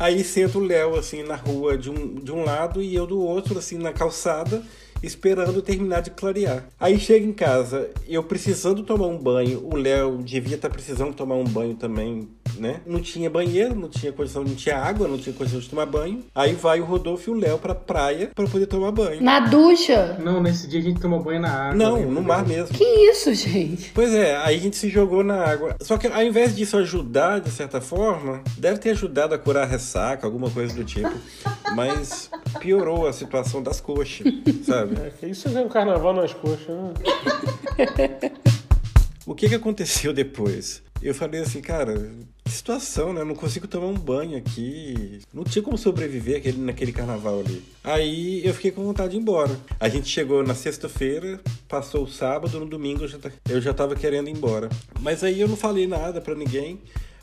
Aí 0.00 0.24
senta 0.24 0.56
o 0.56 0.62
Léo 0.62 0.96
assim 0.96 1.22
na 1.22 1.36
rua 1.36 1.76
de 1.76 1.90
um, 1.90 2.14
de 2.14 2.32
um 2.32 2.42
lado 2.42 2.80
e 2.80 2.94
eu 2.94 3.06
do 3.06 3.20
outro, 3.20 3.58
assim, 3.58 3.76
na 3.76 3.92
calçada, 3.92 4.62
esperando 5.02 5.60
terminar 5.60 6.00
de 6.00 6.10
clarear. 6.10 6.66
Aí 6.80 6.98
chega 6.98 7.26
em 7.26 7.34
casa, 7.34 7.90
eu 8.08 8.22
precisando 8.22 8.82
tomar 8.82 9.08
um 9.08 9.18
banho, 9.18 9.62
o 9.62 9.76
Léo 9.76 10.22
devia 10.22 10.56
estar 10.56 10.70
precisando 10.70 11.12
tomar 11.12 11.34
um 11.34 11.44
banho 11.44 11.74
também, 11.74 12.26
né? 12.60 12.80
Não 12.86 13.00
tinha 13.00 13.30
banheiro, 13.30 13.74
não 13.74 13.88
tinha 13.88 14.12
condição, 14.12 14.44
não 14.44 14.54
tinha 14.54 14.76
água, 14.76 15.08
não 15.08 15.18
tinha 15.18 15.34
condição 15.34 15.58
de 15.58 15.68
tomar 15.68 15.86
banho. 15.86 16.22
Aí 16.34 16.52
vai 16.52 16.80
o 16.80 16.84
Rodolfo 16.84 17.30
e 17.30 17.32
o 17.32 17.36
Léo 17.36 17.58
pra 17.58 17.74
praia 17.74 18.30
pra 18.34 18.46
poder 18.46 18.66
tomar 18.66 18.92
banho. 18.92 19.22
Na 19.22 19.40
ducha. 19.40 20.18
Não, 20.22 20.42
nesse 20.42 20.68
dia 20.68 20.80
a 20.80 20.82
gente 20.82 21.00
tomou 21.00 21.22
banho 21.22 21.40
na 21.40 21.50
água. 21.50 21.74
Não, 21.74 22.02
no 22.02 22.22
mar 22.22 22.46
mesmo. 22.46 22.76
Que 22.76 22.84
isso, 22.84 23.32
gente? 23.34 23.90
Pois 23.94 24.12
é, 24.14 24.36
aí 24.36 24.56
a 24.56 24.60
gente 24.60 24.76
se 24.76 24.90
jogou 24.90 25.24
na 25.24 25.42
água. 25.42 25.76
Só 25.80 25.96
que 25.96 26.06
ao 26.06 26.22
invés 26.22 26.54
disso 26.54 26.76
ajudar, 26.76 27.40
de 27.40 27.50
certa 27.50 27.80
forma, 27.80 28.42
deve 28.58 28.78
ter 28.78 28.90
ajudado 28.90 29.34
a 29.34 29.38
curar 29.38 29.64
a 29.64 29.66
ressaca, 29.66 30.26
alguma 30.26 30.50
coisa 30.50 30.74
do 30.74 30.84
tipo. 30.84 31.10
Mas 31.74 32.30
piorou 32.60 33.06
a 33.06 33.12
situação 33.12 33.62
das 33.62 33.80
coxas, 33.80 34.26
sabe? 34.64 34.96
É 35.00 35.10
que 35.10 35.26
isso 35.26 35.48
é 35.48 35.60
um 35.60 35.68
carnaval 35.68 36.12
nas 36.12 36.34
coxas, 36.34 36.68
né? 36.68 36.92
O 39.26 39.34
que 39.34 39.48
que 39.48 39.54
aconteceu 39.54 40.12
depois? 40.12 40.82
Eu 41.00 41.14
falei 41.14 41.40
assim, 41.40 41.60
cara, 41.60 42.10
situação, 42.50 43.12
né? 43.12 43.20
Eu 43.20 43.24
não 43.24 43.34
consigo 43.34 43.66
tomar 43.68 43.86
um 43.86 43.94
banho 43.94 44.36
aqui. 44.36 45.20
Não 45.32 45.44
tinha 45.44 45.62
como 45.62 45.78
sobreviver 45.78 46.36
aquele, 46.38 46.58
naquele 46.58 46.92
carnaval 46.92 47.40
ali. 47.40 47.62
Aí 47.82 48.44
eu 48.46 48.52
fiquei 48.54 48.70
com 48.70 48.84
vontade 48.84 49.10
de 49.12 49.16
ir 49.16 49.20
embora. 49.20 49.58
A 49.78 49.88
gente 49.88 50.08
chegou 50.08 50.42
na 50.42 50.54
sexta-feira, 50.54 51.40
passou 51.68 52.04
o 52.04 52.08
sábado, 52.10 52.58
no 52.60 52.66
domingo 52.66 53.04
eu 53.04 53.08
já, 53.08 53.18
ta- 53.18 53.32
eu 53.48 53.60
já 53.60 53.72
tava 53.72 53.94
querendo 53.94 54.28
ir 54.28 54.32
embora. 54.32 54.68
Mas 55.00 55.22
aí 55.24 55.40
eu 55.40 55.48
não 55.48 55.56
falei 55.56 55.86
nada 55.86 56.20
pra 56.20 56.34
ninguém. 56.34 56.78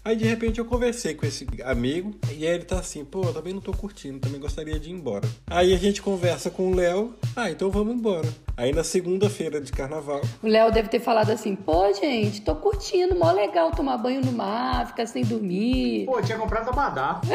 Aí 0.07 0.15
de 0.15 0.23
repente 0.23 0.57
eu 0.57 0.63
conversei 0.63 1.13
com 1.15 1.25
esse 1.25 1.45
amigo 1.65 2.15
e 2.31 2.47
aí 2.47 2.55
ele 2.55 2.63
tá 2.63 2.79
assim, 2.79 3.03
pô, 3.03 3.25
eu 3.25 3.33
também 3.33 3.53
não 3.53 3.59
tô 3.59 3.73
curtindo, 3.73 4.19
também 4.19 4.39
gostaria 4.39 4.79
de 4.79 4.89
ir 4.89 4.93
embora. 4.93 5.27
Aí 5.47 5.73
a 5.73 5.77
gente 5.77 6.01
conversa 6.01 6.49
com 6.49 6.71
o 6.71 6.73
Léo, 6.73 7.13
ah, 7.35 7.51
então 7.51 7.69
vamos 7.69 7.93
embora. 7.93 8.25
Aí 8.55 8.71
na 8.71 8.85
segunda-feira 8.85 9.59
de 9.59 9.69
carnaval, 9.69 10.21
O 10.41 10.47
Léo 10.47 10.71
deve 10.71 10.87
ter 10.87 11.01
falado 11.01 11.29
assim: 11.31 11.57
pô, 11.57 11.91
gente, 11.91 12.39
tô 12.39 12.55
curtindo, 12.55 13.19
mó 13.19 13.33
legal 13.33 13.69
tomar 13.71 13.97
banho 13.97 14.21
no 14.21 14.31
mar, 14.31 14.87
ficar 14.87 15.07
sem 15.07 15.25
dormir. 15.25 16.05
Pô, 16.05 16.19
eu 16.19 16.23
tinha 16.23 16.37
comprado 16.37 16.69
abadá. 16.69 17.19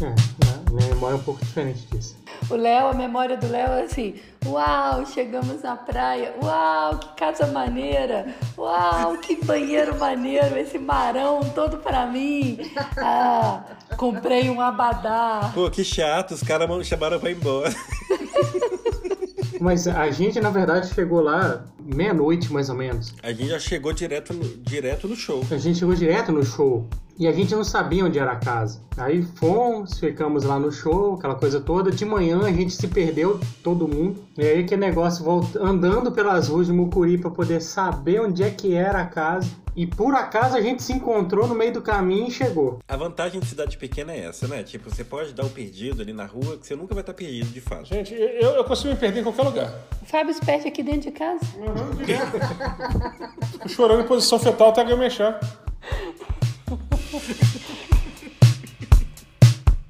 é, 0.00 0.04
né, 0.04 0.14
minha 0.70 0.88
memória 0.90 1.14
é 1.14 1.18
um 1.18 1.22
pouco 1.24 1.44
diferente 1.44 1.84
disso. 1.90 2.16
O 2.48 2.54
Léo, 2.54 2.88
a 2.88 2.94
memória 2.94 3.36
do 3.36 3.48
Léo 3.48 3.72
é 3.72 3.82
assim: 3.82 4.14
Uau, 4.46 5.04
chegamos 5.06 5.62
na 5.62 5.76
praia. 5.76 6.34
Uau, 6.42 6.98
que 6.98 7.08
casa 7.16 7.46
maneira. 7.48 8.26
Uau, 8.56 9.16
que 9.18 9.44
banheiro 9.44 9.98
maneiro. 9.98 10.56
Esse 10.56 10.78
marão 10.78 11.40
todo 11.54 11.78
pra 11.78 12.06
mim. 12.06 12.58
Ah, 12.98 13.62
comprei 13.96 14.48
um 14.48 14.60
abadá. 14.60 15.50
Pô, 15.54 15.68
que 15.70 15.84
chato, 15.84 16.32
os 16.32 16.42
caras 16.42 16.86
chamaram 16.86 17.18
pra 17.18 17.30
ir 17.30 17.36
embora. 17.36 17.74
Mas 19.60 19.86
a 19.86 20.10
gente, 20.10 20.40
na 20.40 20.50
verdade, 20.50 20.92
chegou 20.92 21.20
lá 21.20 21.64
meia-noite, 21.82 22.52
mais 22.52 22.68
ou 22.68 22.76
menos. 22.76 23.14
A 23.22 23.32
gente 23.32 23.48
já 23.48 23.58
chegou 23.58 23.92
direto 23.92 24.32
no, 24.32 24.44
direto 24.44 25.08
no 25.08 25.16
show. 25.16 25.44
A 25.50 25.56
gente 25.56 25.78
chegou 25.78 25.94
direto 25.94 26.32
no 26.32 26.44
show. 26.44 26.86
E 27.18 27.26
a 27.26 27.32
gente 27.32 27.54
não 27.54 27.64
sabia 27.64 28.04
onde 28.04 28.18
era 28.18 28.32
a 28.32 28.36
casa. 28.36 28.78
Aí 28.96 29.22
fomos, 29.22 29.98
ficamos 29.98 30.44
lá 30.44 30.58
no 30.58 30.70
show, 30.70 31.14
aquela 31.14 31.34
coisa 31.34 31.60
toda. 31.60 31.90
De 31.90 32.04
manhã 32.04 32.40
a 32.42 32.52
gente 32.52 32.74
se 32.74 32.86
perdeu, 32.88 33.40
todo 33.62 33.88
mundo. 33.88 34.18
E 34.36 34.42
aí 34.42 34.64
que 34.64 34.76
negócio, 34.76 35.24
volta, 35.24 35.58
andando 35.62 36.12
pelas 36.12 36.48
ruas 36.48 36.66
de 36.66 36.74
Mucuri 36.74 37.16
para 37.16 37.30
poder 37.30 37.62
saber 37.62 38.20
onde 38.20 38.42
é 38.42 38.50
que 38.50 38.74
era 38.74 39.00
a 39.00 39.06
casa. 39.06 39.48
E 39.76 39.86
por 39.86 40.14
acaso 40.14 40.56
a 40.56 40.60
gente 40.62 40.82
se 40.82 40.94
encontrou 40.94 41.46
no 41.46 41.54
meio 41.54 41.70
do 41.70 41.82
caminho 41.82 42.28
e 42.28 42.30
chegou. 42.30 42.78
A 42.88 42.96
vantagem 42.96 43.38
de 43.38 43.46
cidade 43.46 43.76
pequena 43.76 44.10
é 44.10 44.20
essa, 44.20 44.48
né? 44.48 44.62
Tipo, 44.62 44.88
você 44.88 45.04
pode 45.04 45.34
dar 45.34 45.44
o 45.44 45.50
perdido 45.50 46.00
ali 46.00 46.14
na 46.14 46.24
rua, 46.24 46.56
que 46.56 46.66
você 46.66 46.74
nunca 46.74 46.94
vai 46.94 47.02
estar 47.02 47.12
perdido, 47.12 47.50
de 47.50 47.60
fato. 47.60 47.84
Gente, 47.84 48.14
eu, 48.14 48.52
eu 48.52 48.64
consigo 48.64 48.88
me 48.88 48.96
perder 48.96 49.20
em 49.20 49.22
qualquer 49.22 49.42
lugar. 49.42 49.74
O 50.00 50.06
Fábio 50.06 50.32
se 50.32 50.40
perde 50.40 50.68
aqui 50.68 50.82
dentro 50.82 51.02
de 51.02 51.10
casa. 51.10 51.40
Fico 53.52 53.68
chorando 53.68 54.00
em 54.00 54.06
posição 54.06 54.38
fetal 54.38 54.70
até 54.70 54.80
alguém 54.80 54.96
mexer. 54.96 55.38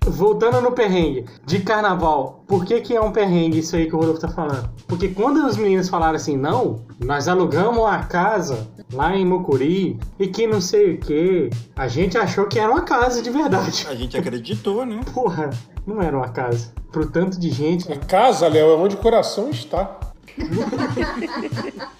Voltando 0.05 0.61
no 0.61 0.73
perrengue 0.73 1.27
de 1.45 1.61
carnaval, 1.61 2.43
por 2.49 2.65
que, 2.65 2.81
que 2.81 2.97
é 2.97 3.01
um 3.01 3.13
perrengue 3.13 3.59
isso 3.59 3.77
aí 3.77 3.87
que 3.87 3.95
o 3.95 3.99
Rodolfo 3.99 4.21
tá 4.21 4.29
falando? 4.29 4.69
Porque 4.89 5.09
quando 5.09 5.47
os 5.47 5.57
meninos 5.57 5.89
falaram 5.89 6.17
assim, 6.17 6.37
não, 6.37 6.85
nós 6.99 7.29
alugamos 7.29 7.85
a 7.85 7.99
casa 8.05 8.67
lá 8.93 9.17
em 9.17 9.25
Mucuri 9.25 9.99
e 10.19 10.29
que 10.29 10.47
não 10.47 10.61
sei 10.61 10.95
o 10.95 10.99
que, 10.99 11.51
a 11.75 11.89
gente 11.89 12.17
achou 12.17 12.47
que 12.47 12.59
era 12.59 12.71
uma 12.71 12.83
casa 12.83 13.23
de 13.23 13.31
verdade. 13.31 13.87
A 13.89 13.95
gente 13.95 14.17
acreditou, 14.17 14.87
né? 14.87 15.01
Porra, 15.13 15.51
não 15.87 16.01
era 16.01 16.17
uma 16.17 16.29
casa. 16.29 16.73
Pro 16.91 17.07
tanto 17.11 17.39
de 17.39 17.51
gente. 17.51 17.93
A 17.93 17.97
casa, 17.97 18.49
Léo, 18.49 18.71
é 18.71 18.77
onde 18.77 18.95
o 18.95 18.99
coração 18.99 19.51
está. 19.51 19.99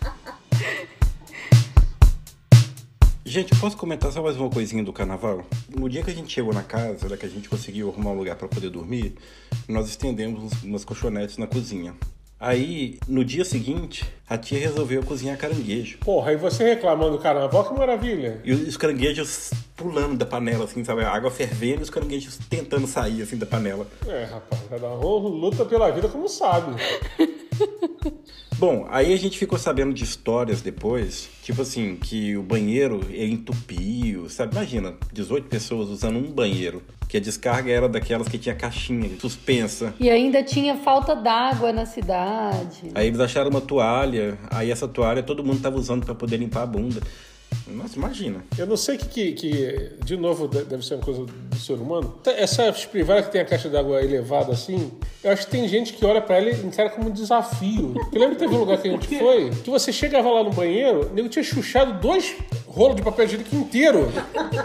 Gente, 3.29 3.55
posso 3.57 3.77
comentar 3.77 4.11
só 4.13 4.23
mais 4.23 4.37
uma 4.37 4.49
coisinha 4.49 4.85
do 4.85 4.93
carnaval? 4.93 5.45
No 5.77 5.89
dia 5.89 6.03
que 6.03 6.11
a 6.11 6.15
gente 6.15 6.33
chegou 6.33 6.55
na 6.55 6.63
casa, 6.63 7.09
né, 7.09 7.17
que 7.17 7.27
a 7.27 7.29
gente 7.29 7.49
conseguiu 7.49 7.91
arrumar 7.91 8.13
um 8.13 8.17
lugar 8.17 8.37
para 8.37 8.47
poder 8.47 8.71
dormir, 8.71 9.17
nós 9.69 9.89
estendemos 9.89 10.63
umas 10.63 10.85
colchonetes 10.85 11.37
na 11.37 11.47
cozinha. 11.47 11.93
Aí, 12.39 12.99
no 13.09 13.25
dia 13.25 13.45
seguinte, 13.45 14.05
a 14.29 14.37
tia 14.37 14.59
resolveu 14.59 15.03
cozinhar 15.03 15.39
caranguejo. 15.39 15.99
Porra, 15.99 16.33
e 16.33 16.37
você 16.37 16.65
reclamando 16.65 17.13
do 17.13 17.23
carnaval, 17.23 17.65
que 17.65 17.79
maravilha. 17.79 18.41
E 18.45 18.53
os 18.53 18.77
caranguejos 18.77 19.51
pulando 19.75 20.19
da 20.19 20.27
panela, 20.27 20.65
assim, 20.65 20.85
sabe? 20.85 21.03
A 21.03 21.11
água 21.11 21.31
fervendo 21.31 21.81
e 21.81 21.83
os 21.85 21.91
caranguejos 21.91 22.39
tentando 22.51 22.87
sair, 22.87 23.23
assim, 23.23 23.39
da 23.39 23.47
panela. 23.47 23.87
É, 24.07 24.25
rapaz, 24.25 24.63
cada 24.69 24.89
um 24.93 25.29
luta 25.29 25.65
pela 25.65 25.91
vida 25.91 26.09
como 26.09 26.29
sabe. 26.29 26.73
Bom, 28.59 28.87
aí 28.89 29.13
a 29.13 29.17
gente 29.19 29.39
ficou 29.39 29.59
sabendo 29.59 29.93
de 29.93 30.03
histórias 30.03 30.63
depois, 30.63 31.29
tipo 31.43 31.61
assim, 31.61 31.95
que 31.97 32.35
o 32.39 32.43
banheiro 32.43 33.01
entupiu, 33.15 34.31
sabe? 34.31 34.55
Imagina, 34.55 34.95
18 35.13 35.47
pessoas 35.47 35.91
usando 35.91 36.17
um 36.17 36.33
banheiro, 36.33 36.83
que 37.07 37.19
a 37.19 37.21
descarga 37.21 37.71
era 37.71 37.87
daquelas 37.87 38.29
que 38.29 38.39
tinha 38.39 38.55
caixinha 38.55 39.11
suspensa. 39.21 39.93
E 40.01 40.09
ainda 40.09 40.43
tinha 40.43 40.75
falta 40.75 41.15
d'água 41.15 41.71
na 41.71 41.85
cidade. 41.85 42.91
Aí 42.95 43.09
eles 43.09 43.21
acharam 43.21 43.51
uma 43.51 43.61
toalha, 43.61 44.39
aí 44.51 44.71
essa 44.71 44.89
toalha 44.89 45.23
todo 45.23 45.45
mundo 45.45 45.61
tava 45.61 45.77
usando 45.77 46.07
para 46.07 46.15
poder 46.15 46.39
limpar 46.39 46.63
a 46.63 46.67
bunda. 46.67 47.03
Nossa, 47.69 47.97
imagina. 47.97 48.45
Eu 48.57 48.67
não 48.67 48.77
sei 48.77 48.97
que, 48.97 49.07
que, 49.07 49.33
que, 49.33 49.91
de 50.05 50.17
novo, 50.17 50.47
deve 50.47 50.85
ser 50.85 50.95
uma 50.95 51.03
coisa 51.03 51.25
do 51.25 51.57
ser 51.57 51.75
humano. 51.75 52.15
Essas 52.25 52.85
privadas 52.85 53.27
que 53.27 53.33
tem 53.33 53.41
a 53.41 53.45
caixa 53.45 53.69
d'água 53.69 54.03
elevada 54.03 54.53
assim, 54.53 54.93
eu 55.23 55.33
acho 55.33 55.47
que 55.47 55.51
tem 55.51 55.67
gente 55.69 55.93
que 55.93 56.05
olha 56.05 56.21
pra 56.21 56.37
ela 56.37 56.51
e 56.51 56.67
encara 56.67 56.91
como 56.91 57.09
um 57.09 57.13
desafio. 57.13 57.95
Eu 58.13 58.21
lembro 58.21 58.37
que 58.37 58.43
teve 58.43 58.55
um 58.55 58.61
lugar 58.61 58.81
que 58.81 58.89
a 58.89 58.93
gente 58.93 59.19
foi, 59.19 59.51
que 59.51 59.71
você 59.71 59.93
chegava 59.93 60.31
lá 60.31 60.45
no 60.45 60.51
banheiro, 60.51 61.11
o 61.11 61.15
nego 61.15 61.29
tinha 61.29 61.43
chuchado 61.43 62.01
dois 62.01 62.37
rolos 62.77 62.97
de 62.97 63.03
papel 63.03 63.25
higiênico 63.25 63.57
inteiro 63.57 64.13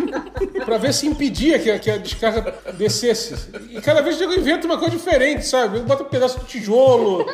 pra 0.66 0.78
ver 0.78 0.94
se 0.94 1.08
impedia 1.08 1.58
que, 1.58 1.72
a- 1.72 1.80
que 1.80 1.90
a 1.90 1.98
descarga 1.98 2.54
descesse. 2.78 3.34
E 3.70 3.80
cada 3.80 4.02
vez 4.02 4.18
o 4.18 4.20
nego 4.20 4.34
inventa 4.34 4.66
uma 4.68 4.78
coisa 4.78 4.96
diferente, 4.96 5.46
sabe? 5.46 5.80
Bota 5.80 6.04
um 6.04 6.08
pedaço 6.08 6.40
de 6.40 6.46
tijolo. 6.46 7.26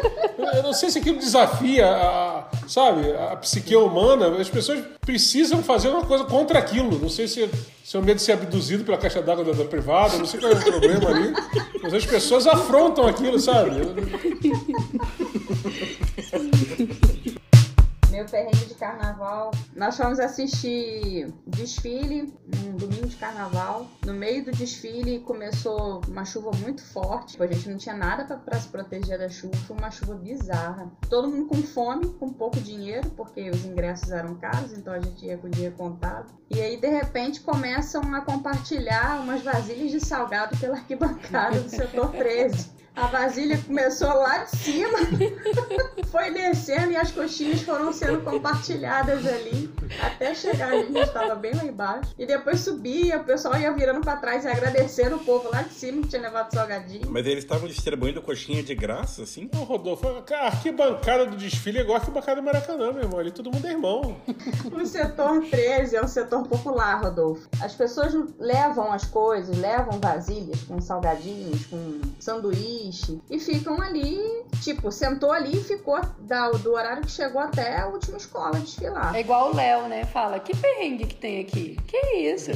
Eu 0.55 0.61
não 0.63 0.73
sei 0.73 0.91
se 0.91 0.99
aquilo 0.99 1.17
desafia, 1.17 1.87
a, 1.87 2.45
sabe, 2.67 3.11
a 3.11 3.35
psique 3.37 3.75
humana. 3.75 4.27
As 4.39 4.49
pessoas 4.49 4.83
precisam 5.01 5.63
fazer 5.63 5.89
uma 5.89 6.05
coisa 6.05 6.25
contra 6.25 6.59
aquilo. 6.59 6.99
Não 6.99 7.09
sei 7.09 7.27
se, 7.27 7.49
se 7.83 7.97
é 7.97 7.99
o 7.99 8.03
medo 8.03 8.17
de 8.17 8.21
ser 8.21 8.33
abduzido 8.33 8.83
pela 8.83 8.97
caixa 8.97 9.21
d'água 9.21 9.43
da, 9.43 9.53
da 9.53 9.65
privada, 9.65 10.17
não 10.17 10.25
sei 10.25 10.39
qual 10.39 10.51
é 10.51 10.55
o 10.55 10.61
problema 10.63 11.09
ali. 11.09 11.33
Mas 11.81 11.93
as 11.95 12.05
pessoas 12.05 12.45
afrontam 12.45 13.07
aquilo, 13.07 13.39
sabe? 13.39 13.71
Perrengue 18.29 18.65
de 18.65 18.75
carnaval. 18.75 19.51
Nós 19.75 19.97
fomos 19.97 20.19
assistir 20.19 21.33
desfile, 21.45 22.33
um 22.65 22.75
domingo 22.75 23.07
de 23.07 23.15
carnaval. 23.15 23.87
No 24.05 24.13
meio 24.13 24.43
do 24.45 24.51
desfile 24.51 25.19
começou 25.21 26.01
uma 26.07 26.25
chuva 26.25 26.51
muito 26.57 26.83
forte. 26.83 27.31
Tipo, 27.31 27.43
a 27.43 27.47
gente 27.47 27.69
não 27.69 27.77
tinha 27.77 27.95
nada 27.95 28.37
pra 28.37 28.59
se 28.59 28.67
proteger 28.67 29.17
da 29.17 29.29
chuva. 29.29 29.55
Foi 29.67 29.77
uma 29.77 29.91
chuva 29.91 30.15
bizarra. 30.15 30.91
Todo 31.09 31.29
mundo 31.29 31.47
com 31.47 31.61
fome, 31.61 32.07
com 32.13 32.31
pouco 32.31 32.59
dinheiro, 32.59 33.09
porque 33.11 33.49
os 33.49 33.65
ingressos 33.65 34.11
eram 34.11 34.35
caros, 34.35 34.73
então 34.73 34.93
a 34.93 34.99
gente 34.99 35.25
ia 35.25 35.37
com 35.37 35.47
o 35.47 35.49
dinheiro 35.49 35.75
contado. 35.75 36.33
E 36.49 36.61
aí, 36.61 36.77
de 36.77 36.87
repente, 36.87 37.41
começam 37.41 38.01
a 38.13 38.21
compartilhar 38.21 39.21
umas 39.21 39.41
vasilhas 39.41 39.91
de 39.91 39.99
salgado 39.99 40.57
pela 40.57 40.75
arquibancada 40.75 41.59
do 41.59 41.69
setor 41.69 42.11
13. 42.11 42.76
A 42.97 43.05
vasilha 43.07 43.59
começou 43.65 44.09
lá 44.09 44.39
de 44.39 44.57
cima, 44.57 44.97
foi 46.11 46.31
descendo 46.31 46.93
e 46.93 46.97
as 46.97 47.11
coxinhas 47.11 47.61
foram 47.61 47.93
sendo 47.93 48.21
compartilhadas 48.21 49.23
ali 49.25 49.71
até 50.01 50.33
chegar 50.35 50.71
ali, 50.71 50.81
a 50.81 50.85
gente 50.85 50.99
estava 50.99 51.35
bem 51.35 51.53
lá 51.53 51.63
embaixo. 51.63 52.13
E 52.17 52.25
depois 52.25 52.59
subia, 52.61 53.17
o 53.17 53.23
pessoal 53.23 53.57
ia 53.57 53.71
virando 53.71 54.01
pra 54.01 54.17
trás 54.17 54.43
e 54.43 54.47
agradecendo 54.47 55.17
o 55.17 55.19
povo 55.19 55.49
lá 55.51 55.61
de 55.61 55.73
cima 55.73 56.01
que 56.01 56.09
tinha 56.09 56.21
levado 56.21 56.53
salgadinho. 56.53 57.09
Mas 57.09 57.25
eles 57.25 57.43
estavam 57.43 57.67
distribuindo 57.67 58.21
coxinha 58.21 58.61
de 58.63 58.75
graça, 58.75 59.23
assim? 59.23 59.49
Ô, 59.55 59.63
Rodolfo, 59.63 60.07
a 60.07 60.45
arquibancada 60.45 61.25
do 61.25 61.37
desfile 61.37 61.79
é 61.79 61.81
igual 61.81 61.97
a 61.97 61.99
arquibancada 61.99 62.41
do 62.41 62.45
Maracanã, 62.45 62.91
meu 62.91 63.03
irmão. 63.03 63.19
Ali 63.19 63.31
todo 63.31 63.51
mundo 63.51 63.65
é 63.67 63.71
irmão. 63.71 64.17
O 64.77 64.85
setor 64.85 65.41
13 65.49 65.95
é 65.95 66.03
um 66.03 66.07
setor 66.07 66.47
popular, 66.47 67.01
Rodolfo. 67.01 67.47
As 67.61 67.73
pessoas 67.73 68.13
levam 68.39 68.91
as 68.91 69.05
coisas, 69.05 69.57
levam 69.57 69.99
vasilhas 69.99 70.61
com 70.61 70.79
salgadinhos, 70.79 71.65
com 71.65 71.99
e 73.29 73.39
ficam 73.39 73.81
ali, 73.81 74.17
tipo, 74.63 74.91
sentou 74.91 75.31
ali 75.31 75.57
e 75.57 75.63
ficou 75.63 75.99
da- 76.19 76.49
do 76.51 76.73
horário 76.73 77.03
que 77.03 77.11
chegou 77.11 77.41
até 77.41 77.79
a 77.81 77.87
última 77.87 78.17
escola 78.17 78.59
desfilar. 78.59 79.15
É 79.15 79.19
igual 79.19 79.51
o 79.51 79.55
Léo, 79.55 79.87
né? 79.87 80.05
Fala, 80.05 80.39
que 80.39 80.55
perrengue 80.55 81.05
que 81.05 81.15
tem 81.15 81.39
aqui? 81.41 81.77
Que 81.87 81.97
isso? 82.17 82.51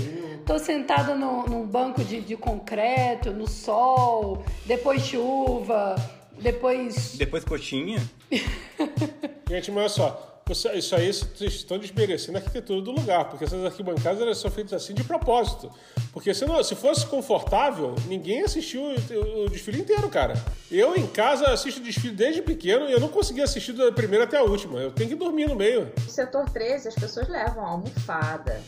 Tô 0.46 0.58
sentada 0.60 1.16
no, 1.16 1.44
num 1.46 1.66
banco 1.66 2.04
de, 2.04 2.22
de 2.22 2.36
concreto, 2.36 3.32
no 3.32 3.48
sol, 3.48 4.44
depois 4.66 5.02
chuva, 5.02 5.96
depois. 6.40 7.16
Depois 7.18 7.44
coxinha? 7.44 8.02
Gente, 9.50 9.72
mas 9.72 9.82
olha 9.82 9.90
só. 9.90 10.41
Isso 10.50 10.96
aí 10.96 11.14
vocês 11.14 11.54
estão 11.54 11.78
desmerecendo 11.78 12.38
a 12.38 12.42
arquitetura 12.42 12.82
do 12.82 12.92
lugar, 12.92 13.30
porque 13.30 13.46
essas 13.46 13.64
arquibancadas 13.64 14.22
elas 14.22 14.38
são 14.38 14.52
feitas 14.52 14.74
assim 14.74 14.94
de 14.94 15.04
propósito. 15.04 15.72
Porque 16.12 16.34
se, 16.34 16.46
não, 16.46 16.62
se 16.62 16.76
fosse 16.76 17.06
confortável, 17.06 17.96
ninguém 18.08 18.44
assistiu 18.44 18.82
o, 18.84 19.50
desfile 19.50 19.80
inteiro, 19.80 20.10
cara. 20.10 20.34
Eu 20.70 20.96
em 20.96 21.08
casa 21.08 21.52
assisto 21.52 21.80
desfile 21.80 22.14
desde 22.14 22.42
pequeno 22.42 22.90
e 22.90 22.92
eu 22.92 23.00
não 23.00 23.08
consegui 23.08 23.42
assistir 23.42 23.72
da 23.74 23.92
primeira 23.92 24.26
até 24.26 24.38
a 24.38 24.44
última. 24.44 24.80
Eu 24.80 24.92
tenho 24.92 25.10
que 25.10 25.16
dormir 25.16 25.48
no 25.48 25.56
meio. 25.56 25.92
No 25.98 26.10
setor 26.10 26.50
13, 26.50 26.90
as 26.90 26.96
pessoas 26.96 27.30
levam 27.30 27.66
almofada, 27.66 28.62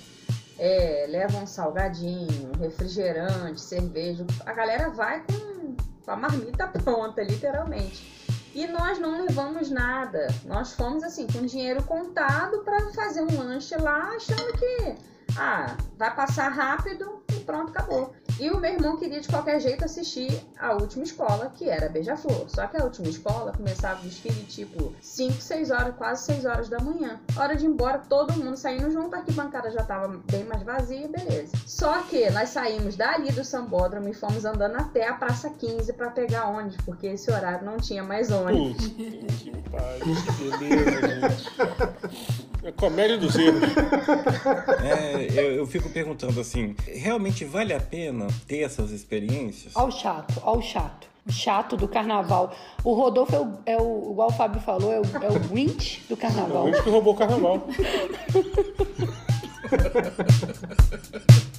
é, 0.58 1.06
levam 1.10 1.46
salgadinho, 1.46 2.52
refrigerante, 2.60 3.60
cerveja. 3.60 4.26
A 4.46 4.54
galera 4.54 4.90
vai 4.90 5.22
com 5.26 5.76
a 6.12 6.16
marmita 6.16 6.68
pronta, 6.84 7.22
literalmente. 7.22 8.23
E 8.54 8.68
nós 8.68 9.00
não 9.00 9.24
levamos 9.26 9.70
nada. 9.72 10.28
Nós 10.46 10.74
fomos 10.74 11.04
assim, 11.04 11.26
com 11.28 11.46
dinheiro 11.46 11.84
contado 11.84 12.60
para 12.60 12.92
fazer 12.92 13.22
um 13.22 13.40
lanche 13.40 13.76
lá, 13.76 14.14
achando 14.16 14.54
que 14.54 14.96
ah, 15.38 15.76
vai 15.98 16.16
passar 16.16 16.50
rápido 16.50 17.24
e 17.32 17.40
pronto, 17.40 17.70
acabou. 17.70 18.14
E 18.40 18.50
o 18.50 18.60
meu 18.60 18.74
irmão 18.74 18.98
queria 18.98 19.22
de 19.22 19.28
qualquer 19.28 19.60
jeito 19.60 19.86
assistir 19.86 20.44
a 20.60 20.74
última 20.74 21.04
escola, 21.04 21.52
que 21.56 21.70
era 21.70 21.88
Beija-Flor. 21.90 22.46
Só 22.48 22.68
que 22.68 22.78
a 22.78 22.84
última 22.84 23.08
escola 23.08 23.52
começava 23.52 24.02
o 24.02 24.04
desfile 24.04 24.44
tipo 24.44 24.94
5, 25.02 25.34
6 25.34 25.72
horas, 25.72 25.96
quase 25.96 26.26
6 26.26 26.46
horas 26.46 26.70
da 26.70 26.80
manhã. 26.80 27.20
Hora 27.38 27.56
de 27.56 27.66
ir 27.66 27.70
embora, 27.70 28.00
todo 28.00 28.34
mundo 28.34 28.58
saindo 28.58 28.90
junto, 28.92 29.16
a 29.16 29.20
arquibancada 29.20 29.70
já 29.72 29.84
tava 29.84 30.08
bem 30.32 30.44
mais 30.46 30.64
vazia, 30.64 31.08
beleza. 31.08 31.54
Só 31.66 32.02
que 32.04 32.30
nós 32.32 32.50
saímos 32.50 32.96
dali 32.96 33.32
do 33.32 33.44
Sambódromo 33.44 34.10
e 34.10 34.14
fomos 34.14 34.46
andando 34.46 34.76
até 34.76 35.08
a 35.08 35.14
Praça 35.14 35.50
15 35.50 35.94
para 35.94 36.10
pegar 36.10 36.48
ônibus, 36.48 36.78
porque 36.86 37.08
esse 37.08 37.32
horário 37.32 37.66
não 37.66 37.78
tinha 37.78 38.04
mais 38.04 38.32
ônibus. 38.32 38.88
Putz, 38.88 39.38
que 39.38 40.58
beleza, 40.58 41.02
gente. 41.08 42.44
É 42.64 42.72
comédia 42.72 43.18
dos 43.18 43.36
erros. 43.36 43.62
É, 44.84 45.40
eu, 45.40 45.56
eu 45.56 45.66
fico 45.66 45.90
perguntando 45.90 46.40
assim, 46.40 46.76
realmente 46.86 47.46
vale 47.46 47.74
a 47.74 47.80
pena 47.80 48.28
ter 48.48 48.60
essas 48.60 48.92
experiências? 48.92 49.74
Ó 49.76 49.86
o 49.86 49.92
chato, 49.92 50.42
ó 50.44 50.58
o 50.58 50.62
chato. 50.62 51.08
O 51.26 51.32
chato 51.32 51.78
do 51.78 51.88
carnaval. 51.88 52.54
O 52.84 52.94
Rodolfo 52.94 53.34
é 53.34 53.40
o, 53.40 53.54
é 53.66 53.78
o 53.78 54.12
igual 54.12 54.28
o 54.28 54.34
Fábio 54.34 54.60
falou, 54.60 54.92
é 54.92 55.00
o, 55.00 55.04
é 55.22 55.30
o 55.30 55.40
Grinch 55.40 56.04
do 56.10 56.18
carnaval. 56.18 56.68
Onde 56.68 56.84
que 56.84 56.90
roubou 56.90 57.14
o 57.14 57.18
carnaval? 57.18 57.66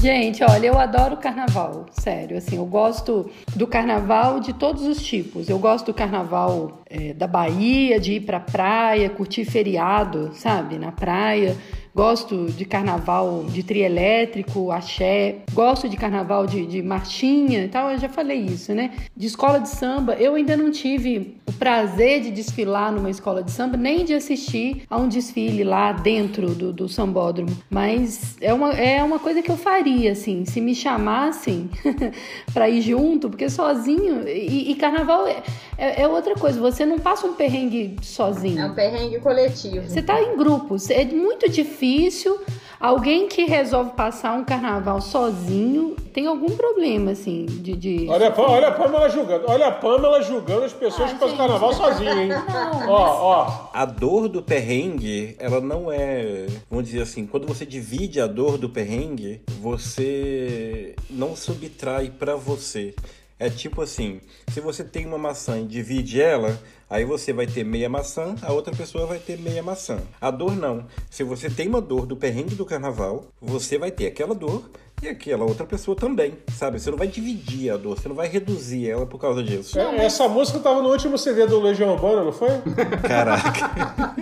Gente, 0.00 0.42
olha, 0.42 0.68
eu 0.68 0.78
adoro 0.78 1.18
carnaval, 1.18 1.84
sério. 1.92 2.38
Assim, 2.38 2.56
eu 2.56 2.64
gosto 2.64 3.30
do 3.54 3.66
carnaval 3.66 4.40
de 4.40 4.54
todos 4.54 4.82
os 4.84 5.02
tipos. 5.02 5.50
Eu 5.50 5.58
gosto 5.58 5.86
do 5.86 5.94
carnaval 5.94 6.80
é, 6.88 7.12
da 7.12 7.26
Bahia, 7.26 8.00
de 8.00 8.14
ir 8.14 8.20
pra 8.20 8.40
praia, 8.40 9.10
curtir 9.10 9.44
feriado, 9.44 10.30
sabe, 10.32 10.78
na 10.78 10.90
praia. 10.90 11.54
Gosto 11.94 12.46
de 12.46 12.64
carnaval 12.64 13.44
de 13.48 13.62
trio 13.62 13.84
elétrico, 13.84 14.70
axé. 14.70 15.38
Gosto 15.52 15.88
de 15.88 15.96
carnaval 15.96 16.46
de, 16.46 16.66
de 16.66 16.82
marchinha 16.82 17.64
e 17.64 17.68
tal. 17.68 17.90
Eu 17.90 17.98
já 17.98 18.08
falei 18.08 18.40
isso, 18.40 18.74
né? 18.74 18.92
De 19.16 19.26
escola 19.26 19.58
de 19.58 19.68
samba, 19.68 20.14
eu 20.14 20.34
ainda 20.34 20.56
não 20.56 20.70
tive 20.70 21.36
o 21.46 21.52
prazer 21.52 22.22
de 22.22 22.30
desfilar 22.30 22.92
numa 22.92 23.10
escola 23.10 23.42
de 23.42 23.50
samba, 23.50 23.76
nem 23.76 24.04
de 24.04 24.14
assistir 24.14 24.82
a 24.88 24.96
um 24.96 25.08
desfile 25.08 25.64
lá 25.64 25.92
dentro 25.92 26.54
do, 26.54 26.72
do 26.72 26.88
sambódromo. 26.88 27.56
Mas 27.68 28.36
é 28.40 28.52
uma, 28.52 28.70
é 28.72 29.02
uma 29.02 29.18
coisa 29.18 29.42
que 29.42 29.50
eu 29.50 29.56
faria, 29.56 30.12
assim. 30.12 30.44
Se 30.44 30.60
me 30.60 30.74
chamassem 30.74 31.68
pra 32.54 32.68
ir 32.68 32.82
junto, 32.82 33.28
porque 33.28 33.50
sozinho. 33.50 34.28
E, 34.28 34.70
e 34.70 34.74
carnaval 34.76 35.26
é, 35.26 35.42
é, 35.80 36.02
é 36.02 36.08
outra 36.08 36.34
coisa. 36.34 36.60
Você 36.60 36.84
não 36.84 36.98
passa 36.98 37.26
um 37.26 37.34
perrengue 37.34 37.96
sozinho. 38.02 38.60
É 38.60 38.66
um 38.66 38.74
perrengue 38.74 39.18
coletivo. 39.20 39.88
Você 39.88 40.02
tá 40.02 40.20
em 40.22 40.36
grupos, 40.36 40.90
é 40.90 41.04
muito 41.04 41.48
difícil. 41.48 42.38
Alguém 42.78 43.28
que 43.28 43.44
resolve 43.44 43.90
passar 43.90 44.32
um 44.38 44.42
carnaval 44.42 45.02
sozinho 45.02 45.94
tem 46.14 46.26
algum 46.26 46.48
problema, 46.56 47.10
assim, 47.10 47.44
de. 47.44 47.76
de... 47.76 48.06
Olha, 48.08 48.28
a 48.28 48.30
Pam- 48.30 48.48
olha 48.48 48.68
a 48.68 48.72
Pamela 48.72 49.08
julgando. 49.10 49.44
Olha 49.48 49.66
a 49.66 49.72
Pamela 49.72 50.22
julgando 50.22 50.64
as 50.64 50.72
pessoas 50.72 51.10
Ah, 51.10 51.12
que 51.14 51.20
passam 51.20 51.36
carnaval 51.36 51.74
sozinha, 51.74 52.14
hein? 52.22 52.28
Não, 52.50 52.90
Ó, 52.90 53.22
ó. 53.22 53.68
A 53.74 53.84
dor 53.84 54.28
do 54.28 54.42
perrengue, 54.42 55.36
ela 55.38 55.60
não 55.60 55.92
é, 55.92 56.46
vamos 56.70 56.86
dizer 56.86 57.02
assim, 57.02 57.26
quando 57.26 57.46
você 57.46 57.66
divide 57.66 58.18
a 58.18 58.26
dor 58.26 58.56
do 58.56 58.68
perrengue, 58.70 59.42
você 59.60 60.94
não 61.10 61.36
subtrai 61.36 62.10
pra 62.10 62.34
você. 62.34 62.94
É 63.40 63.48
tipo 63.48 63.80
assim, 63.80 64.20
se 64.52 64.60
você 64.60 64.84
tem 64.84 65.06
uma 65.06 65.16
maçã 65.16 65.58
e 65.58 65.64
divide 65.64 66.20
ela, 66.20 66.60
aí 66.90 67.06
você 67.06 67.32
vai 67.32 67.46
ter 67.46 67.64
meia 67.64 67.88
maçã, 67.88 68.34
a 68.42 68.52
outra 68.52 68.76
pessoa 68.76 69.06
vai 69.06 69.18
ter 69.18 69.38
meia 69.38 69.62
maçã. 69.62 69.98
A 70.20 70.30
dor 70.30 70.54
não. 70.54 70.84
Se 71.08 71.24
você 71.24 71.48
tem 71.48 71.66
uma 71.66 71.80
dor 71.80 72.04
do 72.04 72.14
perrengue 72.14 72.54
do 72.54 72.66
carnaval, 72.66 73.24
você 73.40 73.78
vai 73.78 73.90
ter 73.90 74.08
aquela 74.08 74.34
dor 74.34 74.70
e 75.02 75.08
aquela 75.08 75.46
outra 75.46 75.64
pessoa 75.64 75.96
também, 75.96 76.34
sabe? 76.54 76.78
Você 76.78 76.90
não 76.90 76.98
vai 76.98 77.06
dividir 77.06 77.72
a 77.72 77.78
dor, 77.78 77.98
você 77.98 78.08
não 78.08 78.14
vai 78.14 78.28
reduzir 78.28 78.90
ela 78.90 79.06
por 79.06 79.18
causa 79.18 79.42
disso. 79.42 79.80
É, 79.80 80.04
Essa 80.04 80.28
música 80.28 80.58
tava 80.58 80.82
no 80.82 80.90
último 80.90 81.16
CD 81.16 81.46
do 81.46 81.60
Legião 81.60 81.94
Urbana, 81.94 82.22
não 82.22 82.32
foi? 82.32 82.50
Caraca. 83.08 84.14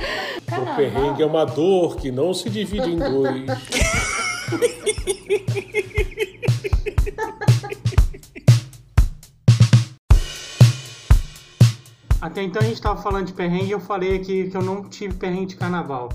O 0.51 0.77
perrengue 0.77 1.23
é 1.23 1.27
uma 1.27 1.45
dor 1.45 1.97
que 1.97 2.11
não 2.11 2.35
se 2.35 2.51
divide 2.51 2.91
em 2.91 2.97
dois. 2.97 3.47
Até 12.21 12.43
então 12.43 12.61
a 12.61 12.65
gente 12.65 12.81
tava 12.81 13.01
falando 13.01 13.27
de 13.27 13.33
perrengue 13.33 13.67
e 13.67 13.71
eu 13.71 13.81
falei 13.81 14.17
aqui 14.17 14.51
que 14.51 14.57
eu 14.57 14.63
não 14.63 14.85
tive 14.85 15.15
perrengue 15.15 15.47
de 15.47 15.57
carnaval. 15.57 16.11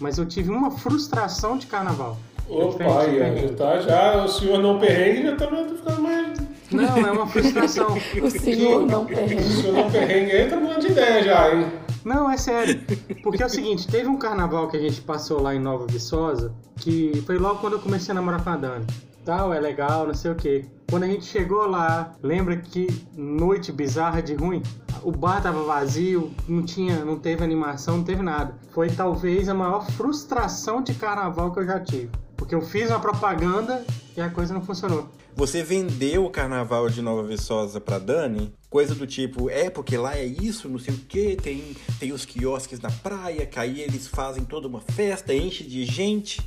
Mas 0.00 0.18
eu 0.18 0.26
tive 0.26 0.50
uma 0.50 0.70
frustração 0.70 1.56
de 1.56 1.66
carnaval. 1.66 2.16
Opa, 2.48 2.84
aí, 3.00 3.48
tá, 3.56 3.78
já 3.80 4.24
o 4.24 4.28
senhor 4.28 4.58
não 4.58 4.78
perrengue 4.78 5.22
já 5.22 5.36
tá 5.36 5.46
ficando 5.46 6.02
mais. 6.02 6.38
Não, 6.70 6.96
é 6.98 7.10
uma 7.10 7.26
frustração. 7.26 7.96
O 8.22 8.30
senhor 8.30 8.86
não 8.86 9.02
O 9.02 9.06
perrengue. 9.06 9.42
senhor 9.42 9.72
não 9.74 9.90
perrengue 9.90 10.32
aí 10.32 10.48
tá 10.48 10.56
mudando 10.56 10.80
de 10.80 10.86
ideia 10.88 11.22
já, 11.22 11.54
hein? 11.54 11.66
Não, 12.04 12.30
é 12.30 12.36
sério. 12.36 12.80
Porque 13.22 13.42
é 13.42 13.46
o 13.46 13.50
seguinte, 13.50 13.86
teve 13.86 14.08
um 14.08 14.16
carnaval 14.16 14.68
que 14.68 14.76
a 14.76 14.80
gente 14.80 15.00
passou 15.00 15.42
lá 15.42 15.54
em 15.54 15.58
Nova 15.58 15.86
Viçosa, 15.86 16.52
que 16.76 17.22
foi 17.26 17.36
logo 17.38 17.60
quando 17.60 17.74
eu 17.74 17.80
comecei 17.80 18.12
a 18.12 18.14
namorar 18.14 18.42
com 18.42 18.50
a 18.50 18.56
Dani. 18.56 18.86
Tal, 19.24 19.52
é 19.52 19.60
legal, 19.60 20.06
não 20.06 20.14
sei 20.14 20.30
o 20.30 20.34
quê. 20.34 20.64
Quando 20.90 21.02
a 21.02 21.06
gente 21.06 21.26
chegou 21.26 21.66
lá, 21.66 22.16
lembra 22.22 22.56
que 22.56 22.86
noite 23.14 23.70
bizarra 23.70 24.22
de 24.22 24.34
ruim? 24.34 24.62
O 25.02 25.12
bar 25.12 25.42
tava 25.42 25.62
vazio, 25.62 26.32
não 26.48 26.64
tinha, 26.64 27.04
não 27.04 27.18
teve 27.18 27.44
animação, 27.44 27.98
não 27.98 28.04
teve 28.04 28.22
nada. 28.22 28.54
Foi 28.70 28.88
talvez 28.88 29.50
a 29.50 29.54
maior 29.54 29.86
frustração 29.90 30.82
de 30.82 30.94
carnaval 30.94 31.52
que 31.52 31.60
eu 31.60 31.66
já 31.66 31.78
tive. 31.78 32.08
Porque 32.38 32.54
eu 32.54 32.62
fiz 32.62 32.88
uma 32.88 32.98
propaganda 32.98 33.84
e 34.16 34.20
a 34.22 34.30
coisa 34.30 34.54
não 34.54 34.62
funcionou. 34.62 35.10
Você 35.36 35.62
vendeu 35.62 36.24
o 36.24 36.30
carnaval 36.30 36.88
de 36.88 37.02
Nova 37.02 37.22
Viçosa 37.22 37.78
pra 37.78 37.98
Dani, 37.98 38.54
coisa 38.70 38.94
do 38.94 39.06
tipo, 39.06 39.50
é 39.50 39.68
porque 39.68 39.94
lá 39.98 40.16
é 40.16 40.24
isso, 40.24 40.70
não 40.70 40.78
sei 40.78 40.94
o 40.94 40.98
que, 40.98 41.36
tem, 41.36 41.76
tem 42.00 42.12
os 42.12 42.24
quiosques 42.24 42.80
na 42.80 42.90
praia, 42.90 43.44
que 43.44 43.58
aí 43.58 43.82
eles 43.82 44.06
fazem 44.06 44.42
toda 44.42 44.66
uma 44.66 44.80
festa, 44.80 45.34
enche 45.34 45.64
de 45.64 45.84
gente. 45.84 46.40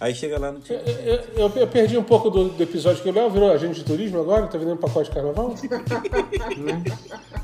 Aí 0.00 0.14
chega 0.14 0.38
lá 0.38 0.52
no 0.52 0.60
dia. 0.60 0.82
Eu, 0.84 1.48
eu- 1.48 1.52
eu 1.56 1.66
perdi 1.66 1.96
um 1.96 2.02
pouco 2.02 2.28
do, 2.28 2.50
do 2.50 2.62
episódio 2.62 3.02
que 3.02 3.08
o 3.08 3.12
Léo 3.12 3.30
virou 3.30 3.50
agente 3.50 3.78
de 3.80 3.84
turismo 3.84 4.20
agora, 4.20 4.46
tá 4.46 4.58
vendendo 4.58 4.76
pacote 4.78 5.08
de 5.08 5.14
carnaval? 5.14 5.54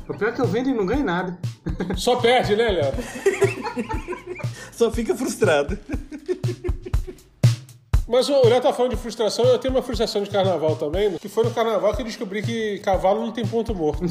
O 0.07 0.13
pior 0.13 0.29
é 0.29 0.31
que 0.33 0.41
eu 0.41 0.45
vendo 0.47 0.69
e 0.69 0.73
não 0.73 0.85
ganho 0.85 1.03
nada. 1.03 1.37
Só 1.95 2.17
perde, 2.17 2.55
né, 2.57 2.69
Léo? 2.69 2.93
Só 4.71 4.91
fica 4.91 5.15
frustrado. 5.15 5.79
Mas 8.13 8.29
o 8.29 8.47
Léo 8.47 8.61
tá 8.61 8.71
falando 8.71 8.91
de 8.91 8.97
frustração, 8.97 9.43
eu 9.45 9.57
tenho 9.57 9.73
uma 9.73 9.81
frustração 9.81 10.21
de 10.21 10.29
carnaval 10.29 10.75
também, 10.75 11.17
que 11.17 11.27
foi 11.27 11.43
no 11.45 11.49
carnaval 11.49 11.95
que 11.95 12.03
eu 12.03 12.05
descobri 12.05 12.43
que 12.43 12.77
cavalo 12.77 13.21
não 13.21 13.31
tem 13.31 13.43
ponto 13.43 13.73
morto. 13.73 14.03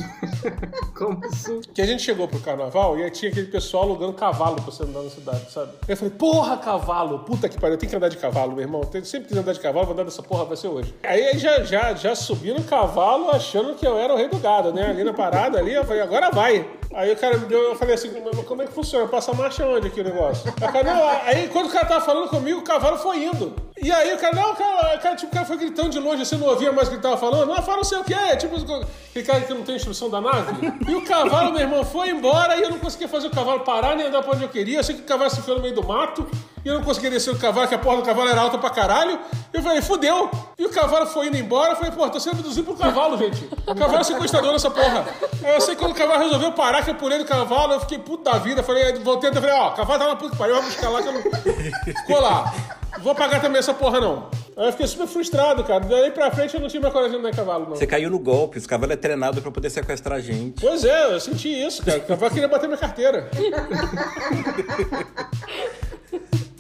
Como 0.99 1.25
assim? 1.25 1.61
Que 1.73 1.81
a 1.81 1.87
gente 1.87 2.03
chegou 2.03 2.27
pro 2.27 2.41
carnaval 2.41 2.99
e 2.99 3.05
aí 3.05 3.13
tinha 3.13 3.31
aquele 3.31 3.47
pessoal 3.47 3.85
alugando 3.85 4.13
cavalo 4.15 4.57
pra 4.57 4.65
você 4.65 4.83
andar 4.83 5.03
na 5.03 5.09
cidade, 5.09 5.53
sabe? 5.53 5.75
Eu 5.87 5.97
falei, 5.97 6.13
porra, 6.15 6.57
cavalo, 6.57 7.21
puta 7.21 7.49
que 7.49 7.55
pariu, 7.61 7.75
eu 7.75 7.79
tenho 7.79 7.91
que 7.91 7.97
andar 7.97 8.09
de 8.09 8.17
cavalo, 8.17 8.51
meu 8.55 8.63
irmão. 8.63 8.81
Eu 8.93 9.05
sempre 9.05 9.29
quis 9.29 9.37
andar 9.37 9.53
de 9.53 9.61
cavalo, 9.61 9.87
vou 9.87 9.95
andar 9.95 10.03
dessa 10.03 10.21
porra, 10.21 10.47
vai 10.47 10.57
ser 10.57 10.67
hoje. 10.67 10.93
Aí 11.05 11.39
já, 11.39 11.63
já, 11.63 11.95
já 11.95 12.17
subi 12.17 12.53
no 12.53 12.65
cavalo 12.65 13.31
achando 13.31 13.77
que 13.77 13.87
eu 13.87 13.97
era 13.97 14.13
o 14.13 14.17
rei 14.17 14.27
do 14.27 14.39
gado, 14.39 14.73
né? 14.73 14.91
Ali 14.91 15.05
na 15.05 15.13
parada 15.13 15.61
ali, 15.61 15.75
eu 15.75 15.85
falei, 15.85 16.03
agora 16.03 16.29
vai. 16.33 16.69
Aí 16.93 17.13
o 17.13 17.17
cara 17.17 17.39
me 17.39 17.47
deu, 17.47 17.61
eu 17.61 17.77
falei 17.77 17.95
assim, 17.95 18.11
mas 18.21 18.45
como 18.47 18.63
é 18.63 18.67
que 18.67 18.73
funciona? 18.73 19.07
Passa 19.07 19.33
marcha 19.33 19.65
onde 19.65 19.87
aqui 19.87 20.01
o 20.01 20.05
negócio? 20.05 20.53
Aí, 20.61 21.37
aí 21.37 21.49
quando 21.49 21.69
o 21.69 21.71
cara 21.71 21.87
tava 21.87 22.05
falando 22.05 22.29
comigo, 22.29 22.59
o 22.59 22.65
cavalo 22.65 22.99
foi 22.99 23.25
indo. 23.25 23.55
E 23.81 23.92
aí 23.93 24.15
o 24.15 24.19
cara, 24.19 24.35
não, 24.35 24.55
cara, 24.55 24.99
cara, 24.99 25.17
tipo, 25.17 25.31
o 25.31 25.35
cara 25.35 25.47
foi 25.47 25.57
gritando 25.57 25.91
de 25.91 25.99
longe, 25.99 26.25
você 26.25 26.37
não 26.37 26.47
ouvia 26.47 26.73
mais 26.73 26.89
o 26.89 26.91
que 26.91 26.97
ele 26.97 27.03
tava 27.03 27.17
falando, 27.17 27.47
não, 27.47 27.63
fala 27.63 27.79
não 27.79 27.85
sei 27.85 27.99
o 27.99 28.05
que, 28.05 28.37
tipo, 28.37 28.57
aquele 28.57 29.25
cara 29.25 29.41
que 29.41 29.55
não 29.55 29.63
tem 29.63 29.77
instrução 29.77 30.09
da 30.11 30.21
nave. 30.21 30.53
E 30.89 30.95
o 30.95 31.05
cavalo, 31.05 31.53
meu 31.53 31.61
irmão, 31.61 31.85
foi 31.85 32.11
embora 32.11 32.57
e 32.57 32.63
eu 32.63 32.71
não 32.71 32.79
conseguia 32.79 33.09
fazer 33.09 33.29
o 33.29 33.31
cavalo 33.31 33.61
parar 33.61 33.97
nem 33.97 34.07
andar 34.07 34.23
pra 34.23 34.33
onde 34.35 34.43
eu 34.43 34.49
queria. 34.49 34.79
Eu 34.79 34.85
sei 34.85 34.95
que 34.95 35.03
o 35.03 35.05
cavalo 35.05 35.31
se 35.31 35.41
enfiou 35.41 35.57
no 35.57 35.63
meio 35.63 35.75
do 35.75 35.87
mato 35.87 36.27
e 36.65 36.69
eu 36.69 36.75
não 36.75 36.83
conseguia 36.83 37.11
descer 37.11 37.31
o 37.31 37.39
cavalo, 37.39 37.67
que 37.67 37.75
a 37.75 37.79
porta 37.79 38.03
do 38.03 38.07
cavalo 38.07 38.29
era 38.29 38.41
alta 38.41 38.57
pra 38.57 38.71
caralho. 38.71 39.19
Eu 39.53 39.63
falei, 39.63 39.83
fudeu. 39.83 40.31
E 40.57 40.65
o 40.65 40.71
cavalo 40.71 41.07
foi 41.07 41.27
indo 41.27 41.37
embora. 41.37 41.73
Eu 41.73 41.77
falei, 41.77 41.91
pô, 41.91 42.09
tô 42.09 42.21
sendo 42.21 42.35
abduzido 42.35 42.65
pro 42.65 42.77
cavalo, 42.77 43.19
gente. 43.19 43.49
O 43.67 43.75
cavalo 43.75 43.99
é 43.99 44.05
sequestrador 44.05 44.53
nessa 44.53 44.71
porra. 44.71 45.05
Aí 45.43 45.55
eu 45.55 45.61
sei 45.61 45.75
que 45.75 45.81
quando 45.81 45.93
o 45.93 45.95
cavalo 45.95 46.23
resolveu 46.23 46.53
parar, 46.53 46.85
que 46.85 46.91
eu 46.91 46.95
pulei 46.95 47.19
do 47.19 47.25
cavalo, 47.25 47.73
eu 47.73 47.81
fiquei 47.81 47.99
puto 47.99 48.23
da 48.23 48.39
vida. 48.39 48.63
Falei, 48.63 48.93
voltei 49.01 49.31
e 49.31 49.35
falei, 49.35 49.53
ó, 49.53 49.71
o 49.71 49.75
cavalo 49.75 49.99
tá 49.99 50.09
na 50.09 50.17
puta 50.17 50.31
que 50.31 50.39
pariu, 50.39 50.55
vai 50.55 50.65
buscar 50.65 50.89
lá 50.89 51.03
que 51.03 51.09
eu 51.09 51.13
não. 51.13 51.23
Ficou 51.23 52.21
lá. 52.21 52.55
Vou 53.01 53.15
pagar 53.15 53.41
também 53.41 53.59
essa 53.59 53.75
porra, 53.75 54.01
não. 54.01 54.31
Aí 54.57 54.67
eu 54.67 54.73
fiquei 54.73 54.87
super 54.87 55.09
frustrado, 55.09 55.65
cara. 55.65 55.81
Daí 55.81 56.13
pra 56.13 56.31
frente 56.31 56.55
eu 56.55 56.61
não 56.61 56.69
tinha 56.69 56.81
mais 56.81 56.93
coragem 56.93 57.15
de 57.15 57.19
andar 57.19 57.31
em 57.31 57.35
cavalo, 57.35 57.71
não. 57.71 57.75
Você 57.75 57.87
caiu 57.87 58.11
no 58.11 58.19
golpe, 58.19 58.59
os 58.59 58.67
cavalos 58.67 58.95
é 58.95 58.97
treinado 58.97 59.43
pra 59.43 59.51
poder 59.51 59.71
sequestrar 59.71 60.19
a 60.19 60.21
gente. 60.21 60.61
Pois 60.61 60.85
é, 60.85 61.13
eu 61.13 61.19
senti 61.19 61.49
isso, 61.49 61.85
cara. 61.85 61.99
O 61.99 62.03
cavalo 62.03 62.33
queria 62.33 62.49
bater 62.49 62.69
minha 62.69 62.79
carteira. 62.79 63.29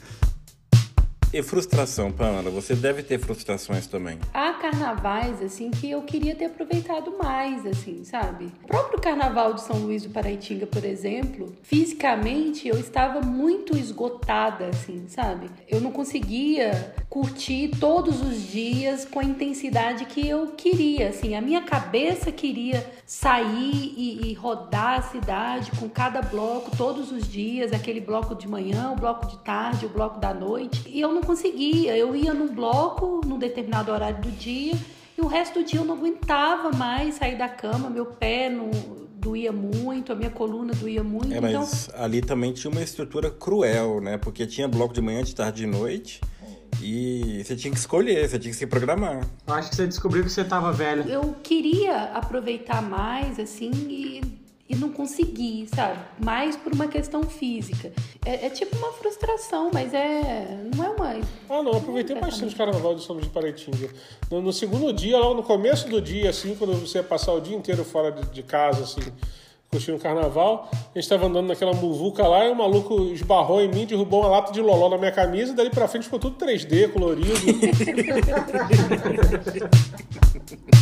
E 1.32 1.42
frustração, 1.42 2.12
Pamela? 2.12 2.50
Você 2.50 2.74
deve 2.74 3.02
ter 3.02 3.18
frustrações 3.18 3.86
também. 3.86 4.18
Há 4.34 4.52
carnavais, 4.52 5.40
assim, 5.40 5.70
que 5.70 5.90
eu 5.90 6.02
queria 6.02 6.34
ter 6.34 6.44
aproveitado 6.44 7.16
mais, 7.16 7.64
assim, 7.64 8.04
sabe? 8.04 8.52
O 8.62 8.66
próprio 8.66 9.00
carnaval 9.00 9.54
de 9.54 9.62
São 9.62 9.78
Luís 9.78 10.02
do 10.02 10.10
Paraitinga, 10.10 10.66
por 10.66 10.84
exemplo, 10.84 11.54
fisicamente 11.62 12.68
eu 12.68 12.78
estava 12.78 13.22
muito 13.22 13.74
esgotada, 13.74 14.66
assim, 14.66 15.06
sabe? 15.08 15.50
Eu 15.66 15.80
não 15.80 15.90
conseguia 15.90 16.94
curtir 17.08 17.70
todos 17.80 18.20
os 18.20 18.42
dias 18.50 19.06
com 19.06 19.18
a 19.18 19.24
intensidade 19.24 20.04
que 20.04 20.28
eu 20.28 20.48
queria, 20.48 21.08
assim. 21.08 21.34
A 21.34 21.40
minha 21.40 21.62
cabeça 21.62 22.30
queria 22.30 22.86
sair 23.06 23.94
e, 23.96 24.30
e 24.30 24.34
rodar 24.34 24.98
a 24.98 25.02
cidade 25.02 25.70
com 25.80 25.88
cada 25.88 26.20
bloco 26.20 26.76
todos 26.76 27.10
os 27.10 27.26
dias, 27.26 27.72
aquele 27.72 28.02
bloco 28.02 28.34
de 28.34 28.46
manhã, 28.46 28.92
o 28.92 28.96
bloco 28.96 29.26
de 29.26 29.38
tarde, 29.38 29.86
o 29.86 29.88
bloco 29.88 30.20
da 30.20 30.34
noite. 30.34 30.82
E 30.86 31.00
eu 31.00 31.10
não 31.12 31.21
conseguia. 31.22 31.96
Eu 31.96 32.14
ia 32.14 32.34
num 32.34 32.54
bloco, 32.54 33.20
num 33.26 33.38
determinado 33.38 33.90
horário 33.90 34.20
do 34.20 34.30
dia, 34.30 34.74
e 35.16 35.20
o 35.20 35.26
resto 35.26 35.60
do 35.60 35.64
dia 35.64 35.80
eu 35.80 35.84
não 35.84 35.94
aguentava 35.94 36.70
mais 36.70 37.14
sair 37.16 37.36
da 37.36 37.48
cama, 37.48 37.88
meu 37.88 38.06
pé 38.06 38.50
não 38.50 38.70
doía 39.22 39.52
muito, 39.52 40.12
a 40.12 40.16
minha 40.16 40.30
coluna 40.30 40.74
doía 40.74 41.04
muito. 41.04 41.32
É, 41.32 41.40
mas 41.40 41.88
então... 41.88 42.02
ali 42.02 42.20
também 42.20 42.52
tinha 42.52 42.70
uma 42.70 42.82
estrutura 42.82 43.30
cruel, 43.30 44.00
né? 44.00 44.18
Porque 44.18 44.46
tinha 44.46 44.66
bloco 44.66 44.92
de 44.92 45.00
manhã, 45.00 45.22
de 45.22 45.34
tarde 45.34 45.62
e 45.62 45.66
de 45.66 45.70
noite. 45.70 46.20
E 46.80 47.42
você 47.44 47.54
tinha 47.54 47.70
que 47.70 47.78
escolher, 47.78 48.28
você 48.28 48.38
tinha 48.38 48.50
que 48.50 48.58
se 48.58 48.66
programar. 48.66 49.24
Eu 49.46 49.54
acho 49.54 49.70
que 49.70 49.76
você 49.76 49.86
descobriu 49.86 50.24
que 50.24 50.30
você 50.30 50.40
estava 50.40 50.72
velho. 50.72 51.08
Eu 51.08 51.36
queria 51.42 52.04
aproveitar 52.14 52.82
mais, 52.82 53.38
assim, 53.38 53.70
e 53.70 54.41
e 54.72 54.76
não 54.76 54.88
consegui, 54.88 55.68
sabe? 55.72 55.98
Mais 56.24 56.56
por 56.56 56.72
uma 56.72 56.88
questão 56.88 57.22
física. 57.24 57.92
É, 58.24 58.46
é, 58.46 58.50
tipo 58.50 58.74
uma 58.76 58.90
frustração, 58.92 59.70
mas 59.72 59.92
é. 59.92 60.64
Não 60.74 60.84
é 60.84 60.88
uma. 60.88 61.20
Ah, 61.50 61.62
não, 61.62 61.72
aproveitei 61.72 62.18
bastante 62.18 62.54
o 62.54 62.56
carnaval 62.56 62.94
de 62.94 63.04
São 63.04 63.14
Luís 63.14 63.26
de 63.26 63.32
Paraitinga. 63.32 63.90
No, 64.30 64.40
no, 64.40 64.52
segundo 64.52 64.90
dia, 64.92 65.18
logo 65.18 65.34
no 65.34 65.42
começo 65.42 65.86
do 65.88 66.00
dia, 66.00 66.30
assim, 66.30 66.54
quando 66.54 66.72
você 66.74 66.98
ia 66.98 67.04
passar 67.04 67.34
o 67.34 67.40
dia 67.40 67.54
inteiro 67.54 67.84
fora 67.84 68.10
de, 68.10 68.26
de 68.30 68.42
casa, 68.42 68.84
assim, 68.84 69.02
curtindo 69.70 69.98
o 69.98 70.00
carnaval, 70.00 70.70
a 70.72 70.76
gente 70.94 71.04
estava 71.04 71.26
andando 71.26 71.48
naquela 71.48 71.74
muvuca 71.74 72.26
lá 72.26 72.46
e 72.46 72.50
o 72.50 72.54
maluco 72.54 73.12
esbarrou 73.12 73.60
em 73.60 73.68
mim, 73.68 73.84
derrubou 73.84 74.20
uma 74.20 74.28
lata 74.28 74.52
de 74.52 74.62
loló 74.62 74.88
na 74.88 74.96
minha 74.96 75.12
camisa, 75.12 75.52
e 75.52 75.54
dali 75.54 75.68
pra 75.68 75.86
frente 75.86 76.04
ficou 76.04 76.18
tudo 76.18 76.42
3D, 76.42 76.90
colorido. 76.90 77.32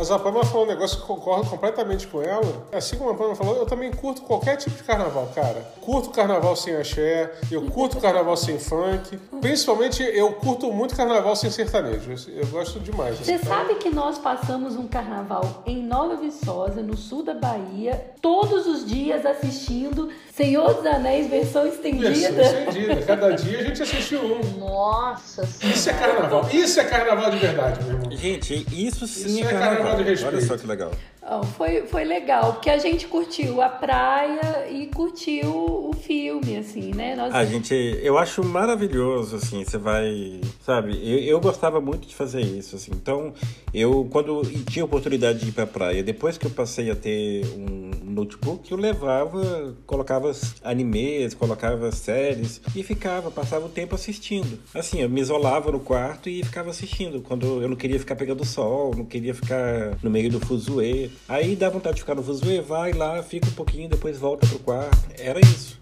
Mas 0.00 0.10
a 0.10 0.18
Pamela 0.18 0.46
falou 0.46 0.64
um 0.64 0.68
negócio 0.68 0.98
que 0.98 1.06
concordo 1.06 1.50
completamente 1.50 2.06
com 2.06 2.22
ela. 2.22 2.66
Assim 2.72 2.96
como 2.96 3.10
a 3.10 3.14
Pamela 3.14 3.36
falou, 3.36 3.54
eu 3.56 3.66
também 3.66 3.92
curto 3.92 4.22
qualquer 4.22 4.56
tipo 4.56 4.74
de 4.74 4.82
carnaval, 4.82 5.30
cara. 5.34 5.60
Curto 5.82 6.08
carnaval 6.08 6.56
sem 6.56 6.74
axé, 6.74 7.30
eu 7.52 7.66
curto 7.66 8.00
carnaval 8.00 8.34
sem 8.34 8.58
funk. 8.58 9.18
Principalmente, 9.42 10.02
eu 10.02 10.32
curto 10.32 10.72
muito 10.72 10.96
carnaval 10.96 11.36
sem 11.36 11.50
sertanejo. 11.50 12.14
Eu 12.28 12.46
gosto 12.46 12.80
demais. 12.80 13.18
Você 13.18 13.36
sabe 13.36 13.74
que 13.74 13.90
nós 13.90 14.16
passamos 14.16 14.74
um 14.74 14.88
carnaval 14.88 15.62
em 15.66 15.82
Nova 15.82 16.16
Viçosa, 16.16 16.80
no 16.80 16.96
sul 16.96 17.22
da 17.22 17.34
Bahia, 17.34 18.14
todos 18.22 18.66
os 18.66 18.86
dias 18.86 19.26
assistindo 19.26 20.08
Senhor 20.40 20.72
dos 20.72 20.86
Anéis, 20.86 21.28
versão 21.28 21.66
estendida. 21.66 22.08
Versão 22.32 22.60
estendida. 22.60 23.02
Cada 23.02 23.30
dia 23.32 23.58
a 23.58 23.62
gente 23.62 23.82
assistiu 23.82 24.20
um. 24.20 24.58
Nossa 24.58 25.42
Isso 25.62 25.90
é 25.90 25.92
carnaval. 25.92 26.48
Isso 26.50 26.80
é 26.80 26.84
carnaval 26.84 27.30
de 27.30 27.36
verdade, 27.36 27.84
meu 27.84 27.96
irmão. 27.96 28.10
Gente, 28.16 28.66
isso 28.72 29.06
sim 29.06 29.28
isso 29.28 29.38
é, 29.40 29.42
é 29.42 29.44
carnaval. 29.50 29.76
carnaval 29.76 29.96
de 29.98 30.10
respeito. 30.10 30.34
Olha 30.34 30.46
só 30.46 30.56
que 30.56 30.66
legal. 30.66 30.92
Oh, 31.22 31.42
foi, 31.44 31.82
foi 31.86 32.04
legal, 32.04 32.54
porque 32.54 32.70
a 32.70 32.78
gente 32.78 33.06
curtiu 33.06 33.60
a 33.60 33.68
praia 33.68 34.66
e 34.70 34.86
curtiu 34.86 35.50
o 35.50 35.92
filme, 35.92 36.56
assim, 36.56 36.92
né? 36.94 37.14
Nós... 37.14 37.34
A 37.34 37.44
gente, 37.44 37.74
eu 38.02 38.16
acho 38.16 38.42
maravilhoso, 38.42 39.36
assim, 39.36 39.62
você 39.62 39.76
vai, 39.76 40.40
sabe? 40.64 40.98
Eu, 41.04 41.18
eu 41.18 41.40
gostava 41.40 41.80
muito 41.80 42.08
de 42.08 42.16
fazer 42.16 42.40
isso, 42.40 42.74
assim. 42.74 42.90
Então, 42.94 43.34
eu, 43.72 44.08
quando 44.10 44.42
tinha 44.64 44.84
oportunidade 44.84 45.40
de 45.40 45.50
ir 45.50 45.52
pra 45.52 45.66
praia, 45.66 46.02
depois 46.02 46.38
que 46.38 46.46
eu 46.46 46.50
passei 46.50 46.90
a 46.90 46.96
ter 46.96 47.44
um 47.54 47.89
notebook, 48.10 48.70
eu 48.70 48.76
levava, 48.76 49.74
colocava 49.86 50.32
animes, 50.62 51.34
colocava 51.34 51.90
séries 51.92 52.60
e 52.74 52.82
ficava, 52.82 53.30
passava 53.30 53.66
o 53.66 53.68
tempo 53.68 53.94
assistindo. 53.94 54.58
Assim, 54.74 55.00
eu 55.00 55.08
me 55.08 55.20
isolava 55.20 55.70
no 55.72 55.80
quarto 55.80 56.28
e 56.28 56.44
ficava 56.44 56.70
assistindo. 56.70 57.20
Quando 57.22 57.62
eu 57.62 57.68
não 57.68 57.76
queria 57.76 57.98
ficar 57.98 58.16
pegando 58.16 58.44
sol, 58.44 58.94
não 58.94 59.04
queria 59.04 59.34
ficar 59.34 59.98
no 60.02 60.10
meio 60.10 60.30
do 60.30 60.40
fuzuê. 60.40 61.10
Aí 61.28 61.56
dá 61.56 61.68
vontade 61.68 61.96
de 61.96 62.02
ficar 62.02 62.14
no 62.14 62.22
fuzuê, 62.22 62.60
vai 62.60 62.92
lá, 62.92 63.22
fica 63.22 63.48
um 63.48 63.52
pouquinho, 63.52 63.88
depois 63.88 64.18
volta 64.18 64.46
pro 64.46 64.58
quarto. 64.58 65.10
Era 65.18 65.40
isso. 65.40 65.80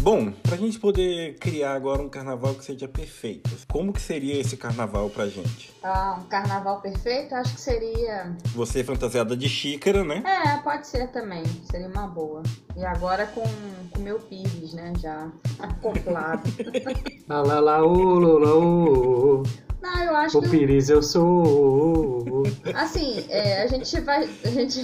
Bom, 0.00 0.32
pra 0.42 0.56
gente 0.56 0.78
poder 0.78 1.36
criar 1.38 1.74
agora 1.74 2.00
um 2.00 2.08
carnaval 2.08 2.54
que 2.54 2.64
seja 2.64 2.88
perfeito, 2.88 3.50
como 3.70 3.92
que 3.92 4.00
seria 4.00 4.40
esse 4.40 4.56
carnaval 4.56 5.10
pra 5.10 5.26
gente? 5.26 5.74
Ah, 5.82 6.18
um 6.18 6.24
carnaval 6.24 6.80
perfeito? 6.80 7.34
Acho 7.34 7.54
que 7.54 7.60
seria... 7.60 8.34
Você 8.54 8.82
fantasiada 8.82 9.36
de 9.36 9.46
xícara, 9.46 10.02
né? 10.02 10.22
É, 10.24 10.56
pode 10.62 10.86
ser 10.86 11.08
também, 11.08 11.44
seria 11.70 11.86
uma 11.86 12.06
boa. 12.06 12.42
E 12.74 12.82
agora 12.82 13.26
com 13.26 13.42
o 13.42 14.00
meu 14.00 14.18
pires, 14.18 14.72
né, 14.72 14.94
já 14.98 15.30
acoplado. 15.58 16.48
lá, 17.28 17.42
lá, 17.42 17.60
lá, 17.60 17.84
ô, 17.84 18.38
lá, 18.38 18.54
ô. 18.54 19.42
Não, 19.82 20.02
eu 20.02 20.16
acho 20.16 20.38
o 20.38 20.40
que... 20.40 20.48
O 20.48 20.50
pires 20.50 20.88
eu 20.88 21.02
sou... 21.02 22.42
Assim, 22.74 23.26
é, 23.28 23.64
a 23.64 23.66
gente 23.66 24.00
vai... 24.00 24.26
A 24.44 24.48
gente 24.48 24.80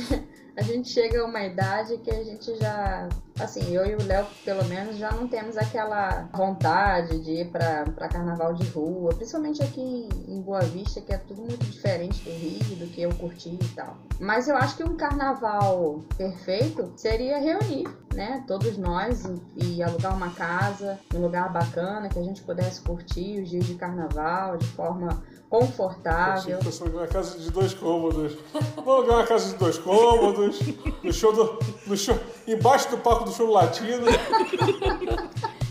a 0.57 0.63
gente 0.63 0.89
chega 0.89 1.21
a 1.21 1.25
uma 1.27 1.45
idade 1.45 1.99
que 1.99 2.11
a 2.11 2.25
gente 2.25 2.57
já, 2.59 3.09
assim, 3.39 3.75
eu 3.75 3.85
e 3.85 3.95
o 3.95 4.03
Léo, 4.07 4.27
pelo 4.43 4.65
menos, 4.65 4.97
já 4.97 5.11
não 5.11 5.29
temos 5.29 5.57
aquela 5.59 6.29
vontade 6.33 7.21
de 7.21 7.43
ir 7.43 7.51
para 7.51 7.85
carnaval 8.09 8.55
de 8.55 8.67
rua, 8.69 9.15
principalmente 9.15 9.63
aqui 9.63 10.09
em 10.27 10.41
Boa 10.41 10.61
Vista, 10.61 11.03
que 11.03 11.13
é 11.13 11.19
tudo 11.19 11.43
muito 11.43 11.65
diferente 11.67 12.25
do 12.25 12.31
Rio, 12.31 12.77
do 12.77 12.87
que 12.87 13.03
eu 13.03 13.15
curti 13.17 13.59
e 13.61 13.69
tal. 13.75 13.99
Mas 14.19 14.49
eu 14.49 14.57
acho 14.57 14.79
que 14.79 14.83
um 14.83 14.97
carnaval 14.97 16.01
perfeito 16.17 16.91
seria 16.97 17.39
reunir, 17.39 17.87
né, 18.15 18.43
todos 18.47 18.79
nós 18.79 19.25
e, 19.57 19.75
e 19.77 19.83
alugar 19.83 20.17
uma 20.17 20.31
casa, 20.31 20.99
um 21.15 21.19
lugar 21.19 21.53
bacana 21.53 22.09
que 22.09 22.19
a 22.19 22.23
gente 22.23 22.41
pudesse 22.43 22.81
curtir 22.81 23.43
os 23.43 23.51
dias 23.51 23.67
de 23.67 23.75
carnaval 23.75 24.57
de 24.57 24.67
forma 24.69 25.23
confortável. 25.59 26.59
Pensando 26.59 26.97
uma 26.97 27.07
casa 27.07 27.39
de 27.39 27.51
dois 27.51 27.73
cômodos. 27.73 28.37
Vamos 28.75 28.95
alugar 28.95 29.17
uma 29.19 29.27
casa 29.27 29.53
de 29.53 29.55
dois 29.57 29.79
cômodos. 29.79 30.59
No 31.03 31.13
show 31.13 31.33
do. 31.33 31.59
No 31.87 31.97
show, 31.97 32.19
embaixo 32.47 32.91
do 32.91 32.99
palco 32.99 33.25
do 33.25 33.33
show 33.33 33.51
latino. 33.51 34.07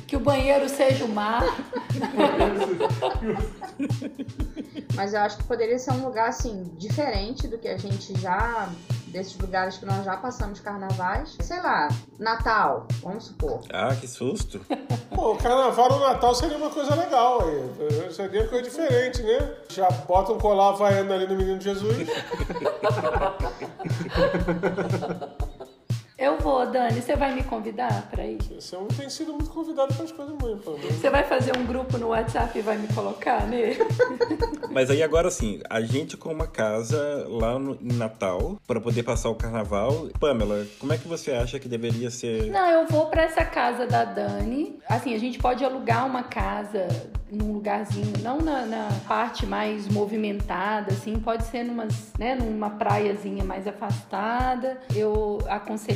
Que 0.08 0.16
o 0.16 0.20
banheiro 0.20 0.68
seja 0.70 1.06
o 1.06 1.10
mar. 1.10 1.44
Mas 4.96 5.14
eu 5.14 5.20
acho 5.20 5.38
que 5.38 5.44
poderia 5.44 5.78
ser 5.78 5.92
um 5.92 6.06
lugar 6.06 6.30
assim, 6.30 6.72
diferente 6.78 7.48
do 7.48 7.58
que 7.58 7.68
a 7.68 7.78
gente 7.78 8.20
já 8.20 8.70
desses 9.08 9.38
lugares 9.38 9.78
que 9.78 9.86
nós 9.86 10.04
já 10.04 10.18
passamos 10.18 10.60
carnavais. 10.60 11.38
Sei 11.42 11.62
lá, 11.62 11.88
Natal, 12.20 12.88
vamos 13.02 13.26
supor. 13.26 13.62
Ah, 13.72 13.96
que 13.96 14.08
susto. 14.08 14.60
Pô, 15.14 15.36
carnaval 15.36 15.90
no 15.90 16.00
Natal 16.00 16.36
seria 16.36 16.58
uma 16.58 16.70
coisa 16.70 16.96
legal 16.96 17.42
aí. 17.42 18.14
Seria 18.14 18.42
uma 18.42 18.50
coisa 18.50 18.70
diferente, 18.70 19.24
né? 19.24 19.56
Já 19.70 19.90
bota 19.90 20.34
um 20.34 20.40
colar 20.40 20.70
havaiano 20.70 21.14
ali 21.14 21.28
no 21.28 21.36
Menino 21.36 21.62
Jesus. 21.62 22.08
Eu 26.18 26.38
vou, 26.38 26.66
Dani. 26.66 27.02
Você 27.02 27.14
vai 27.16 27.36
me 27.36 27.44
convidar 27.44 28.08
para 28.10 28.26
ir? 28.26 28.38
Você 28.42 28.76
não 28.76 28.88
tem 28.88 29.10
sido 29.10 29.34
muito 29.34 29.50
convidado 29.50 29.94
para 29.94 30.06
as 30.06 30.12
coisas 30.14 30.34
muito. 30.42 30.72
Você 30.72 31.10
vai 31.10 31.24
fazer 31.26 31.58
um 31.58 31.66
grupo 31.66 31.98
no 31.98 32.08
WhatsApp 32.08 32.58
e 32.58 32.62
vai 32.62 32.78
me 32.78 32.88
colocar 32.88 33.46
nele? 33.46 33.78
Mas 34.72 34.90
aí 34.90 35.04
agora 35.04 35.30
sim, 35.30 35.62
a 35.70 35.82
gente 35.82 36.16
com 36.16 36.32
uma 36.32 36.48
casa 36.48 37.26
lá 37.28 37.60
no, 37.60 37.78
em 37.82 37.94
Natal 37.94 38.58
para 38.66 38.80
poder 38.80 39.04
passar 39.04 39.30
o 39.30 39.36
carnaval. 39.36 40.08
Pamela, 40.18 40.66
como 40.80 40.94
é 40.94 40.98
que 40.98 41.08
você 41.08 41.34
acha 41.34 41.60
que 41.60 41.68
deveria 41.68 42.10
ser? 42.10 42.46
Não, 42.50 42.66
eu 42.70 42.88
vou 42.88 43.08
para 43.08 43.24
essa 43.24 43.44
casa 43.44 43.86
da 43.86 44.06
Dani. 44.06 44.80
Assim, 44.88 45.14
a 45.14 45.20
gente 45.20 45.38
pode 45.38 45.66
alugar 45.66 46.06
uma 46.06 46.24
casa 46.24 46.88
num 47.32 47.54
lugarzinho, 47.54 48.14
não 48.22 48.38
na, 48.38 48.66
na, 48.66 48.90
parte 49.08 49.46
mais 49.46 49.88
movimentada, 49.88 50.92
assim, 50.92 51.20
pode 51.20 51.44
ser 51.46 51.64
numas, 51.64 52.14
né, 52.18 52.36
numa 52.36 52.70
praiazinha 52.70 53.44
mais 53.44 53.68
afastada. 53.68 54.80
Eu 54.96 55.40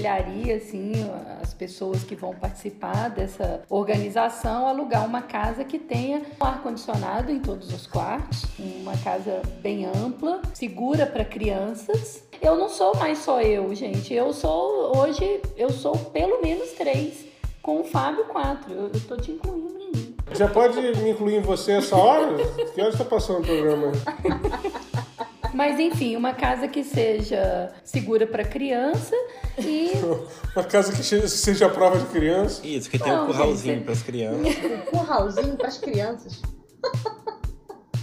aconselharia, 0.09 0.55
assim, 0.55 0.93
as 1.41 1.53
pessoas 1.53 2.03
que 2.03 2.15
vão 2.15 2.33
participar 2.33 3.09
dessa 3.09 3.61
organização 3.69 4.67
alugar 4.67 5.05
uma 5.05 5.21
casa 5.21 5.63
que 5.63 5.77
tenha 5.77 6.21
um 6.41 6.45
ar-condicionado 6.45 7.31
em 7.31 7.39
todos 7.39 7.71
os 7.71 7.85
quartos, 7.85 8.43
uma 8.57 8.97
casa 8.97 9.41
bem 9.61 9.85
ampla, 9.85 10.41
segura 10.53 11.05
para 11.05 11.23
crianças. 11.23 12.23
Eu 12.41 12.57
não 12.57 12.69
sou 12.69 12.95
mais 12.95 13.19
só 13.19 13.41
eu, 13.41 13.73
gente. 13.75 14.13
Eu 14.13 14.33
sou, 14.33 14.97
hoje, 14.97 15.41
eu 15.55 15.69
sou 15.69 15.95
pelo 15.95 16.41
menos 16.41 16.71
três. 16.71 17.27
Com 17.61 17.81
o 17.81 17.83
Fábio, 17.83 18.25
quatro. 18.25 18.73
Eu, 18.73 18.83
eu 18.85 19.01
tô 19.01 19.17
te 19.17 19.31
incluindo 19.31 19.69
já 20.31 20.47
pode 20.47 20.79
me 20.79 21.09
incluir 21.09 21.37
em 21.37 21.41
você 21.41 21.73
essa 21.73 21.95
hora? 21.95 22.37
Que 22.75 22.79
hora 22.79 22.91
está 22.91 23.03
passando 23.03 23.39
o 23.39 23.45
programa? 23.45 23.91
Mas 25.53 25.79
enfim, 25.79 26.15
uma 26.15 26.33
casa 26.33 26.67
que 26.67 26.83
seja 26.83 27.71
segura 27.83 28.27
para 28.27 28.43
criança 28.43 29.15
e 29.57 29.91
Uma 30.55 30.63
casa 30.63 30.91
que 30.91 31.03
seja 31.03 31.65
a 31.67 31.69
prova 31.69 31.97
de 31.97 32.05
criança. 32.05 32.65
Isso, 32.65 32.89
que 32.89 32.97
tem 32.99 33.11
Não, 33.11 33.23
um 33.23 33.27
curralzinho 33.27 33.81
para 33.83 33.93
as 33.93 34.01
crianças. 34.03 34.55
Um 34.93 34.97
curralzinho 34.97 35.57
pras 35.57 35.77
crianças. 35.77 36.41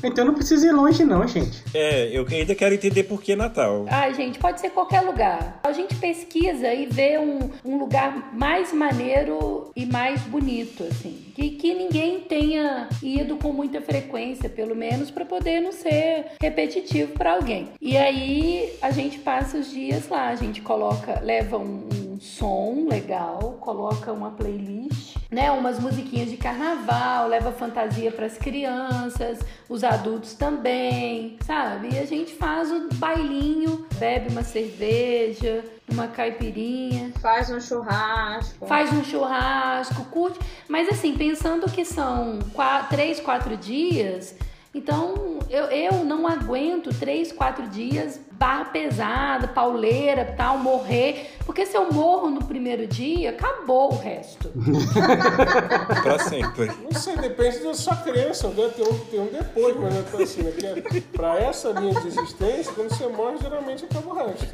Então 0.02 0.24
não 0.24 0.34
precisa 0.34 0.66
ir 0.66 0.72
longe, 0.72 1.04
não, 1.04 1.26
gente. 1.26 1.62
É, 1.74 2.08
eu 2.16 2.26
ainda 2.30 2.54
quero 2.54 2.74
entender 2.74 3.04
por 3.04 3.22
que 3.22 3.34
Natal. 3.34 3.86
Ai, 3.88 4.14
gente, 4.14 4.38
pode 4.38 4.60
ser 4.60 4.70
qualquer 4.70 5.00
lugar. 5.00 5.60
A 5.64 5.72
gente 5.72 5.94
pesquisa 5.96 6.72
e 6.72 6.86
vê 6.86 7.18
um, 7.18 7.50
um 7.64 7.78
lugar 7.78 8.34
mais 8.34 8.72
maneiro 8.72 9.70
e 9.74 9.86
mais 9.86 10.20
bonito, 10.22 10.84
assim. 10.84 11.26
Que, 11.34 11.50
que 11.50 11.74
ninguém 11.74 12.20
tenha 12.20 12.88
ido 13.02 13.36
com 13.36 13.52
muita 13.52 13.80
frequência, 13.80 14.48
pelo 14.48 14.74
menos, 14.74 15.10
para 15.10 15.24
poder 15.24 15.60
não 15.60 15.72
ser 15.72 16.26
repetitivo 16.40 17.12
para 17.12 17.32
alguém. 17.32 17.68
E 17.80 17.96
aí 17.96 18.72
a 18.80 18.90
gente 18.90 19.18
passa 19.18 19.58
os 19.58 19.70
dias 19.70 20.08
lá, 20.08 20.28
a 20.28 20.34
gente 20.36 20.60
coloca, 20.60 21.20
leva 21.20 21.58
um, 21.58 21.88
um 21.92 22.20
som 22.20 22.86
legal, 22.88 23.56
coloca 23.60 24.12
uma 24.12 24.30
playlist, 24.30 25.15
né? 25.36 25.50
Umas 25.50 25.78
musiquinhas 25.78 26.30
de 26.30 26.38
carnaval, 26.38 27.28
leva 27.28 27.52
fantasia 27.52 28.10
para 28.10 28.24
as 28.24 28.38
crianças, 28.38 29.38
os 29.68 29.84
adultos 29.84 30.32
também, 30.32 31.36
sabe? 31.44 31.90
E 31.92 31.98
a 31.98 32.06
gente 32.06 32.32
faz 32.32 32.72
o 32.72 32.88
bailinho, 32.94 33.86
bebe 33.98 34.30
uma 34.30 34.42
cerveja, 34.42 35.62
uma 35.92 36.08
caipirinha, 36.08 37.12
Faz 37.20 37.50
um 37.50 37.60
churrasco. 37.60 38.66
faz 38.66 38.90
um 38.94 39.04
churrasco, 39.04 40.06
curte. 40.06 40.38
Mas 40.66 40.88
assim, 40.88 41.12
pensando 41.12 41.70
que 41.70 41.84
são 41.84 42.38
quatro, 42.54 42.96
três, 42.96 43.20
quatro 43.20 43.58
dias, 43.58 44.34
então 44.74 45.38
eu, 45.50 45.64
eu 45.66 46.02
não 46.02 46.26
aguento 46.26 46.98
três, 46.98 47.30
quatro 47.30 47.66
dias 47.68 48.18
barra 48.32 48.66
pesada, 48.66 49.48
pauleira, 49.48 50.34
tal, 50.36 50.58
morrer. 50.58 51.34
Porque 51.56 51.70
se 51.70 51.74
eu 51.74 51.90
morro 51.90 52.28
no 52.28 52.44
primeiro 52.44 52.86
dia, 52.86 53.30
acabou 53.30 53.90
o 53.94 53.96
resto. 53.98 54.52
Pra 56.02 56.18
sempre. 56.18 56.66
Não 56.82 56.92
sei, 56.92 57.16
depende 57.16 57.60
da 57.60 57.72
sua 57.72 57.96
crença. 57.96 58.48
Deve 58.48 58.74
ter 58.74 58.82
um, 58.82 58.98
tem 59.06 59.20
um 59.20 59.26
depois, 59.32 59.74
mas 59.74 59.96
é 59.96 60.02
pra, 60.02 60.22
assim, 60.22 60.42
né, 60.42 60.50
que 60.50 60.66
é- 60.66 61.00
pra 61.14 61.38
essa 61.38 61.70
linha 61.70 61.98
de 61.98 62.08
existência, 62.08 62.70
quando 62.74 62.90
você 62.90 63.06
morre, 63.06 63.38
geralmente 63.40 63.86
acaba 63.86 64.06
o 64.12 64.16
resto. 64.16 64.46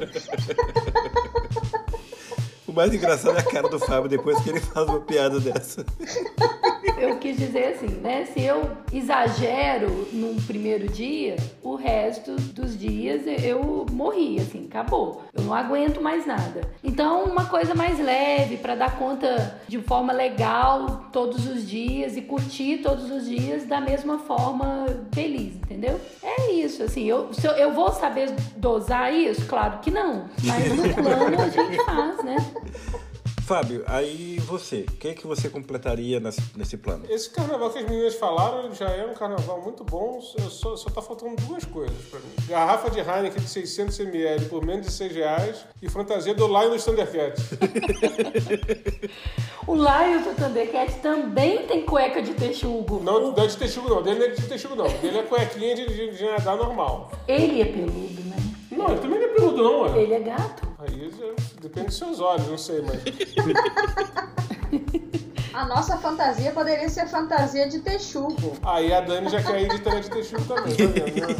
O 2.65 2.71
mais 2.71 2.93
engraçado 2.93 3.35
é 3.35 3.41
a 3.41 3.43
cara 3.43 3.67
do 3.67 3.79
Fábio 3.79 4.07
depois 4.09 4.39
que 4.41 4.49
ele 4.51 4.61
faz 4.61 4.87
uma 4.87 5.01
piada 5.01 5.41
dessa. 5.41 5.85
Eu 7.03 7.17
quis 7.17 7.37
dizer 7.37 7.75
assim, 7.75 7.87
né? 8.01 8.25
Se 8.25 8.41
eu 8.41 8.71
exagero 8.91 10.07
num 10.13 10.37
primeiro 10.47 10.87
dia, 10.87 11.35
o 11.61 11.75
resto 11.75 12.35
dos 12.35 12.77
dias 12.79 13.23
eu 13.43 13.85
morri, 13.91 14.39
assim, 14.39 14.67
acabou. 14.69 15.23
Eu 15.33 15.43
não 15.43 15.53
aguento 15.53 16.01
mais 16.01 16.25
nada. 16.25 16.61
Então, 16.81 17.25
uma 17.25 17.45
coisa 17.45 17.75
mais 17.75 17.99
leve 17.99 18.55
para 18.55 18.75
dar 18.75 18.97
conta 18.97 19.59
de 19.67 19.79
forma 19.81 20.13
legal 20.13 21.09
todos 21.11 21.45
os 21.45 21.67
dias 21.67 22.15
e 22.15 22.21
curtir 22.21 22.77
todos 22.77 23.11
os 23.11 23.27
dias 23.27 23.65
da 23.65 23.81
mesma 23.81 24.19
forma 24.19 24.85
feliz, 25.13 25.55
entendeu? 25.55 25.99
É 26.23 26.51
isso, 26.53 26.83
assim. 26.83 27.03
Eu, 27.03 27.29
eu, 27.43 27.51
eu 27.51 27.73
vou 27.73 27.91
saber 27.91 28.33
dosar 28.55 29.13
isso? 29.13 29.45
Claro 29.45 29.79
que 29.79 29.91
não. 29.91 30.29
Mas 30.43 30.69
no 30.73 30.93
plano 30.93 31.41
a 31.41 31.49
gente 31.49 31.83
faz, 31.83 32.23
né? 32.23 32.37
Fábio, 33.45 33.83
aí 33.87 34.39
você, 34.39 34.85
o 34.87 34.91
que 34.93 35.09
é 35.09 35.13
que 35.13 35.27
você 35.27 35.49
completaria 35.49 36.17
nesse, 36.17 36.41
nesse 36.55 36.77
plano? 36.77 37.03
Esse 37.09 37.29
carnaval 37.29 37.69
que 37.71 37.79
as 37.79 37.85
meninas 37.85 38.15
falaram 38.15 38.73
já 38.73 38.89
é 38.89 39.05
um 39.05 39.13
carnaval 39.13 39.61
muito 39.61 39.83
bom, 39.83 40.21
só, 40.21 40.77
só, 40.77 40.89
tá 40.89 41.01
faltando 41.01 41.35
duas 41.45 41.65
coisas 41.65 41.97
pra 42.09 42.19
mim. 42.21 42.31
Garrafa 42.47 42.89
de 42.89 42.99
Heineken 42.99 43.43
de 43.43 43.47
600ml 43.47 44.47
por 44.47 44.65
menos 44.65 44.85
de 44.85 44.93
6 44.93 45.13
reais 45.13 45.65
e 45.81 45.89
fantasia 45.89 46.33
do 46.33 46.47
Lion 46.47 46.69
dos 46.69 46.85
Thundercats. 46.85 47.43
O 49.65 49.75
Lion 49.75 50.21
do 50.23 50.35
Thundercat 50.35 50.99
também 50.99 51.65
tem 51.65 51.85
cueca 51.85 52.21
de 52.21 52.33
texugo. 52.33 52.99
Não, 53.01 53.31
não 53.31 53.43
é 53.43 53.47
de 53.47 53.55
texugo 53.55 53.87
não, 53.87 54.01
dele 54.01 54.19
não 54.19 54.25
é 54.25 54.29
de 54.29 54.41
texugo 54.41 54.75
não, 54.75 54.87
dele 54.87 55.19
é 55.19 55.23
cuequinha 55.23 55.73
de, 55.73 55.87
de, 55.87 56.17
de 56.17 56.25
nadar 56.25 56.57
normal. 56.57 57.11
Ele 57.25 57.61
é 57.61 57.65
peludo, 57.65 58.21
né? 58.23 58.35
Não, 58.77 58.89
ele 58.89 58.99
também 58.99 59.19
não 59.19 59.25
é 59.27 59.29
peludo 59.29 59.63
não, 59.63 59.81
ué. 59.81 60.01
Ele 60.01 60.13
é 60.13 60.19
gato. 60.19 60.67
Aí 60.79 61.09
já 61.11 61.25
depende 61.61 61.87
dos 61.87 61.97
seus 61.97 62.19
olhos, 62.19 62.47
não 62.47 62.57
sei, 62.57 62.81
mas... 62.81 63.01
A 65.53 65.65
nossa 65.67 65.97
fantasia 65.97 66.51
poderia 66.51 66.89
ser 66.89 67.07
fantasia 67.07 67.69
de 67.69 67.79
texugo. 67.79 68.57
Aí 68.63 68.91
a 68.91 69.01
Dani 69.01 69.29
já 69.29 69.43
quer 69.43 69.61
ir 69.61 69.69
de 69.69 69.81
também 69.81 70.01
de 70.01 70.09
texugo 70.09 70.43
também, 70.45 70.75
tá 70.75 70.83
vendo? 70.85 71.27
né? 71.27 71.35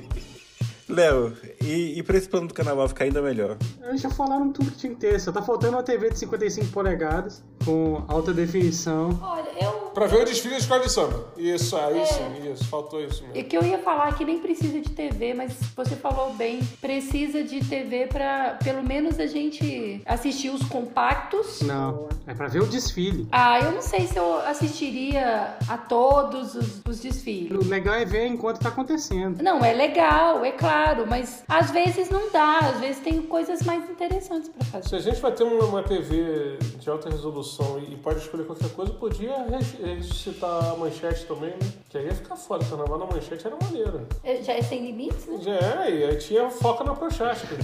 Léo, 0.88 1.32
e, 1.60 1.98
e 1.98 2.02
pra 2.02 2.16
esse 2.16 2.28
plano 2.28 2.46
do 2.48 2.54
carnaval 2.54 2.86
ficar 2.88 3.04
ainda 3.04 3.20
melhor? 3.20 3.56
Eles 3.88 4.00
já 4.00 4.10
falaram 4.10 4.52
tudo 4.52 4.70
que 4.70 4.76
tinha 4.78 4.92
que 4.94 5.00
ter. 5.00 5.18
Só 5.20 5.32
tá 5.32 5.42
faltando 5.42 5.76
uma 5.76 5.82
TV 5.82 6.10
de 6.10 6.18
55 6.18 6.66
polegadas 6.72 7.42
com 7.64 8.04
alta 8.06 8.32
definição. 8.32 9.18
Olha, 9.22 9.50
eu. 9.60 9.72
Pra 9.96 10.06
ver 10.06 10.22
o 10.22 10.24
desfile 10.24 10.54
da 10.54 10.60
escola 10.60 10.82
de 10.82 10.92
samba. 10.92 11.24
Isso, 11.36 11.76
aí 11.76 11.98
É. 11.98 12.04
sim, 12.04 12.52
isso, 12.52 12.64
faltou 12.68 13.00
isso 13.02 13.24
É 13.24 13.32
mesmo. 13.34 13.48
que 13.48 13.56
eu 13.56 13.64
ia 13.64 13.78
falar 13.78 14.14
que 14.14 14.24
nem 14.24 14.38
precisa 14.38 14.80
de 14.80 14.90
TV, 14.90 15.34
mas 15.34 15.54
você 15.74 15.96
falou 15.96 16.34
bem, 16.34 16.60
precisa 16.80 17.42
de 17.42 17.64
TV 17.64 18.06
pra 18.06 18.58
pelo 18.62 18.82
menos 18.84 19.18
a 19.18 19.26
gente 19.26 20.02
assistir 20.06 20.50
os 20.50 20.62
compactos. 20.68 21.62
Não, 21.62 22.08
é 22.26 22.34
pra 22.34 22.46
ver 22.46 22.62
o 22.62 22.66
desfile. 22.66 23.26
Ah, 23.32 23.58
eu 23.60 23.72
não 23.72 23.82
sei 23.82 24.06
se 24.06 24.16
eu 24.18 24.38
assistiria 24.46 25.56
a 25.68 25.78
todos 25.78 26.54
os, 26.54 26.82
os 26.86 27.00
desfiles. 27.00 27.50
O 27.66 27.68
legal 27.68 27.94
é 27.94 28.04
ver 28.04 28.26
enquanto 28.26 28.60
tá 28.60 28.68
acontecendo. 28.68 29.42
Não, 29.42 29.64
é 29.64 29.72
legal, 29.72 30.44
é 30.44 30.52
claro, 30.52 30.75
mas 31.06 31.42
às 31.48 31.70
vezes 31.70 32.08
não 32.10 32.30
dá, 32.30 32.58
às 32.60 32.80
vezes 32.80 33.00
tem 33.02 33.22
coisas 33.22 33.62
mais 33.62 33.88
interessantes 33.88 34.48
pra 34.48 34.64
Se 34.64 34.70
fazer. 34.70 34.96
a 34.96 34.98
gente 35.00 35.20
vai 35.20 35.32
ter 35.32 35.44
uma, 35.44 35.64
uma 35.64 35.82
TV 35.82 36.58
de 36.78 36.90
alta 36.90 37.08
resolução 37.10 37.78
e, 37.78 37.92
e 37.94 37.96
pode 37.96 38.20
escolher 38.20 38.44
qualquer 38.44 38.70
coisa, 38.70 38.92
podia 38.92 39.44
res- 39.48 39.74
ressuscitar 39.82 40.72
a 40.72 40.76
manchete 40.76 41.24
também, 41.26 41.50
né? 41.50 41.58
Que 41.88 41.98
aí 41.98 42.06
ia 42.06 42.14
ficar 42.14 42.36
foda, 42.36 42.64
o 42.64 42.68
carnaval 42.68 42.98
na 42.98 43.06
manchete 43.06 43.46
era 43.46 43.56
maneiro. 43.62 44.06
É, 44.24 44.42
Já 44.42 44.52
é 44.54 44.62
sem 44.62 44.84
limites, 44.84 45.26
né? 45.26 45.38
Já 45.40 45.52
é, 45.84 45.90
e 45.94 46.04
aí 46.04 46.16
tinha 46.18 46.50
foca 46.50 46.84
na 46.84 46.94
Prochasca. 46.94 47.46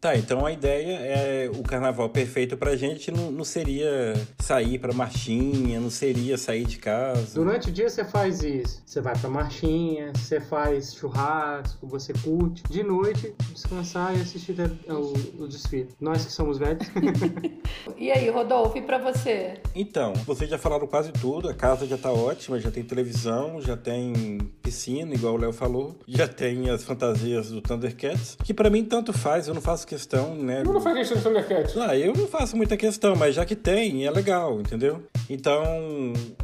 Tá, 0.00 0.16
então 0.16 0.46
a 0.46 0.50
ideia 0.52 0.94
é 0.98 1.50
o 1.54 1.62
carnaval 1.62 2.08
perfeito 2.08 2.56
pra 2.56 2.74
gente 2.74 3.10
não, 3.10 3.30
não 3.30 3.44
seria 3.44 4.14
sair 4.38 4.78
pra 4.78 4.94
marchinha, 4.94 5.78
não 5.78 5.90
seria 5.90 6.38
sair 6.38 6.64
de 6.64 6.78
casa. 6.78 7.34
Durante 7.34 7.68
o 7.68 7.72
dia 7.72 7.86
você 7.90 8.02
faz 8.02 8.42
isso. 8.42 8.82
Você 8.86 8.98
vai 9.02 9.14
pra 9.18 9.28
marchinha, 9.28 10.10
você 10.20 10.40
faz 10.40 10.94
churrasco, 10.94 11.86
você 11.86 12.12
curte. 12.12 12.62
De 12.68 12.82
noite, 12.82 13.34
descansar 13.52 14.16
e 14.16 14.20
assistir 14.20 14.54
te- 14.54 14.90
o, 14.92 15.42
o 15.44 15.48
desfile. 15.48 15.88
Nós 16.00 16.24
que 16.24 16.32
somos 16.32 16.58
velhos. 16.58 16.86
E 17.96 18.10
aí, 18.10 18.28
Rodolfo, 18.30 18.76
e 18.78 18.82
pra 18.82 18.98
você? 18.98 19.54
Então, 19.74 20.12
vocês 20.26 20.48
já 20.48 20.58
falaram 20.58 20.86
quase 20.86 21.12
tudo, 21.12 21.48
a 21.48 21.54
casa 21.54 21.86
já 21.86 21.96
tá 21.96 22.10
ótima, 22.12 22.58
já 22.58 22.70
tem 22.70 22.82
televisão, 22.82 23.60
já 23.60 23.76
tem 23.76 24.38
piscina, 24.62 25.14
igual 25.14 25.34
o 25.34 25.36
Léo 25.36 25.52
falou, 25.52 25.96
já 26.06 26.26
tem 26.26 26.68
as 26.70 26.82
fantasias 26.82 27.50
do 27.50 27.60
Thundercats, 27.60 28.36
que 28.42 28.52
pra 28.54 28.68
mim 28.70 28.84
tanto 28.84 29.12
faz, 29.12 29.48
eu 29.48 29.54
não 29.54 29.60
faço 29.62 29.86
questão, 29.86 30.34
né? 30.34 30.62
Não 30.64 30.80
faz 30.80 30.96
questão 30.96 31.16
de 31.18 31.22
Thundercat. 31.24 31.78
Ah, 31.78 31.96
eu 31.96 32.12
não 32.14 32.26
faço 32.26 32.56
muita 32.56 32.76
questão, 32.76 33.14
mas 33.16 33.34
já 33.34 33.44
que 33.44 33.56
tem, 33.56 34.06
é 34.06 34.10
legal, 34.10 34.60
entendeu? 34.60 35.02
Então, 35.28 35.62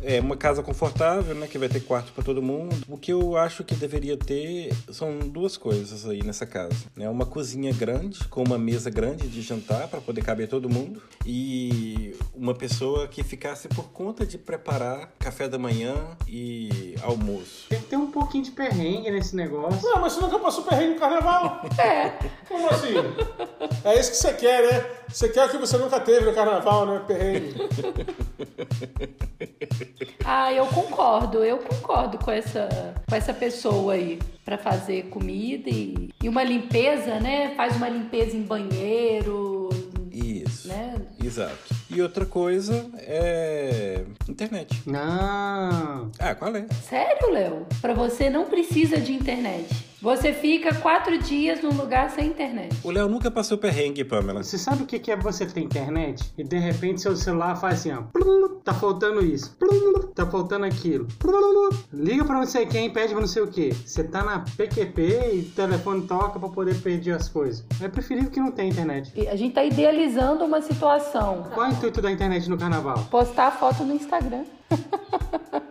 é 0.02 0.20
uma 0.20 0.36
casa 0.36 0.62
confortável, 0.62 1.34
né? 1.34 1.46
Que 1.46 1.58
vai 1.58 1.68
ter 1.68 1.80
quarto 1.80 2.12
pra 2.12 2.22
todo 2.24 2.40
mundo. 2.42 2.74
O 2.88 2.96
que 2.96 3.12
eu 3.12 3.36
acho 3.36 3.64
que 3.66 3.74
deveria 3.74 4.16
ter 4.16 4.72
são 4.90 5.18
duas 5.18 5.56
coisas 5.56 6.06
aí 6.08 6.22
nessa 6.22 6.46
casa, 6.46 6.76
né? 6.94 7.08
Uma 7.10 7.26
cozinha 7.26 7.72
grande, 7.72 8.26
com 8.28 8.42
uma 8.42 8.56
mesa 8.56 8.88
grande 8.88 9.28
de 9.28 9.42
jantar 9.42 9.88
pra 9.88 10.00
poder 10.00 10.22
caber 10.22 10.48
todo 10.48 10.70
mundo. 10.70 11.02
E 11.24 12.16
uma 12.34 12.54
pessoa 12.54 13.08
que 13.08 13.22
ficasse 13.22 13.68
por 13.68 13.90
conta 13.90 14.24
de 14.24 14.38
preparar 14.38 15.12
café 15.18 15.48
da 15.48 15.58
manhã 15.58 15.94
e 16.28 16.94
almoço. 17.02 17.66
Tem 17.68 17.80
que 17.80 17.86
ter 17.88 17.96
um 17.96 18.10
pouquinho 18.10 18.44
de 18.44 18.52
perrengue 18.52 19.10
nesse 19.10 19.34
negócio. 19.34 19.82
Não, 19.82 20.00
mas 20.00 20.12
você 20.12 20.20
nunca 20.20 20.38
passou 20.38 20.64
perrengue 20.64 20.94
no 20.94 21.00
carnaval. 21.00 21.62
É, 21.78 22.12
Como 22.48 22.68
assim? 22.68 22.94
É 23.84 23.98
isso 23.98 24.10
que 24.12 24.16
você 24.16 24.32
quer, 24.34 24.62
né? 24.62 24.86
Você 25.08 25.28
quer 25.28 25.46
o 25.46 25.50
que 25.50 25.58
você 25.58 25.76
nunca 25.76 26.00
teve 26.00 26.26
no 26.26 26.34
carnaval, 26.34 26.86
né? 26.86 27.02
Perrengue. 27.06 27.54
Ah, 30.24 30.52
eu 30.52 30.66
concordo, 30.66 31.44
eu 31.44 31.58
concordo 31.58 32.18
com 32.18 32.30
essa, 32.32 32.68
com 33.08 33.14
essa 33.14 33.32
pessoa 33.32 33.55
aí 33.90 34.18
pra 34.44 34.58
fazer 34.58 35.04
comida 35.10 35.68
e, 35.70 36.10
e 36.22 36.28
uma 36.28 36.42
limpeza, 36.42 37.18
né? 37.20 37.54
Faz 37.56 37.76
uma 37.76 37.88
limpeza 37.88 38.36
em 38.36 38.42
banheiro, 38.42 39.68
Isso. 40.12 40.68
né? 40.68 40.94
Exato. 41.22 41.75
E 41.88 42.02
outra 42.02 42.26
coisa 42.26 42.84
é 42.98 44.04
internet. 44.28 44.82
Não. 44.86 46.10
Ah, 46.18 46.34
qual 46.34 46.54
é? 46.56 46.66
Sério, 46.88 47.30
Léo? 47.30 47.66
Pra 47.80 47.94
você 47.94 48.28
não 48.28 48.46
precisa 48.46 48.98
de 48.98 49.12
internet. 49.12 49.86
Você 50.02 50.32
fica 50.32 50.74
quatro 50.74 51.16
dias 51.18 51.62
num 51.62 51.72
lugar 51.72 52.10
sem 52.10 52.26
internet. 52.28 52.76
O 52.84 52.90
Léo 52.90 53.08
nunca 53.08 53.30
passou 53.30 53.56
perrengue, 53.56 54.04
Pamela. 54.04 54.42
Você 54.42 54.58
sabe 54.58 54.82
o 54.82 54.86
que 54.86 55.10
é 55.10 55.16
você 55.16 55.46
ter 55.46 55.60
internet? 55.60 56.32
E 56.36 56.44
de 56.44 56.58
repente 56.58 57.00
seu 57.00 57.16
celular 57.16 57.56
faz 57.56 57.80
assim, 57.80 57.92
ó. 57.92 58.02
plum, 58.12 58.60
Tá 58.62 58.74
faltando 58.74 59.24
isso. 59.24 59.56
plum, 59.58 60.08
Tá 60.14 60.26
faltando 60.26 60.66
aquilo. 60.66 61.06
plum, 61.18 61.70
Liga 61.92 62.24
pra 62.24 62.36
não 62.36 62.46
sei 62.46 62.66
quem, 62.66 62.90
pede 62.90 63.12
pra 63.12 63.20
não 63.20 63.26
sei 63.28 63.42
o 63.42 63.46
que. 63.48 63.72
Você 63.72 64.04
tá 64.04 64.22
na 64.22 64.40
PQP 64.56 65.02
e 65.34 65.38
o 65.40 65.44
telefone 65.56 66.02
toca 66.06 66.38
pra 66.38 66.48
poder 66.50 66.74
pedir 66.76 67.12
as 67.12 67.28
coisas. 67.28 67.64
É 67.80 67.88
preferível 67.88 68.30
que 68.30 68.38
não 68.38 68.50
tenha 68.52 68.68
internet. 68.68 69.10
E 69.16 69.26
A 69.26 69.34
gente 69.34 69.54
tá 69.54 69.64
idealizando 69.64 70.44
uma 70.44 70.60
situação. 70.60 71.46
Qual 71.54 71.66
é 71.66 71.70
o 71.86 71.88
intuito 71.88 72.02
da 72.02 72.10
internet 72.10 72.48
no 72.48 72.58
carnaval? 72.58 73.06
Postar 73.10 73.52
foto 73.52 73.84
no 73.84 73.94
Instagram. 73.94 74.44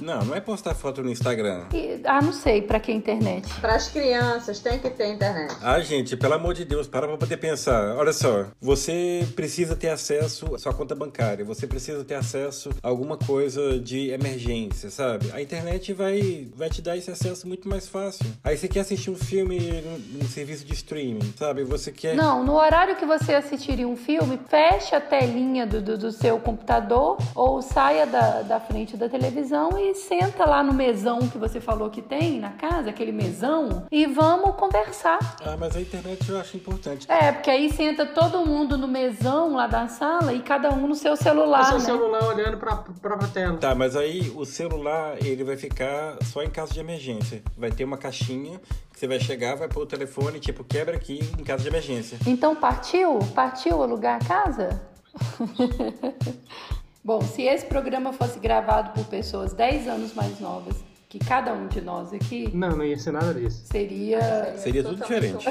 Não, 0.00 0.24
não, 0.24 0.34
é 0.34 0.40
postar 0.40 0.74
foto 0.74 1.02
no 1.02 1.10
Instagram. 1.10 1.64
E- 1.72 2.00
ah, 2.04 2.20
não 2.22 2.32
sei 2.32 2.62
pra 2.62 2.78
que 2.80 2.92
internet. 2.92 3.48
Para 3.60 3.74
as 3.74 3.88
crianças, 3.88 4.60
tem 4.60 4.78
que 4.78 4.90
ter 4.90 5.12
internet. 5.12 5.54
Ah, 5.62 5.80
gente, 5.80 6.16
pelo 6.16 6.34
amor 6.34 6.54
de 6.54 6.64
Deus, 6.64 6.86
para 6.86 7.06
pra 7.06 7.16
poder 7.16 7.36
pensar. 7.36 7.96
Olha 7.96 8.12
só, 8.12 8.46
você 8.60 9.26
precisa 9.34 9.74
ter 9.76 9.88
acesso 9.88 10.54
à 10.54 10.58
sua 10.58 10.72
conta 10.72 10.94
bancária, 10.94 11.44
você 11.44 11.66
precisa 11.66 12.04
ter 12.04 12.14
acesso 12.14 12.70
a 12.82 12.88
alguma 12.88 13.16
coisa 13.16 13.78
de 13.78 14.10
emergência, 14.10 14.90
sabe? 14.90 15.30
A 15.32 15.40
internet 15.40 15.92
vai, 15.92 16.48
vai 16.54 16.68
te 16.70 16.80
dar 16.82 16.96
esse 16.96 17.10
acesso 17.10 17.46
muito 17.48 17.68
mais 17.68 17.88
fácil. 17.88 18.26
Aí 18.44 18.56
você 18.56 18.68
quer 18.68 18.80
assistir 18.80 19.10
um 19.10 19.16
filme 19.16 19.58
num, 19.58 20.18
num 20.20 20.28
serviço 20.28 20.64
de 20.64 20.74
streaming, 20.74 21.32
sabe? 21.38 21.64
Você 21.64 21.90
quer. 21.92 22.14
Não, 22.14 22.44
no 22.44 22.54
horário 22.54 22.96
que 22.96 23.04
você 23.06 23.34
assistiria 23.34 23.86
um 23.88 23.96
filme, 23.96 24.38
feche 24.48 24.94
a 24.94 25.00
telinha 25.00 25.66
do, 25.66 25.80
do, 25.80 25.98
do 25.98 26.12
seu 26.12 26.38
computador 26.38 27.18
ou 27.34 27.60
saia 27.62 28.06
da, 28.06 28.42
da 28.42 28.60
frente 28.60 28.96
da 28.96 29.08
televisão 29.08 29.70
e 29.78 29.85
senta 29.94 30.44
lá 30.44 30.62
no 30.62 30.72
mesão 30.72 31.18
que 31.28 31.38
você 31.38 31.60
falou 31.60 31.90
que 31.90 32.02
tem 32.02 32.40
na 32.40 32.50
casa, 32.50 32.90
aquele 32.90 33.12
mesão, 33.12 33.86
e 33.90 34.06
vamos 34.06 34.56
conversar. 34.56 35.18
Ah, 35.44 35.56
mas 35.58 35.76
a 35.76 35.80
internet 35.80 36.28
eu 36.28 36.38
acho 36.38 36.56
importante. 36.56 37.10
É, 37.10 37.32
porque 37.32 37.50
aí 37.50 37.72
senta 37.72 38.06
todo 38.06 38.44
mundo 38.44 38.76
no 38.76 38.88
mesão 38.88 39.54
lá 39.54 39.66
da 39.66 39.88
sala 39.88 40.32
e 40.32 40.40
cada 40.40 40.72
um 40.72 40.86
no 40.86 40.94
seu 40.94 41.16
celular, 41.16 41.62
o 41.62 41.66
seu 41.66 41.78
né? 41.78 41.84
celular 41.84 42.24
olhando 42.26 42.56
pra 42.56 42.76
própria 42.76 43.28
tela. 43.28 43.58
Tá, 43.58 43.74
mas 43.74 43.96
aí 43.96 44.32
o 44.34 44.44
celular 44.44 45.16
ele 45.24 45.44
vai 45.44 45.56
ficar 45.56 46.16
só 46.24 46.42
em 46.42 46.50
caso 46.50 46.72
de 46.72 46.80
emergência. 46.80 47.42
Vai 47.56 47.70
ter 47.70 47.84
uma 47.84 47.96
caixinha 47.96 48.60
que 48.92 49.00
você 49.00 49.06
vai 49.06 49.20
chegar, 49.20 49.56
vai 49.56 49.68
pôr 49.68 49.82
o 49.82 49.86
telefone, 49.86 50.40
tipo, 50.40 50.64
quebra 50.64 50.96
aqui 50.96 51.20
em 51.38 51.44
caso 51.44 51.62
de 51.62 51.68
emergência. 51.68 52.18
Então 52.26 52.56
partiu? 52.56 53.18
Partiu 53.34 53.82
alugar 53.82 54.20
a 54.22 54.24
casa? 54.24 54.80
Bom, 57.06 57.22
se 57.22 57.42
esse 57.42 57.64
programa 57.66 58.12
fosse 58.12 58.40
gravado 58.40 58.90
por 58.90 59.04
pessoas 59.04 59.52
10 59.52 59.86
anos 59.86 60.12
mais 60.12 60.40
novas 60.40 60.74
que 61.08 61.20
cada 61.20 61.52
um 61.54 61.68
de 61.68 61.80
nós 61.80 62.12
aqui, 62.12 62.50
Não, 62.52 62.70
não 62.70 62.84
ia 62.84 62.98
ser 62.98 63.12
nada 63.12 63.32
disso. 63.32 63.62
seria. 63.64 64.56
Seria 64.58 64.82
tudo 64.82 64.96
diferente. 64.96 65.46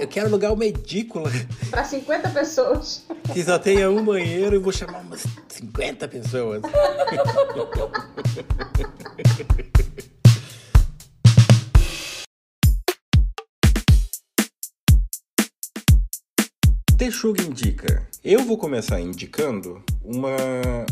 Eu 0.00 0.06
quero 0.06 0.28
alugar 0.28 0.52
uma 0.52 0.64
edícula 0.64 1.28
Para 1.68 1.82
50 1.82 2.28
pessoas. 2.28 3.04
que 3.32 3.42
só 3.42 3.58
tenha 3.58 3.90
um 3.90 4.04
banheiro 4.04 4.54
e 4.54 4.58
vou 4.60 4.72
chamar 4.72 5.00
umas 5.00 5.26
50 5.48 6.06
pessoas. 6.06 6.62
Texuga 17.00 17.42
indica. 17.42 18.06
Eu 18.22 18.44
vou 18.44 18.58
começar 18.58 19.00
indicando 19.00 19.82
uma 20.04 20.36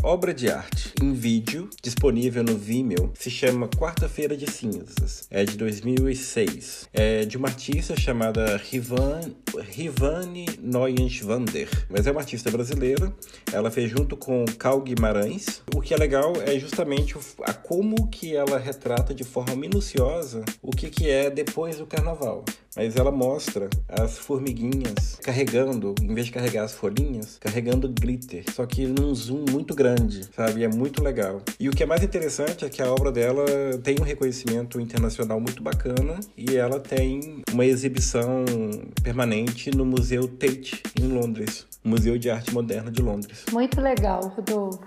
obra 0.01 0.33
de 0.33 0.49
arte 0.49 0.91
em 0.99 1.13
vídeo 1.13 1.69
disponível 1.83 2.43
no 2.43 2.57
Vimeo. 2.57 3.11
Se 3.13 3.29
chama 3.29 3.67
Quarta-feira 3.67 4.35
de 4.35 4.49
Cinzas. 4.49 5.27
É 5.29 5.45
de 5.45 5.55
2006. 5.55 6.89
É 6.91 7.25
de 7.25 7.37
uma 7.37 7.47
artista 7.47 7.95
chamada 7.95 8.57
Rivan, 8.57 9.21
Rivane 9.69 10.47
Neuenschwander. 10.59 11.69
Mas 11.87 12.07
é 12.07 12.11
uma 12.11 12.21
artista 12.21 12.49
brasileira. 12.49 13.13
Ela 13.53 13.69
fez 13.69 13.91
junto 13.91 14.17
com 14.17 14.45
Cal 14.57 14.81
Guimarães. 14.81 15.61
O 15.75 15.79
que 15.79 15.93
é 15.93 15.97
legal 15.97 16.33
é 16.43 16.57
justamente 16.57 17.15
a 17.43 17.53
como 17.53 18.07
que 18.07 18.35
ela 18.35 18.57
retrata 18.57 19.13
de 19.13 19.23
forma 19.23 19.55
minuciosa 19.55 20.43
o 20.59 20.71
que, 20.71 20.89
que 20.89 21.07
é 21.07 21.29
depois 21.29 21.77
do 21.77 21.85
carnaval. 21.85 22.43
Mas 22.75 22.95
ela 22.95 23.11
mostra 23.11 23.69
as 23.87 24.17
formiguinhas 24.17 25.17
carregando, 25.21 25.95
em 26.01 26.13
vez 26.13 26.27
de 26.27 26.31
carregar 26.31 26.63
as 26.63 26.73
folhinhas, 26.73 27.37
carregando 27.39 27.89
glitter. 27.89 28.43
Só 28.53 28.65
que 28.65 28.85
num 28.85 29.13
zoom 29.13 29.45
muito 29.49 29.73
grande, 29.73 30.27
sabe? 30.35 30.63
É 30.63 30.67
muito 30.67 31.03
legal. 31.03 31.41
E 31.59 31.67
o 31.67 31.71
que 31.71 31.83
é 31.83 31.85
mais 31.85 32.03
interessante 32.03 32.65
é 32.65 32.69
que 32.69 32.81
a 32.81 32.91
obra 32.91 33.11
dela 33.11 33.45
tem 33.83 33.95
um 33.99 34.03
reconhecimento 34.03 34.79
internacional 34.79 35.39
muito 35.39 35.61
bacana 35.63 36.19
e 36.37 36.55
ela 36.55 36.79
tem 36.79 37.41
uma 37.51 37.65
exibição 37.65 38.45
permanente 39.03 39.71
no 39.71 39.85
Museu 39.85 40.27
Tate, 40.27 40.83
em 40.99 41.07
Londres. 41.07 41.67
Museu 41.83 42.17
de 42.17 42.29
Arte 42.29 42.53
Moderna 42.53 42.91
de 42.91 43.01
Londres. 43.01 43.45
Muito 43.51 43.79
legal, 43.79 44.27
Rodolfo. 44.27 44.79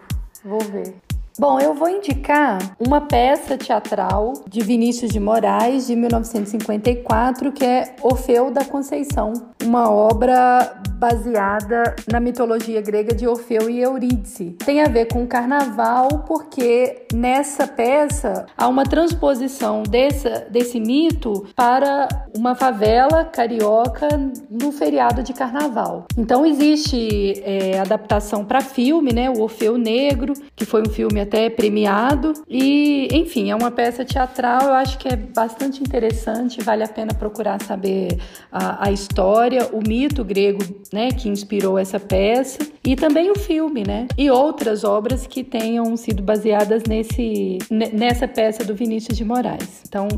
Vou 0.45 0.61
ver. 0.61 0.95
Bom, 1.39 1.59
eu 1.59 1.73
vou 1.73 1.89
indicar 1.89 2.77
uma 2.79 3.01
peça 3.01 3.57
teatral 3.57 4.35
de 4.47 4.61
Vinícius 4.61 5.11
de 5.11 5.19
Moraes, 5.19 5.87
de 5.87 5.97
1954, 5.97 7.51
que 7.53 7.65
é 7.65 7.97
Orfeu 8.03 8.51
da 8.51 8.67
Conceição, 8.67 9.33
uma 9.65 9.91
obra 9.91 10.83
baseada 11.03 11.97
na 12.11 12.21
mitologia 12.21 12.81
grega 12.81 13.15
de 13.15 13.27
Orfeu 13.27 13.69
e 13.69 13.81
Eurídice. 13.81 14.57
Tem 14.65 14.83
a 14.83 14.89
ver 14.89 15.07
com 15.07 15.25
o 15.25 15.27
carnaval, 15.27 16.25
porque 16.29 17.07
nessa 17.13 17.67
peça 17.67 18.47
há 18.57 18.69
uma 18.69 18.85
transposição 18.85 19.83
desse 19.83 20.79
mito 20.79 21.47
para 21.57 22.09
uma 22.37 22.55
favela 22.55 23.25
carioca 23.25 24.07
no 24.49 24.71
feriado 24.71 25.23
de 25.23 25.33
carnaval. 25.33 26.05
Então 26.17 26.45
existe 26.45 27.43
é, 27.43 27.81
adaptação 27.81 28.45
para 28.45 28.61
filme, 28.61 29.13
né? 29.13 29.31
O 29.31 29.41
Orfeu 29.41 29.77
Negro, 29.77 30.35
que 30.55 30.65
foi 30.65 30.83
um 30.83 30.91
filme 30.91 31.22
até 31.23 31.49
premiado. 31.49 32.33
E, 32.49 33.09
enfim, 33.13 33.51
é 33.51 33.55
uma 33.55 33.71
peça 33.71 34.05
teatral, 34.05 34.63
eu 34.63 34.75
acho 34.75 34.99
que 34.99 35.09
é 35.09 35.17
bastante 35.17 35.83
interessante, 35.83 36.63
vale 36.63 36.83
a 36.83 36.89
pena 36.89 37.15
procurar 37.15 37.61
saber 37.63 38.19
a, 38.51 38.89
a 38.89 38.93
história, 38.93 39.69
o 39.73 39.81
mito 39.87 40.25
grego, 40.25 40.63
né, 40.93 41.11
que 41.11 41.29
inspirou 41.29 41.79
essa 41.79 41.99
peça, 41.99 42.59
e 42.85 42.97
também 42.97 43.31
o 43.31 43.39
filme, 43.39 43.85
né? 43.87 44.09
E 44.19 44.31
outras 44.31 44.85
obras 44.85 45.27
que 45.27 45.45
tenham 45.45 45.97
sido 45.97 46.23
baseadas 46.23 46.83
nesse, 46.89 47.59
ne- 47.71 47.91
nessa 47.93 48.27
peça 48.27 48.65
do 48.65 48.75
Vinícius 48.75 49.17
de 49.17 49.25
Moraes. 49.25 49.83
Então, 49.87 50.09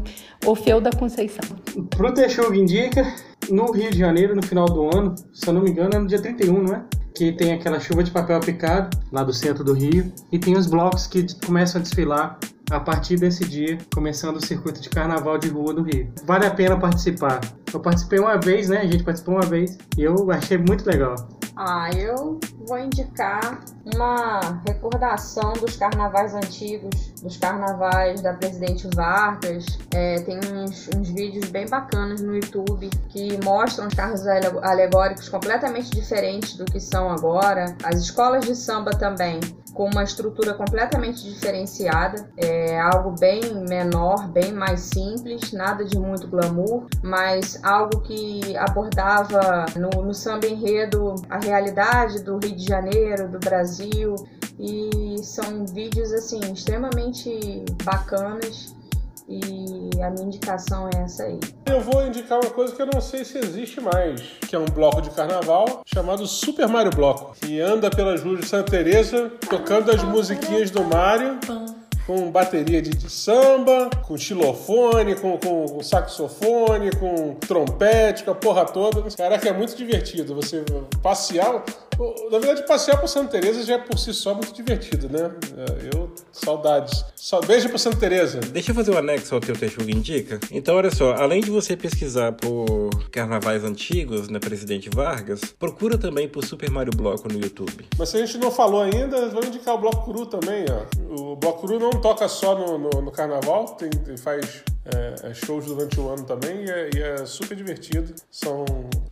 Orfeu 0.44 0.80
da 0.80 0.90
Conceição. 0.90 1.44
Pro 1.90 2.12
indica, 2.54 3.06
no 3.50 3.70
Rio 3.72 3.90
de 3.90 3.98
Janeiro, 3.98 4.34
no 4.34 4.42
final 4.42 4.66
do 4.66 4.96
ano, 4.96 5.14
se 5.32 5.48
eu 5.48 5.54
não 5.54 5.62
me 5.62 5.70
engano, 5.70 5.94
é 5.94 5.98
no 5.98 6.06
dia 6.06 6.20
31, 6.20 6.62
não 6.62 6.74
é? 6.74 6.84
Que 7.14 7.32
tem 7.32 7.52
aquela 7.52 7.78
chuva 7.78 8.02
de 8.02 8.10
papel 8.10 8.40
picado 8.40 8.96
lá 9.12 9.22
do 9.22 9.32
centro 9.32 9.62
do 9.62 9.72
Rio 9.72 10.12
e 10.32 10.38
tem 10.38 10.56
os 10.56 10.66
blocos 10.66 11.06
que 11.06 11.26
começam 11.46 11.80
a 11.80 11.82
desfilar 11.82 12.38
a 12.70 12.80
partir 12.80 13.16
desse 13.16 13.44
dia, 13.44 13.78
começando 13.94 14.36
o 14.36 14.44
circuito 14.44 14.80
de 14.80 14.88
carnaval 14.88 15.38
de 15.38 15.48
rua 15.48 15.74
do 15.74 15.82
Rio. 15.82 16.10
Vale 16.24 16.46
a 16.46 16.50
pena 16.50 16.78
participar. 16.78 17.40
Eu 17.72 17.80
participei 17.80 18.18
uma 18.18 18.38
vez, 18.38 18.68
né? 18.68 18.78
A 18.78 18.86
gente 18.86 19.04
participou 19.04 19.34
uma 19.34 19.46
vez 19.46 19.78
e 19.96 20.02
eu 20.02 20.30
achei 20.30 20.58
muito 20.58 20.86
legal. 20.86 21.14
Ah, 21.56 21.88
eu 21.96 22.40
vou 22.66 22.78
indicar 22.78 23.64
uma 23.94 24.60
recordação 24.66 25.52
dos 25.52 25.76
carnavais 25.76 26.34
antigos, 26.34 27.13
dos 27.24 27.38
carnavais 27.38 28.20
da 28.20 28.34
Presidente 28.34 28.86
Vargas. 28.94 29.64
É, 29.94 30.20
tem 30.20 30.38
uns, 30.38 30.90
uns 30.94 31.08
vídeos 31.08 31.48
bem 31.48 31.66
bacanas 31.66 32.20
no 32.20 32.34
YouTube 32.34 32.90
que 33.08 33.42
mostram 33.42 33.88
os 33.88 33.94
carros 33.94 34.26
ale- 34.26 34.58
alegóricos 34.62 35.28
completamente 35.30 35.90
diferentes 35.90 36.54
do 36.56 36.66
que 36.66 36.78
são 36.78 37.10
agora. 37.10 37.74
As 37.82 37.96
escolas 37.96 38.44
de 38.44 38.54
samba 38.54 38.90
também, 38.90 39.40
com 39.72 39.88
uma 39.88 40.04
estrutura 40.04 40.52
completamente 40.52 41.24
diferenciada. 41.24 42.28
É 42.36 42.78
algo 42.78 43.12
bem 43.18 43.40
menor, 43.68 44.28
bem 44.28 44.52
mais 44.52 44.80
simples, 44.80 45.50
nada 45.52 45.82
de 45.82 45.98
muito 45.98 46.28
glamour, 46.28 46.86
mas 47.02 47.58
algo 47.64 48.00
que 48.02 48.54
abordava 48.58 49.64
no, 49.76 50.02
no 50.02 50.12
samba 50.12 50.46
enredo 50.46 51.14
a 51.30 51.38
realidade 51.38 52.22
do 52.22 52.38
Rio 52.38 52.54
de 52.54 52.64
Janeiro, 52.64 53.28
do 53.28 53.38
Brasil. 53.38 54.14
E 54.58 55.22
são 55.22 55.66
vídeos 55.66 56.12
assim 56.12 56.40
extremamente 56.52 57.64
bacanas 57.82 58.74
e 59.28 59.90
a 60.02 60.10
minha 60.10 60.26
indicação 60.26 60.88
é 60.94 61.02
essa 61.02 61.24
aí. 61.24 61.40
Eu 61.66 61.80
vou 61.80 62.06
indicar 62.06 62.38
uma 62.38 62.50
coisa 62.50 62.74
que 62.74 62.82
eu 62.82 62.86
não 62.86 63.00
sei 63.00 63.24
se 63.24 63.38
existe 63.38 63.80
mais, 63.80 64.20
que 64.46 64.54
é 64.54 64.58
um 64.58 64.66
bloco 64.66 65.00
de 65.00 65.10
carnaval 65.10 65.82
chamado 65.86 66.26
Super 66.26 66.68
Mario 66.68 66.92
Bloco, 66.94 67.34
que 67.40 67.60
anda 67.60 67.90
pelas 67.90 68.22
ruas 68.22 68.40
de 68.40 68.46
Santa 68.46 68.70
Teresa 68.70 69.32
tocando 69.48 69.90
as 69.90 70.02
musiquinhas 70.02 70.70
do 70.70 70.84
Mario. 70.84 71.38
Com 72.06 72.30
bateria 72.30 72.82
de, 72.82 72.90
de 72.90 73.10
samba, 73.10 73.88
com 74.06 74.16
xilofone, 74.16 75.14
com, 75.14 75.38
com, 75.38 75.66
com 75.66 75.82
saxofone, 75.82 76.90
com 76.96 77.34
trompete, 77.34 78.24
com 78.24 78.30
a 78.30 78.34
porra 78.34 78.64
toda. 78.66 79.02
Caraca, 79.16 79.48
é 79.48 79.52
muito 79.52 79.74
divertido. 79.76 80.34
Você 80.34 80.64
passear. 81.02 81.64
Na 82.30 82.38
verdade, 82.38 82.66
passear 82.66 83.00
por 83.00 83.08
Santa 83.08 83.30
Teresa 83.30 83.62
já 83.62 83.74
é 83.74 83.78
por 83.78 83.98
si 83.98 84.12
só 84.12 84.34
muito 84.34 84.52
divertido, 84.52 85.08
né? 85.08 85.30
Eu 85.92 86.10
Saudades. 86.34 87.04
Só 87.14 87.40
beijo 87.40 87.68
pra 87.68 87.78
Santa 87.78 87.96
Teresa. 87.96 88.40
Deixa 88.40 88.72
eu 88.72 88.74
fazer 88.74 88.90
um 88.90 88.98
anexo 88.98 89.34
ao 89.34 89.40
teu 89.40 89.56
Texugo 89.56 89.88
Indica. 89.88 90.40
Então, 90.50 90.76
olha 90.76 90.90
só, 90.90 91.14
além 91.14 91.40
de 91.40 91.50
você 91.50 91.76
pesquisar 91.76 92.32
por 92.32 92.90
carnavais 93.10 93.64
antigos 93.64 94.28
na 94.28 94.40
Presidente 94.40 94.90
Vargas, 94.92 95.40
procura 95.58 95.96
também 95.96 96.28
por 96.28 96.44
Super 96.44 96.70
Mario 96.70 96.92
Bloco 96.94 97.32
no 97.32 97.38
YouTube. 97.38 97.86
Mas 97.96 98.08
se 98.08 98.16
a 98.16 98.26
gente 98.26 98.36
não 98.38 98.50
falou 98.50 98.82
ainda, 98.82 99.28
vamos 99.28 99.46
indicar 99.46 99.74
o 99.74 99.78
Bloco 99.78 100.04
Cru 100.04 100.26
também, 100.26 100.64
ó. 100.68 101.14
O 101.14 101.36
Bloco 101.36 101.66
Cru 101.66 101.78
não 101.78 101.92
toca 102.00 102.28
só 102.28 102.56
no, 102.58 102.78
no, 102.78 103.02
no 103.02 103.10
carnaval, 103.10 103.66
tem, 103.76 103.90
tem- 103.90 104.16
faz 104.16 104.62
é, 104.84 105.28
é, 105.30 105.34
shows 105.34 105.66
durante 105.66 105.98
o 105.98 106.08
ano 106.10 106.24
também 106.24 106.64
e 106.64 106.70
é, 106.70 106.90
e 106.94 107.02
é 107.02 107.26
super 107.26 107.56
divertido. 107.56 108.14
São 108.30 108.64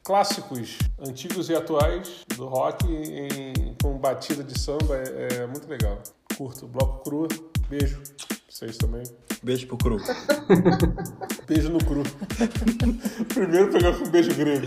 clássicos 0.05 0.78
antigos 1.01 1.49
e 1.49 1.55
atuais 1.55 2.24
do 2.37 2.47
rock 2.47 2.87
em- 2.87 3.74
com 3.83 3.97
batida 3.99 4.43
de 4.45 4.59
samba, 4.59 4.97
é, 4.97 5.43
é 5.43 5.47
muito 5.47 5.68
legal. 5.68 5.99
Curto. 6.37 6.66
Bloco 6.66 7.03
Cru, 7.05 7.28
beijo 7.68 8.01
pra 8.16 8.37
vocês 8.49 8.76
também. 8.76 9.03
Beijo 9.43 9.66
pro 9.66 9.76
Cru. 9.76 9.97
Beijo 11.49 11.68
no 11.70 11.78
cru. 11.78 12.03
Primeiro 13.35 13.70
pegar 13.72 13.93
com 13.99 14.05
um 14.05 14.09
beijo 14.11 14.33
grego. 14.35 14.66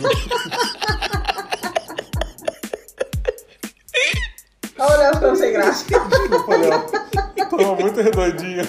Olha 4.78 4.94
o 4.94 4.98
Léo 5.00 5.14
ficando 5.14 5.36
sem 5.38 5.54
graça. 5.54 5.86
Desculpa, 5.86 6.56
Léo. 6.58 6.86
Tava 7.50 7.76
muito 7.76 8.02
redondinha. 8.02 8.64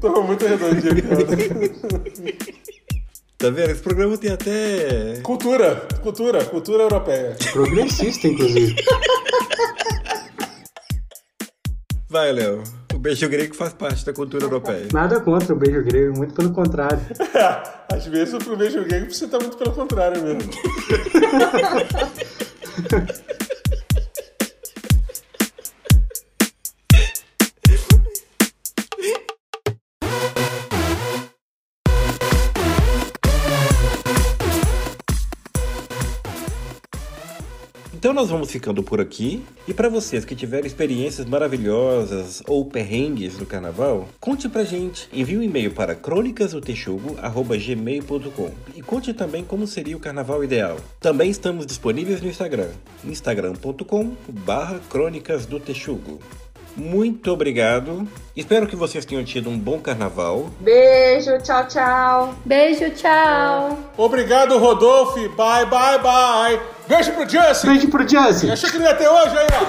Tava 0.00 0.22
muito 0.22 0.46
redondinha, 0.46 1.02
cara. 1.02 1.24
Tá 3.38 3.50
vendo? 3.50 3.70
Esse 3.70 3.82
programa 3.82 4.16
tem 4.16 4.30
até. 4.30 5.20
Cultura, 5.22 5.86
cultura, 6.02 6.44
cultura 6.44 6.84
europeia. 6.84 7.36
Progressista, 7.52 8.28
inclusive. 8.28 8.76
Vai, 12.08 12.30
Léo. 12.30 12.62
O 12.94 12.98
beijo 12.98 13.28
grego 13.28 13.54
faz 13.54 13.72
parte 13.72 14.04
da 14.04 14.12
cultura 14.12 14.44
europeia. 14.44 14.86
Nada 14.92 15.18
contra 15.20 15.54
o 15.54 15.56
beijo 15.56 15.82
grego, 15.82 16.16
muito 16.16 16.34
pelo 16.34 16.52
contrário. 16.52 17.00
Às 17.90 18.06
vezes 18.06 18.36
pro 18.44 18.56
beijo 18.56 18.84
gay 18.84 19.08
você 19.08 19.26
tá 19.26 19.40
muito 19.40 19.56
pelo 19.56 19.72
contrário 19.72 20.22
mesmo. 20.22 20.42
Então 38.12 38.20
nós 38.20 38.30
vamos 38.30 38.50
ficando 38.50 38.82
por 38.82 39.00
aqui. 39.00 39.42
E 39.66 39.72
para 39.72 39.88
vocês 39.88 40.22
que 40.22 40.36
tiverem 40.36 40.66
experiências 40.66 41.26
maravilhosas 41.26 42.42
ou 42.46 42.62
perrengues 42.66 43.38
no 43.38 43.46
carnaval, 43.46 44.06
conte 44.20 44.50
pra 44.50 44.64
gente. 44.64 45.08
Envie 45.14 45.38
um 45.38 45.42
e-mail 45.42 45.70
para 45.70 45.94
crônicasdotexugo@gmail.com 45.94 48.50
e 48.76 48.82
conte 48.82 49.14
também 49.14 49.42
como 49.42 49.66
seria 49.66 49.96
o 49.96 50.00
carnaval 50.00 50.44
ideal. 50.44 50.76
Também 51.00 51.30
estamos 51.30 51.64
disponíveis 51.64 52.20
no 52.20 52.28
Instagram, 52.28 52.68
instagram.com/barra 53.02 54.78
crônicas 54.90 55.46
do 55.46 55.58
Texugo. 55.58 56.18
Muito 56.76 57.30
obrigado. 57.30 58.06
Espero 58.36 58.66
que 58.66 58.76
vocês 58.76 59.06
tenham 59.06 59.24
tido 59.24 59.48
um 59.48 59.58
bom 59.58 59.78
carnaval. 59.78 60.50
Beijo, 60.60 61.38
tchau, 61.42 61.66
tchau. 61.66 62.34
Beijo, 62.44 62.90
tchau. 62.90 63.78
Obrigado, 63.96 64.58
Rodolfo. 64.58 65.30
Bye, 65.30 65.64
bye, 65.64 65.98
bye. 65.98 66.60
Beijo 66.92 67.10
pro 67.12 67.26
Justin. 67.26 67.66
Beijo 67.68 67.88
pro 67.88 68.06
Justin! 68.06 68.50
Achei 68.50 68.70
que 68.70 68.78
não 68.78 68.84
ia 68.84 68.94
ter 68.94 69.08
hoje 69.08 69.38
aí, 69.38 69.46
ó. 69.50 69.62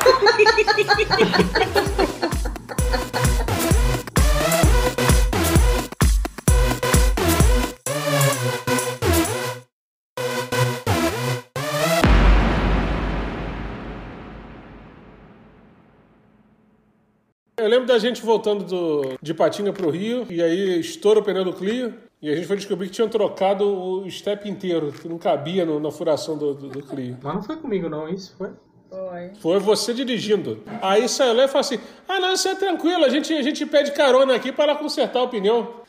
Eu 17.55 17.69
lembro 17.69 17.85
da 17.85 17.97
gente 17.97 18.21
voltando 18.21 18.65
do, 18.65 19.17
de 19.21 19.33
Patinga 19.33 19.71
pro 19.71 19.89
Rio, 19.89 20.27
e 20.29 20.43
aí 20.43 20.81
estoura 20.81 21.21
o 21.21 21.23
pneu 21.23 21.45
do 21.45 21.53
Clio, 21.53 21.93
e 22.23 22.29
a 22.31 22.35
gente 22.35 22.47
foi 22.47 22.55
descobrir 22.55 22.87
que 22.87 22.93
tinham 22.93 23.09
trocado 23.09 23.67
o 23.67 24.09
step 24.09 24.49
inteiro, 24.49 24.91
que 24.93 25.07
não 25.07 25.17
cabia 25.19 25.65
no- 25.65 25.79
na 25.79 25.91
furação 25.91 26.37
do, 26.37 26.53
do, 26.55 26.69
do 26.69 26.81
Clio. 26.81 27.17
Mas 27.21 27.35
não 27.35 27.43
foi 27.43 27.57
comigo, 27.57 27.87
não, 27.89 28.07
isso 28.09 28.33
foi? 28.37 28.49
Oi. 28.89 29.31
Foi 29.41 29.59
você 29.59 29.93
dirigindo. 29.93 30.63
Aí 30.81 31.09
saiu 31.09 31.33
lá 31.33 31.43
e 31.45 31.47
falou 31.47 31.61
assim: 31.61 31.79
Ah, 32.07 32.19
não, 32.19 32.31
isso 32.31 32.47
é 32.47 32.55
tranquilo, 32.55 33.03
a 33.03 33.09
gente, 33.09 33.33
a 33.33 33.41
gente 33.41 33.65
pede 33.65 33.91
carona 33.91 34.35
aqui 34.35 34.51
para 34.51 34.75
consertar 34.75 35.21
o 35.21 35.27
pneu. 35.27 35.83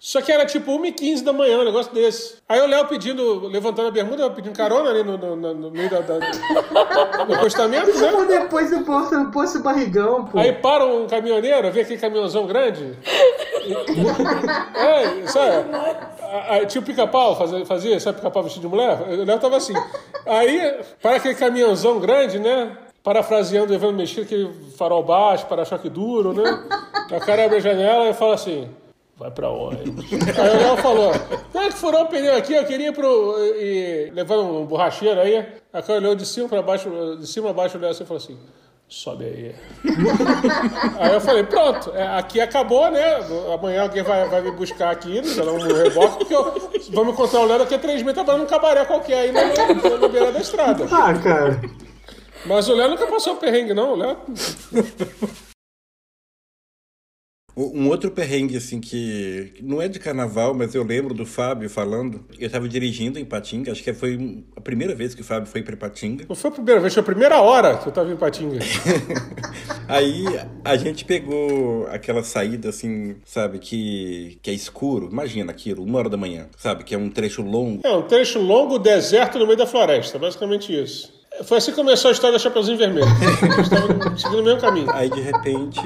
Só 0.00 0.22
que 0.22 0.30
era 0.30 0.46
tipo 0.46 0.70
1h15 0.78 1.24
da 1.24 1.32
manhã, 1.32 1.58
um 1.58 1.64
negócio 1.64 1.92
desse. 1.92 2.36
Aí 2.48 2.60
o 2.60 2.66
Léo 2.66 2.86
pedindo, 2.86 3.48
levantando 3.48 3.88
a 3.88 3.90
bermuda, 3.90 4.30
pedindo 4.30 4.56
carona 4.56 4.90
ali 4.90 5.02
no, 5.02 5.18
no- 5.18 5.34
no- 5.34 5.54
no 5.54 5.70
meio 5.72 5.90
da, 5.90 6.00
da- 6.00 7.24
do 7.24 7.34
acostamento, 7.34 7.90
Isso 7.90 7.98
foi 8.08 8.26
né? 8.26 8.38
depois 8.40 8.70
do 8.70 8.84
Poço, 8.84 9.10
do 9.24 9.30
Poço 9.32 9.60
Barrigão, 9.60 10.24
pô. 10.26 10.38
Aí 10.38 10.52
para 10.52 10.86
um 10.86 11.08
caminhoneiro, 11.08 11.68
vê 11.72 11.80
aquele 11.80 11.98
caminhãozão 12.00 12.46
grande. 12.46 12.94
é, 14.74 15.26
sabe? 15.26 15.68
Aí, 16.48 16.66
tinha 16.66 16.80
o 16.80 16.84
pica-pau, 16.84 17.36
fazia, 17.36 17.66
fazia, 17.66 18.00
sabe 18.00 18.18
pica-pau 18.18 18.42
vestido 18.42 18.62
de 18.62 18.68
mulher? 18.68 19.00
O 19.02 19.24
Léo 19.24 19.38
tava 19.38 19.56
assim. 19.56 19.74
Aí, 20.26 20.80
para 21.02 21.16
aquele 21.16 21.34
caminhãozão 21.34 21.98
grande, 21.98 22.38
né? 22.38 22.76
Parafraseando 23.02 23.72
o 23.72 23.74
Evandro 23.74 23.96
Mesquita, 23.96 24.22
aquele 24.22 24.50
farol 24.76 25.02
baixo, 25.02 25.46
para-choque 25.46 25.88
duro, 25.88 26.32
né? 26.32 26.62
O 27.10 27.20
cara 27.26 27.44
abre 27.46 27.56
a 27.56 27.60
janela 27.60 28.08
e 28.10 28.14
fala 28.14 28.34
assim. 28.34 28.68
Vai 29.18 29.30
pra 29.32 29.50
onde? 29.50 29.82
Aí 30.38 30.56
o 30.56 30.58
Léo 30.58 30.76
falou: 30.76 31.12
Não 31.52 31.62
é 31.62 31.68
que 31.68 31.76
furou 31.76 32.02
o 32.02 32.06
pneu 32.06 32.36
aqui, 32.36 32.54
eu 32.54 32.64
queria 32.64 32.88
ir 32.88 32.92
pro. 32.92 33.34
E, 33.56 34.10
levando 34.14 34.44
um 34.44 34.64
borracheiro 34.64 35.20
aí. 35.20 35.36
Aí 35.36 35.80
o 35.80 35.82
cara 35.82 35.98
olhou 35.98 36.14
de 36.14 36.24
cima 36.24 36.48
pra 36.48 36.62
baixo, 36.62 37.16
de 37.18 37.26
cima 37.26 37.50
a 37.50 37.52
baixo, 37.52 37.76
o 37.76 37.80
Léo 37.80 37.90
assim, 37.90 38.04
falou 38.04 38.22
assim: 38.22 38.38
Sobe 38.88 39.24
aí. 39.24 39.54
Aí 40.98 41.12
eu 41.12 41.20
falei, 41.20 41.44
pronto, 41.44 41.92
é, 41.94 42.06
aqui 42.16 42.40
acabou, 42.40 42.90
né? 42.90 43.18
Amanhã 43.52 43.82
alguém 43.82 44.02
vai, 44.02 44.26
vai 44.26 44.40
me 44.40 44.50
buscar 44.52 44.90
aqui, 44.90 45.20
no 45.20 45.26
salão 45.26 45.58
no 45.58 45.74
reboque, 45.74 46.16
porque 46.16 46.34
eu, 46.34 46.70
vamos 46.94 47.12
encontrar 47.12 47.40
o 47.40 47.44
Léo 47.44 47.58
daqui 47.58 47.74
a 47.74 47.78
três 47.78 48.00
meses 48.00 48.14
trabalhando 48.14 48.42
num 48.42 48.48
cabaré 48.48 48.86
qualquer 48.86 49.18
aí 49.18 49.32
na, 49.32 49.44
na, 49.44 49.98
na 49.98 50.08
beira 50.08 50.32
da 50.32 50.40
estrada. 50.40 50.86
Ah, 50.90 51.12
cara. 51.12 51.60
Mas 52.46 52.66
o 52.66 52.74
Léo 52.74 52.88
nunca 52.88 53.06
passou 53.06 53.36
perrengue, 53.36 53.74
não, 53.74 53.92
o 53.92 53.96
Léo. 53.96 54.16
Um 57.58 57.88
outro 57.88 58.10
perrengue, 58.10 58.56
assim, 58.56 58.80
que 58.80 59.52
não 59.60 59.82
é 59.82 59.88
de 59.88 59.98
carnaval, 59.98 60.54
mas 60.54 60.76
eu 60.76 60.84
lembro 60.84 61.12
do 61.12 61.26
Fábio 61.26 61.68
falando. 61.68 62.24
Eu 62.38 62.48
tava 62.48 62.68
dirigindo 62.68 63.18
em 63.18 63.24
Patinga, 63.24 63.72
acho 63.72 63.82
que 63.82 63.92
foi 63.92 64.44
a 64.54 64.60
primeira 64.60 64.94
vez 64.94 65.12
que 65.12 65.22
o 65.22 65.24
Fábio 65.24 65.50
foi 65.50 65.62
pra 65.62 65.76
Patinga. 65.76 66.24
Não 66.28 66.36
foi 66.36 66.50
a 66.50 66.54
primeira 66.54 66.80
vez, 66.80 66.94
foi 66.94 67.00
a 67.00 67.04
primeira 67.04 67.40
hora 67.40 67.76
que 67.76 67.88
eu 67.88 67.92
tava 67.92 68.12
em 68.12 68.16
Patinga. 68.16 68.60
Aí 69.88 70.24
a 70.64 70.76
gente 70.76 71.04
pegou 71.04 71.88
aquela 71.88 72.22
saída, 72.22 72.68
assim, 72.68 73.16
sabe, 73.24 73.58
que, 73.58 74.38
que 74.40 74.50
é 74.50 74.54
escuro. 74.54 75.08
Imagina 75.10 75.50
aquilo, 75.50 75.82
uma 75.82 75.98
hora 75.98 76.08
da 76.08 76.16
manhã, 76.16 76.46
sabe, 76.56 76.84
que 76.84 76.94
é 76.94 76.98
um 76.98 77.10
trecho 77.10 77.42
longo. 77.42 77.80
É 77.84 77.90
um 77.90 78.02
trecho 78.02 78.38
longo, 78.38 78.78
deserto 78.78 79.36
no 79.36 79.46
meio 79.46 79.58
da 79.58 79.66
floresta, 79.66 80.16
basicamente 80.16 80.72
isso. 80.72 81.17
Foi 81.44 81.58
assim 81.58 81.70
que 81.70 81.76
começou 81.76 82.08
a 82.08 82.12
história 82.12 82.32
da 82.32 82.38
Chapeuzinho 82.38 82.76
Vermelho. 82.76 83.06
A 83.06 83.56
gente 83.56 83.70
tava 83.70 84.18
seguindo 84.18 84.40
o 84.40 84.44
mesmo 84.44 84.60
caminho. 84.60 84.90
Aí 84.90 85.08
de 85.08 85.20
repente 85.20 85.80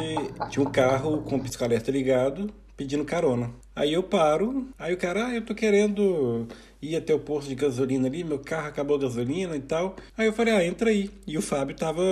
tinha 0.50 0.66
um 0.66 0.70
carro 0.70 1.18
com 1.22 1.36
o 1.36 1.42
pisca-alerta 1.42 1.90
ligado 1.90 2.52
pedindo 2.76 3.04
carona. 3.04 3.50
Aí 3.74 3.94
eu 3.94 4.02
paro, 4.02 4.68
aí 4.78 4.92
o 4.92 4.98
cara, 4.98 5.28
ah, 5.28 5.34
eu 5.34 5.42
tô 5.42 5.54
querendo 5.54 6.46
ir 6.80 6.96
até 6.96 7.14
o 7.14 7.18
posto 7.18 7.48
de 7.48 7.54
gasolina 7.54 8.06
ali, 8.06 8.22
meu 8.22 8.38
carro 8.38 8.68
acabou 8.68 8.96
a 8.96 9.00
gasolina 9.00 9.56
e 9.56 9.60
tal. 9.60 9.96
Aí 10.16 10.26
eu 10.26 10.32
falei, 10.32 10.52
ah, 10.52 10.64
entra 10.64 10.90
aí. 10.90 11.10
E 11.26 11.38
o 11.38 11.42
Fábio 11.42 11.74
tava 11.74 12.02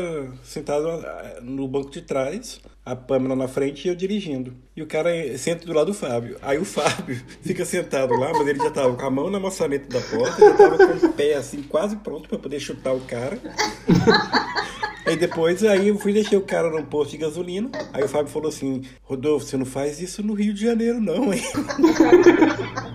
sentado 0.42 0.88
ah, 0.88 1.38
no 1.42 1.68
banco 1.68 1.90
de 1.90 2.00
trás, 2.00 2.60
a 2.84 2.96
Pâmela 2.96 3.36
na 3.36 3.46
frente 3.46 3.84
e 3.84 3.88
eu 3.88 3.94
dirigindo. 3.94 4.54
E 4.74 4.80
o 4.80 4.86
cara 4.86 5.10
senta 5.36 5.66
do 5.66 5.72
lado 5.72 5.88
do 5.88 5.94
Fábio. 5.94 6.38
Aí 6.40 6.56
o 6.56 6.64
Fábio 6.66 7.20
fica 7.42 7.64
sentado 7.64 8.14
lá, 8.14 8.32
mas 8.32 8.46
ele 8.46 8.58
já 8.58 8.70
tava 8.70 8.96
com 8.96 9.04
a 9.04 9.10
mão 9.10 9.28
na 9.28 9.38
maçaneta 9.38 9.88
da 9.88 10.00
porta, 10.00 10.40
já 10.40 10.54
tava 10.54 10.78
com 10.78 11.06
o 11.06 11.12
pé 11.12 11.34
assim 11.34 11.62
quase 11.62 11.96
pronto 11.96 12.28
para 12.28 12.38
poder 12.38 12.60
chutar 12.60 12.94
o 12.94 13.00
cara. 13.00 13.38
Aí 15.06 15.16
depois 15.16 15.64
aí 15.64 15.88
eu 15.88 15.98
fui 15.98 16.12
deixar 16.12 16.36
o 16.36 16.42
cara 16.42 16.70
num 16.70 16.84
posto 16.84 17.12
de 17.12 17.16
gasolina. 17.16 17.70
Aí 17.92 18.04
o 18.04 18.08
Fábio 18.08 18.30
falou 18.30 18.48
assim: 18.48 18.82
Rodolfo, 19.02 19.46
você 19.46 19.56
não 19.56 19.66
faz 19.66 20.00
isso 20.00 20.22
no 20.22 20.34
Rio 20.34 20.54
de 20.54 20.62
Janeiro, 20.62 21.00
não, 21.00 21.32
hein? 21.32 21.42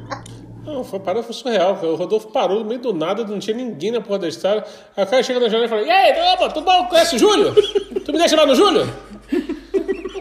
Não, 0.66 0.84
foi, 0.84 1.00
parada 1.00 1.24
foi 1.24 1.34
surreal. 1.34 1.80
O 1.84 1.96
Rodolfo 1.96 2.28
parou 2.30 2.60
no 2.60 2.66
meio 2.66 2.82
do 2.82 2.92
nada, 2.92 3.24
não 3.24 3.38
tinha 3.38 3.56
ninguém 3.56 3.92
na 3.92 4.02
porra 4.02 4.20
da 4.20 4.28
estrada. 4.28 4.66
O 4.98 5.06
cara 5.06 5.22
chega 5.22 5.40
na 5.40 5.48
janela 5.48 5.66
e 5.66 5.70
fala: 5.70 5.82
E 5.84 5.90
aí, 5.92 6.34
opa, 6.34 6.50
tudo 6.50 6.66
bom? 6.66 6.88
Conhece 6.88 7.16
o 7.16 7.20
Júlio? 7.20 7.54
Tu 8.04 8.12
me 8.12 8.18
deixa 8.18 8.36
lá 8.36 8.48
no 8.48 8.56
Júlio? 8.56 8.92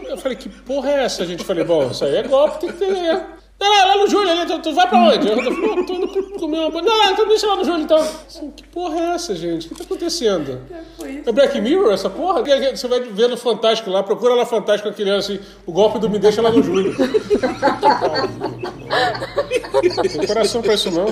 Eu 0.07 0.17
falei: 0.17 0.37
Que 0.37 0.47
porra 0.47 0.91
é 0.91 1.03
essa? 1.05 1.23
A 1.23 1.25
gente 1.25 1.43
falei: 1.43 1.63
Bom, 1.63 1.89
isso 1.89 2.05
aí 2.05 2.15
é 2.15 2.23
golpe, 2.23 2.59
tem 2.59 2.71
que 2.71 2.77
ter. 2.77 3.25
Não, 3.59 3.69
Não, 3.69 3.77
não, 3.77 3.87
lá 3.87 3.97
no 3.97 4.07
Júlio, 4.09 4.31
ali, 4.31 4.45
tu, 4.45 4.59
tu 4.59 4.73
vai 4.73 4.87
pra 4.87 4.99
onde? 4.99 5.27
Eu 5.29 5.85
tô 5.85 5.93
indo 5.93 6.07
comer 6.39 6.59
uma... 6.59 6.81
Não, 6.81 7.11
então 7.11 7.27
deixa 7.27 7.47
lá 7.47 7.55
no 7.55 7.63
Júlio, 7.63 7.83
então. 7.83 7.97
Assim, 7.97 8.51
que 8.51 8.63
porra 8.67 8.99
é 8.99 9.15
essa, 9.15 9.33
gente? 9.33 9.67
O 9.67 9.69
que 9.69 9.75
tá 9.75 9.83
acontecendo? 9.83 10.61
É 11.25 11.31
Black 11.31 11.59
Mirror, 11.61 11.93
essa 11.93 12.09
porra? 12.09 12.43
Você 12.43 12.87
vai 12.87 12.99
ver 12.99 13.29
no 13.29 13.37
Fantástico 13.37 13.89
lá, 13.89 14.03
procura 14.03 14.35
lá 14.35 14.45
Fantástico 14.45 14.89
a 14.89 14.93
criança 14.93 15.33
assim, 15.33 15.41
o 15.65 15.71
golpe 15.71 15.99
do 15.99 16.09
me 16.09 16.19
deixa 16.19 16.41
lá 16.41 16.51
no 16.51 16.61
Júlio. 16.61 16.93
Não 19.95 20.03
tem 20.03 20.27
coração 20.27 20.61
pra 20.61 20.73
isso 20.73 20.91
não. 20.91 21.05